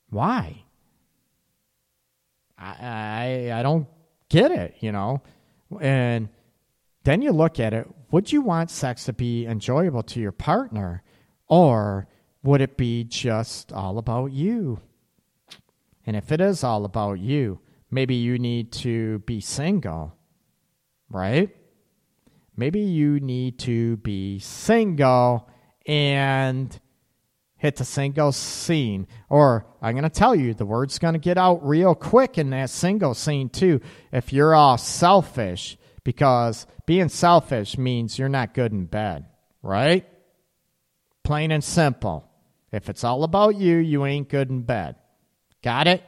[0.09, 0.65] Why?
[2.59, 3.87] I, I, I don't
[4.29, 5.23] get it, you know,
[5.81, 6.29] and
[7.05, 7.87] then you look at it.
[8.11, 11.03] Would you want sex to be enjoyable to your partner,
[11.47, 12.09] or
[12.43, 14.81] would it be just all about you?
[16.07, 17.61] And if it is all about you,
[17.91, 20.17] maybe you need to be single,
[21.09, 21.55] right?
[22.57, 25.49] Maybe you need to be single
[25.87, 26.79] and
[27.57, 29.07] hit the single scene.
[29.29, 32.51] Or I'm going to tell you, the word's going to get out real quick in
[32.51, 33.81] that single scene, too.
[34.13, 39.27] If you're all selfish, because being selfish means you're not good in bed,
[39.63, 40.07] right?
[41.25, 42.29] Plain and simple.
[42.73, 44.97] If it's all about you, you ain't good in bed.
[45.63, 46.03] Got it?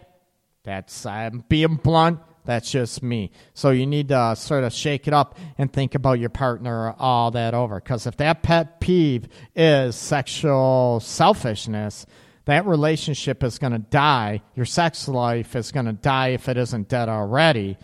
[0.64, 2.20] That's I'm being blunt.
[2.44, 3.30] That's just me.
[3.54, 6.94] So you need to uh, sort of shake it up and think about your partner
[6.98, 7.76] all that over.
[7.76, 12.04] Because if that pet peeve is sexual selfishness,
[12.46, 14.42] that relationship is going to die.
[14.56, 17.76] Your sex life is going to die if it isn't dead already.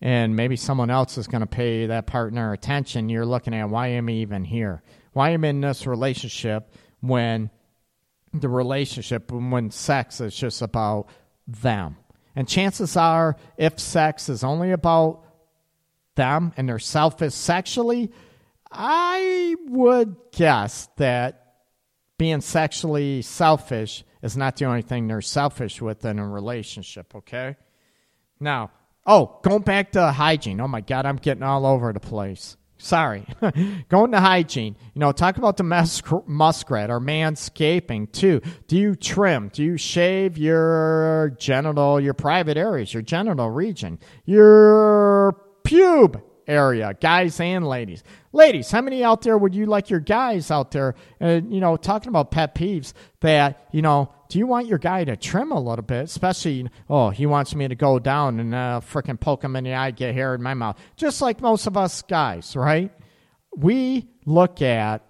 [0.00, 3.08] And maybe someone else is going to pay that partner attention.
[3.08, 4.82] You're looking at why am I even here?
[5.12, 7.50] Why am I in this relationship when
[8.34, 11.08] the relationship, when sex is just about
[11.46, 11.96] them?
[12.34, 15.24] And chances are, if sex is only about
[16.14, 18.12] them and they're selfish sexually,
[18.70, 21.54] I would guess that
[22.18, 27.56] being sexually selfish is not the only thing they're selfish with in a relationship, okay?
[28.40, 28.70] Now,
[29.06, 30.60] oh, going back to hygiene.
[30.60, 32.56] Oh my God, I'm getting all over the place.
[32.78, 33.26] Sorry.
[33.88, 34.76] Going to hygiene.
[34.94, 38.42] You know, talk about the muskrat or manscaping too.
[38.66, 39.48] Do you trim?
[39.48, 47.40] Do you shave your genital, your private areas, your genital region, your pube area, guys
[47.40, 48.02] and ladies?
[48.32, 51.76] Ladies, how many out there would you like your guys out there, uh, you know,
[51.76, 55.60] talking about pet peeves that, you know, do you want your guy to trim a
[55.60, 56.04] little bit?
[56.04, 59.74] Especially, oh, he wants me to go down and uh, freaking poke him in the
[59.74, 60.78] eye, get hair in my mouth.
[60.96, 62.92] Just like most of us guys, right?
[63.56, 65.04] We look at,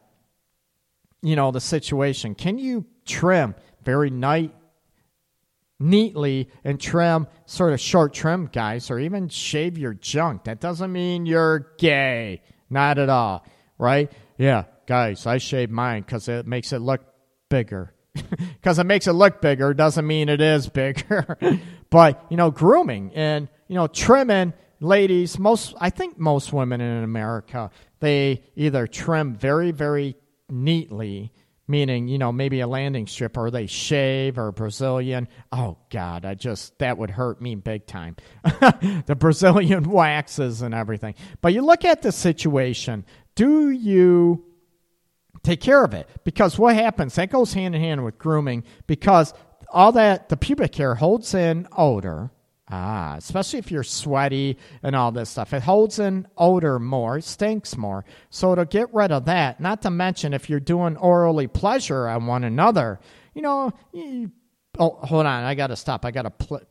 [1.23, 2.35] you know, the situation.
[2.35, 4.55] Can you trim very night,
[5.79, 10.45] neatly and trim sort of short trim guys or even shave your junk?
[10.45, 12.43] That doesn't mean you're gay.
[12.71, 13.47] Not at all,
[13.79, 14.11] right?
[14.39, 17.03] Yeah, guys, I shave mine because it makes it look
[17.49, 17.95] bigger
[18.39, 21.39] because it makes it look bigger doesn't mean it is bigger.
[21.91, 27.05] but, you know, grooming and, you know, trimming ladies, most, I think most women in
[27.05, 27.71] America,
[28.01, 30.17] they either trim very, very
[30.51, 31.33] neatly,
[31.69, 35.29] meaning, you know, maybe a landing strip or they shave or Brazilian.
[35.53, 38.17] Oh, God, I just, that would hurt me big time.
[38.45, 41.15] the Brazilian waxes and everything.
[41.41, 43.05] But you look at the situation.
[43.35, 44.47] Do you
[45.47, 46.09] take care of it.
[46.25, 49.33] Because what happens, that goes hand in hand with grooming because
[49.71, 52.31] all that, the pubic hair holds in odor.
[52.69, 55.53] Ah, especially if you're sweaty and all this stuff.
[55.53, 58.05] It holds in odor more, stinks more.
[58.29, 62.27] So to get rid of that, not to mention if you're doing orally pleasure on
[62.27, 62.99] one another,
[63.35, 64.33] you know, you,
[64.81, 66.05] oh, hold on, I got to stop.
[66.05, 66.63] I got to pl-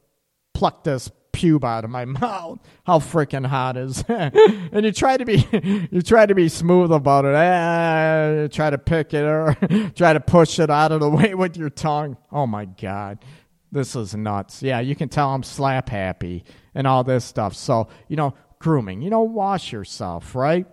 [0.54, 2.60] pluck this pube out of my mouth.
[2.86, 5.48] How freaking hot is and you try to be
[5.92, 7.36] you try to be smooth about it.
[7.36, 9.56] Eh, try to pick it or
[9.96, 12.18] try to push it out of the way with your tongue.
[12.34, 13.20] Oh my god.
[13.72, 14.64] This is nuts.
[14.64, 16.44] Yeah, you can tell I'm slap happy
[16.74, 17.56] and all this stuff.
[17.56, 19.02] So, you know, grooming.
[19.02, 20.66] You know, wash yourself, right?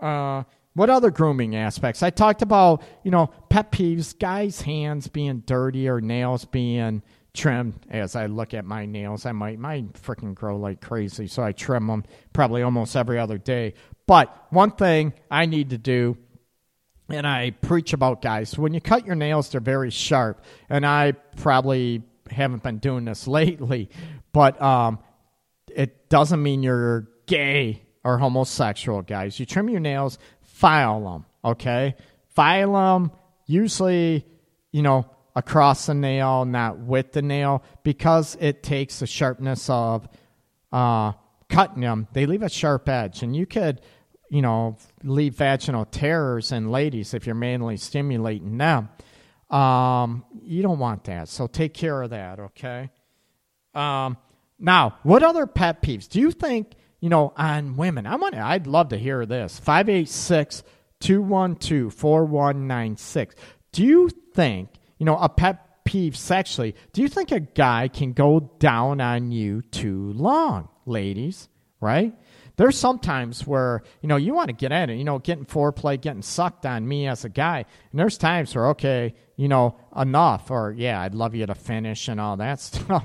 [0.00, 0.44] Uh
[0.74, 2.02] what other grooming aspects?
[2.02, 7.02] I talked about, you know, pet peeves, guys' hands being dirty or nails being
[7.36, 7.74] trimmed.
[7.90, 9.26] as I look at my nails.
[9.26, 13.38] I might mine freaking grow like crazy, so I trim them probably almost every other
[13.38, 13.74] day.
[14.06, 16.16] But one thing I need to do,
[17.08, 21.12] and I preach about guys, when you cut your nails, they're very sharp, and I
[21.36, 23.90] probably haven't been doing this lately,
[24.32, 24.98] but um,
[25.68, 29.38] it doesn't mean you're gay or homosexual, guys.
[29.38, 31.96] You trim your nails, file them, okay?
[32.34, 33.12] File them.
[33.46, 34.24] Usually,
[34.72, 40.08] you know, across the nail, not with the nail, because it takes the sharpness of
[40.72, 41.12] uh,
[41.48, 42.08] cutting them.
[42.12, 43.80] They leave a sharp edge, and you could,
[44.30, 48.88] you know, leave vaginal tears in ladies if you're manually stimulating them.
[49.50, 52.90] Um, you don't want that, so take care of that, okay?
[53.74, 54.16] Um,
[54.58, 58.06] now, what other pet peeves do you think, you know, on women?
[58.06, 59.58] I want I'd love to hear this.
[59.58, 60.64] 586
[61.00, 63.34] 212 4196.
[63.72, 66.74] Do you think you know, a pet peeve sexually.
[66.92, 71.48] Do you think a guy can go down on you too long, ladies?
[71.80, 72.14] Right?
[72.56, 76.00] There's sometimes where, you know, you want to get at it, you know, getting foreplay,
[76.00, 77.66] getting sucked on me as a guy.
[77.90, 82.08] And there's times where, okay, you know, enough, or yeah, I'd love you to finish
[82.08, 83.04] and all that stuff.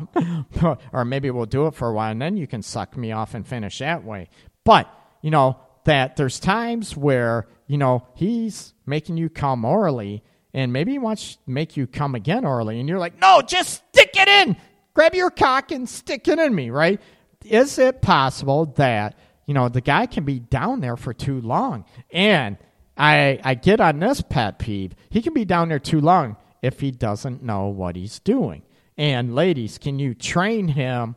[0.93, 3.33] or maybe we'll do it for a while and then you can suck me off
[3.33, 4.29] and finish that way.
[4.63, 4.89] But,
[5.21, 10.23] you know, that there's times where, you know, he's making you come orally
[10.53, 13.83] and maybe he wants to make you come again orally and you're like, no, just
[13.89, 14.55] stick it in.
[14.93, 17.01] Grab your cock and stick it in me, right?
[17.45, 21.85] Is it possible that you know, the guy can be down there for too long.
[22.11, 22.57] And
[22.97, 24.93] I I get on this pet peeve.
[25.09, 28.63] He can be down there too long if he doesn't know what he's doing.
[28.97, 31.15] And ladies, can you train him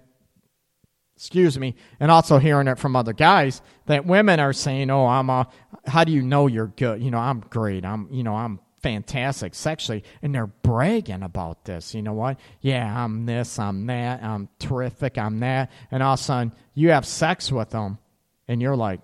[1.17, 5.31] excuse me, and also hearing it from other guys that women are saying, "Oh, I'm
[5.31, 5.49] a.
[5.87, 7.03] How do you know you're good?
[7.03, 7.85] You know, I'm great.
[7.85, 13.03] I'm, you know, I'm fantastic sexually and they're bragging about this you know what yeah
[13.03, 17.05] i'm this i'm that i'm terrific i'm that and all of a sudden you have
[17.05, 17.99] sex with them
[18.47, 19.01] and you're like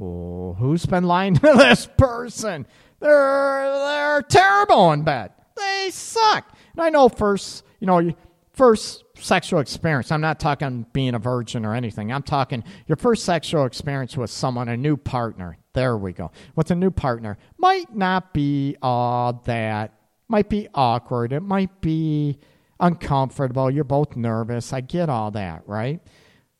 [0.00, 2.64] oh who's been lying to this person
[3.00, 8.14] they're they're terrible in bed they suck and i know first you know
[8.52, 10.10] first sexual experience.
[10.10, 12.10] I'm not talking being a virgin or anything.
[12.10, 15.58] I'm talking your first sexual experience with someone, a new partner.
[15.76, 16.30] There we go.
[16.54, 17.36] With a new partner.
[17.58, 19.92] Might not be all that,
[20.26, 21.34] might be awkward.
[21.34, 22.38] It might be
[22.80, 23.70] uncomfortable.
[23.70, 24.72] You're both nervous.
[24.72, 26.00] I get all that, right?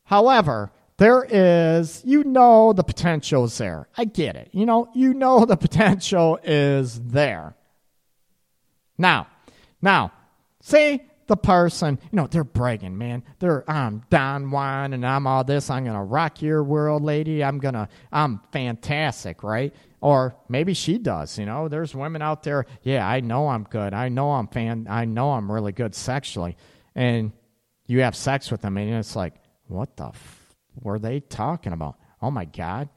[0.05, 3.88] However, there is, you know, the potential is there.
[3.97, 4.51] I get it.
[4.52, 7.56] You know, you know the potential is there.
[8.98, 9.28] Now,
[9.80, 10.12] now,
[10.60, 13.24] say the person, you know, they're bragging, man.
[13.38, 15.70] They're, I'm Don Juan and I'm all this.
[15.70, 17.42] I'm to rock your world, lady.
[17.42, 19.74] I'm to, I'm fantastic, right?
[20.00, 21.68] Or maybe she does, you know.
[21.68, 23.92] There's women out there, yeah, I know I'm good.
[23.92, 26.56] I know I'm fan, I know I'm really good sexually.
[26.94, 27.32] And
[27.86, 29.34] you have sex with them and it's like,
[29.66, 31.96] what the f- were they talking about?
[32.22, 32.88] Oh my God.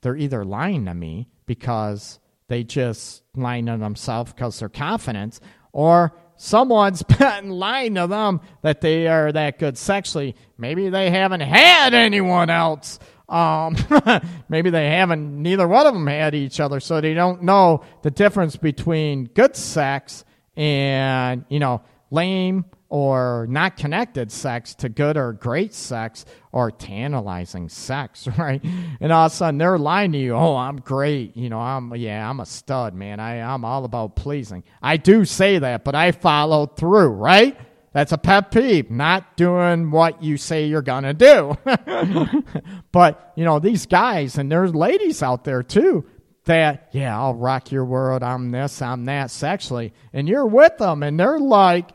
[0.00, 2.18] They're either lying to me because
[2.48, 5.40] they just lying to themselves because they're confident
[5.72, 10.36] or someone's been lying to them that they are that good sexually.
[10.58, 12.98] Maybe they haven't had anyone else.
[13.28, 13.76] Um,
[14.48, 18.10] maybe they haven't, neither one of them had each other, so they don't know the
[18.10, 20.24] difference between good sex
[20.56, 27.68] and, you know, lame or not connected sex to good or great sex or tantalizing
[27.68, 28.62] sex, right?
[29.00, 30.34] And all of a sudden they're lying to you.
[30.34, 31.36] Oh, I'm great.
[31.36, 33.20] You know, I'm, yeah, I'm a stud, man.
[33.20, 34.64] I, I'm all about pleasing.
[34.82, 37.58] I do say that, but I follow through, right?
[37.92, 41.56] That's a pet peeve, not doing what you say you're going to do.
[42.92, 46.04] but, you know, these guys, and there's ladies out there too,
[46.44, 48.22] that, yeah, I'll rock your world.
[48.22, 49.94] I'm this, I'm that sexually.
[50.12, 51.88] And you're with them, and they're like,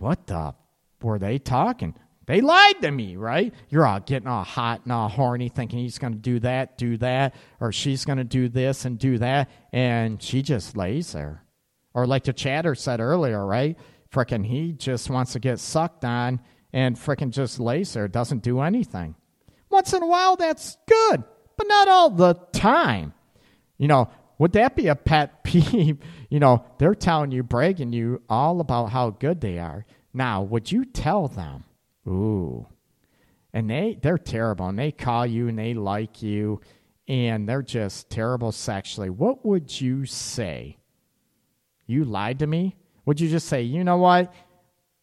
[0.00, 0.54] what the
[1.02, 1.94] were they talking?
[2.26, 3.52] They lied to me, right?
[3.70, 6.96] You're all getting all hot and all horny, thinking he's going to do that, do
[6.98, 11.44] that, or she's going to do this and do that, and she just lays there.
[11.92, 13.76] Or like the chatter said earlier, right?
[14.12, 16.40] Frickin' he just wants to get sucked on
[16.72, 19.16] and frickin' just lays there, doesn't do anything.
[19.68, 21.24] Once in a while, that's good,
[21.56, 23.12] but not all the time.
[23.76, 24.08] You know,
[24.38, 25.98] would that be a pet peeve?
[26.30, 29.84] You know, they're telling you, bragging you all about how good they are.
[30.14, 31.64] Now, would you tell them?
[32.08, 32.66] Ooh.
[33.52, 36.60] And they they're terrible and they call you and they like you
[37.08, 39.10] and they're just terrible sexually.
[39.10, 40.78] What would you say?
[41.86, 42.76] You lied to me?
[43.04, 44.32] Would you just say, "You know what?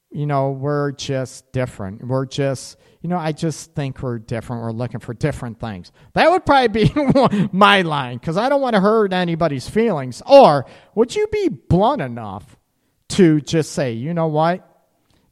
[0.09, 2.07] You know, we're just different.
[2.07, 4.63] We're just, you know, I just think we're different.
[4.63, 8.75] We're looking for different things." That would probably be my line cuz I don't want
[8.75, 10.21] to hurt anybody's feelings.
[10.25, 10.65] Or
[10.95, 12.57] would you be blunt enough
[13.09, 14.63] to just say, "You know what?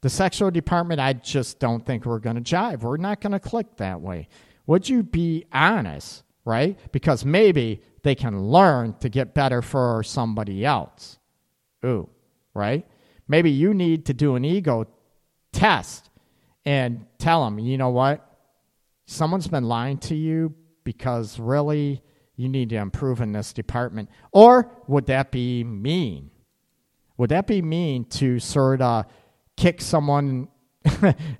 [0.00, 2.82] The sexual department, I just don't think we're going to jive.
[2.82, 4.28] We're not going to click that way.
[4.66, 6.78] Would you be honest, right?
[6.92, 11.18] Because maybe they can learn to get better for somebody else.
[11.84, 12.08] Ooh,
[12.54, 12.86] right?
[13.28, 14.86] Maybe you need to do an ego
[15.52, 16.05] test
[16.66, 18.28] and tell them, you know what?
[19.06, 22.02] Someone's been lying to you because really
[22.34, 24.10] you need to improve in this department.
[24.32, 26.30] Or would that be mean?
[27.16, 29.06] Would that be mean to sort of
[29.56, 30.48] kick someone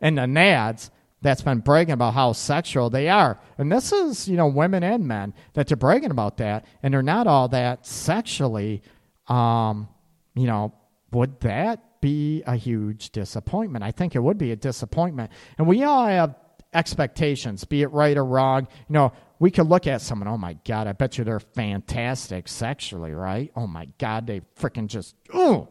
[0.01, 0.91] in the nads
[1.23, 3.41] that's been bragging about how sexual they are.
[3.59, 7.03] And this is, you know, women and men that are bragging about that, and they're
[7.03, 8.83] not all that sexually,
[9.27, 9.89] um,
[10.35, 10.73] you know,
[11.13, 13.85] would that be a huge disappointment?
[13.85, 15.31] I think it would be a disappointment.
[15.59, 16.35] And we all have
[16.73, 18.69] expectations, be it right or wrong.
[18.89, 22.49] You know, we could look at someone, oh my God, I bet you they're fantastic
[22.49, 23.51] sexually, right?
[23.57, 25.69] Oh my God, they freaking just, ooh.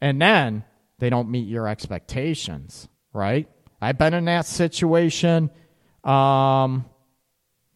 [0.00, 0.64] And then
[0.98, 3.48] they don't meet your expectations, right?
[3.80, 5.50] I've been in that situation,
[6.04, 6.86] um,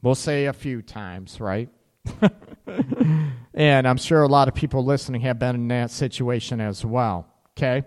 [0.03, 1.69] we'll say a few times, right?
[3.55, 7.27] and I'm sure a lot of people listening have been in that situation as well,
[7.57, 7.87] okay?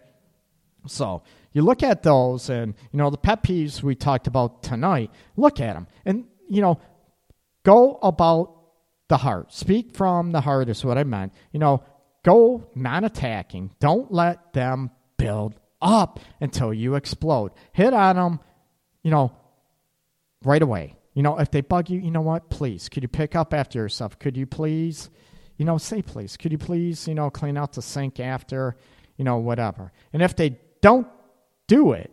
[0.87, 1.23] So
[1.53, 5.59] you look at those and, you know, the pet peeves we talked about tonight, look
[5.59, 6.79] at them and, you know,
[7.63, 8.55] go about
[9.07, 9.53] the heart.
[9.53, 11.33] Speak from the heart is what I meant.
[11.51, 11.83] You know,
[12.23, 13.71] go non attacking.
[13.79, 17.51] Don't let them build up until you explode.
[17.73, 18.39] Hit on them,
[19.03, 19.31] you know,
[20.43, 20.95] right away.
[21.13, 22.49] You know, if they bug you, you know what?
[22.49, 24.17] Please, could you pick up after yourself?
[24.17, 25.09] Could you please,
[25.57, 26.37] you know, say please?
[26.37, 28.75] Could you please, you know, clean out the sink after,
[29.17, 29.91] you know, whatever.
[30.11, 31.07] And if they don't
[31.67, 32.11] do it,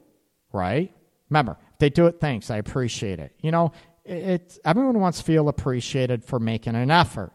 [0.52, 0.93] right?
[1.28, 2.51] Remember, if they do it, thanks.
[2.51, 3.35] I appreciate it.
[3.40, 3.72] You know,
[4.05, 7.32] it's everyone wants to feel appreciated for making an effort.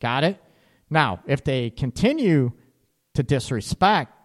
[0.00, 0.40] Got it?
[0.88, 2.52] Now, if they continue
[3.14, 4.19] to disrespect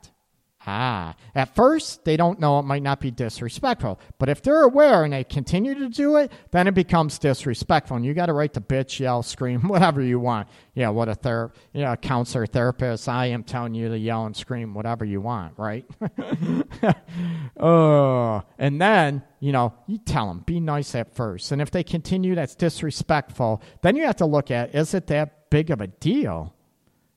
[0.68, 5.04] Ah, at first they don't know it might not be disrespectful, but if they're aware
[5.04, 7.98] and they continue to do it, then it becomes disrespectful.
[7.98, 10.48] And you got to write the bitch, yell, scream, whatever you want.
[10.74, 13.08] Yeah, what a ther, you know, counselor, therapist.
[13.08, 15.86] I am telling you to yell and scream whatever you want, right?
[17.60, 21.84] oh, and then you know you tell them be nice at first, and if they
[21.84, 23.62] continue, that's disrespectful.
[23.82, 26.54] Then you have to look at is it that big of a deal?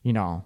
[0.03, 0.45] You know,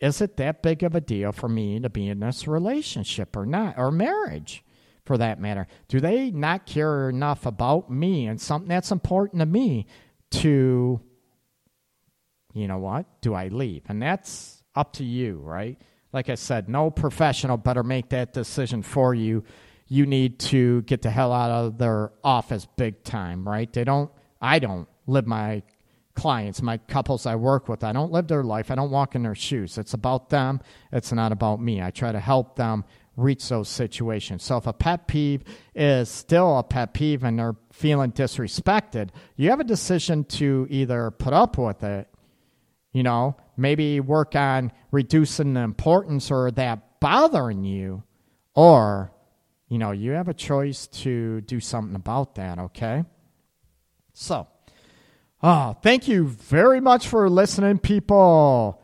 [0.00, 3.46] is it that big of a deal for me to be in this relationship or
[3.46, 4.64] not, or marriage
[5.04, 5.66] for that matter?
[5.88, 9.86] Do they not care enough about me and something that's important to me
[10.32, 11.00] to,
[12.52, 13.84] you know what, do I leave?
[13.88, 15.80] And that's up to you, right?
[16.12, 19.44] Like I said, no professional better make that decision for you.
[19.88, 23.72] You need to get the hell out of their office big time, right?
[23.72, 24.10] They don't,
[24.40, 25.62] I don't live my
[26.16, 27.84] clients, my couples I work with.
[27.84, 28.70] I don't live their life.
[28.70, 29.78] I don't walk in their shoes.
[29.78, 30.60] It's about them.
[30.90, 31.80] It's not about me.
[31.80, 32.84] I try to help them
[33.16, 34.42] reach those situations.
[34.42, 35.44] So if a pet peeve
[35.74, 41.10] is still a pet peeve and they're feeling disrespected, you have a decision to either
[41.10, 42.08] put up with it,
[42.92, 48.02] you know, maybe work on reducing the importance or that bothering you,
[48.54, 49.12] or,
[49.68, 53.04] you know, you have a choice to do something about that, okay?
[54.12, 54.46] So,
[55.42, 58.80] Oh, thank you very much for listening, people.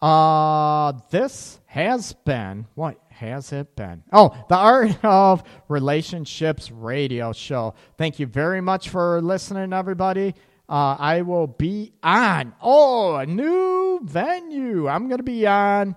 [0.00, 4.02] Uh, this has been what has it been?
[4.12, 7.74] Oh, the Art of Relationships radio show.
[7.98, 10.34] Thank you very much for listening, everybody.
[10.68, 12.52] Uh, I will be on.
[12.60, 14.88] Oh, a new venue.
[14.88, 15.94] I'm going to be on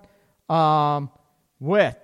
[0.48, 1.10] um,
[1.58, 1.96] with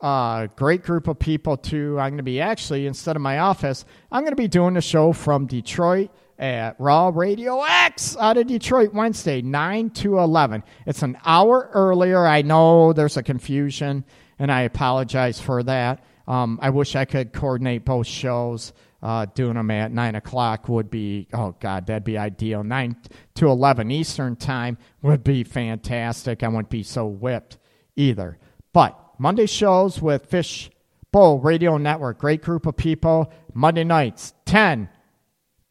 [0.00, 1.98] a great group of people, too.
[1.98, 4.80] I'm going to be actually, instead of my office, I'm going to be doing the
[4.80, 10.62] show from Detroit at Raw Radio X out of Detroit Wednesday, 9 to 11.
[10.86, 12.26] It's an hour earlier.
[12.26, 14.04] I know there's a confusion,
[14.38, 16.04] and I apologize for that.
[16.28, 18.72] Um, I wish I could coordinate both shows.
[19.02, 22.64] Uh, doing them at 9 o'clock would be, oh God, that'd be ideal.
[22.64, 22.96] 9
[23.36, 26.42] to 11 Eastern Time would be fantastic.
[26.42, 27.58] I wouldn't be so whipped
[27.94, 28.38] either.
[28.72, 30.70] But Monday shows with Fish
[31.12, 33.32] Bowl Radio Network, great group of people.
[33.54, 34.88] Monday nights, 10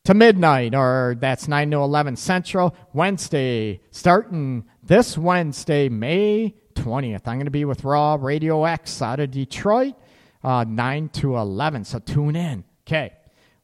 [0.05, 2.75] to midnight, or that's 9 to 11 Central.
[2.93, 7.27] Wednesday, starting this Wednesday, May 20th.
[7.27, 9.95] I'm going to be with Raw Radio X out of Detroit,
[10.43, 11.85] uh, 9 to 11.
[11.85, 12.63] So tune in.
[12.87, 13.13] Okay.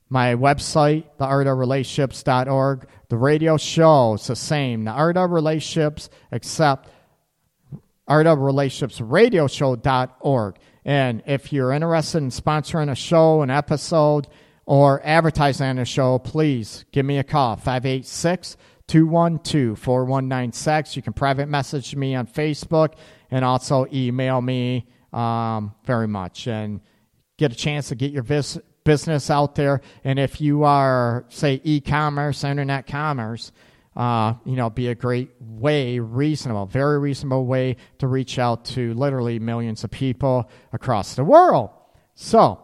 [0.09, 2.87] My website, theartofrelationships.org.
[3.09, 4.85] The radio show is the same.
[4.85, 6.89] The Art of Relationships, except
[8.09, 10.57] Art of Relationships Radio Show.org.
[10.85, 14.29] And if you're interested in sponsoring a show, an episode,
[14.67, 18.57] or advertising on a show, please give me a call, 586
[18.89, 20.97] 212 4196.
[20.97, 22.95] You can private message me on Facebook
[23.31, 26.81] and also email me um, very much and
[27.37, 29.83] get a chance to get your vis- business out there.
[30.05, 33.53] And if you are, say, e commerce, internet commerce,
[33.97, 38.95] uh, you know, be a great way, reasonable, very reasonable way to reach out to
[38.95, 41.71] literally millions of people across the world.
[42.15, 42.61] So,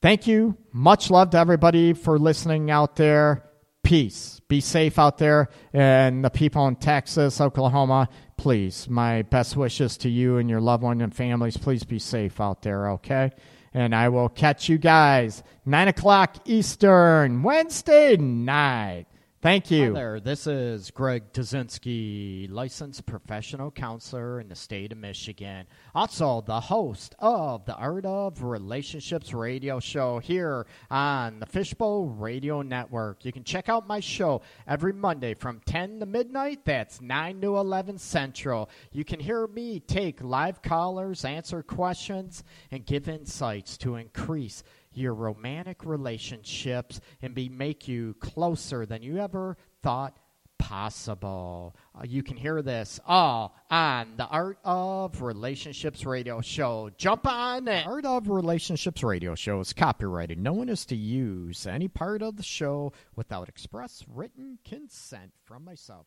[0.00, 0.56] thank you.
[0.72, 3.44] Much love to everybody for listening out there.
[3.82, 4.40] Peace.
[4.48, 5.50] Be safe out there.
[5.74, 10.84] And the people in Texas, Oklahoma, please, my best wishes to you and your loved
[10.84, 11.58] one and families.
[11.58, 13.32] Please be safe out there, okay?
[13.78, 19.06] And I will catch you guys 9 o'clock Eastern, Wednesday night.
[19.40, 19.84] Thank you.
[19.84, 20.18] Hi there.
[20.18, 25.64] This is Greg Dudzinski, licensed professional counselor in the state of Michigan.
[25.94, 32.62] Also, the host of the Art of Relationships radio show here on the Fishbowl Radio
[32.62, 33.24] Network.
[33.24, 36.64] You can check out my show every Monday from 10 to midnight.
[36.64, 38.68] That's 9 to 11 Central.
[38.90, 42.42] You can hear me take live callers, answer questions,
[42.72, 44.64] and give insights to increase
[44.98, 50.16] your romantic relationships and be make you closer than you ever thought
[50.58, 51.74] possible.
[51.94, 56.90] Uh, you can hear this all on the Art of Relationships radio show.
[56.96, 57.86] Jump on it.
[57.86, 60.38] Art of Relationships radio show is copyrighted.
[60.38, 65.64] No one is to use any part of the show without express written consent from
[65.64, 66.06] myself.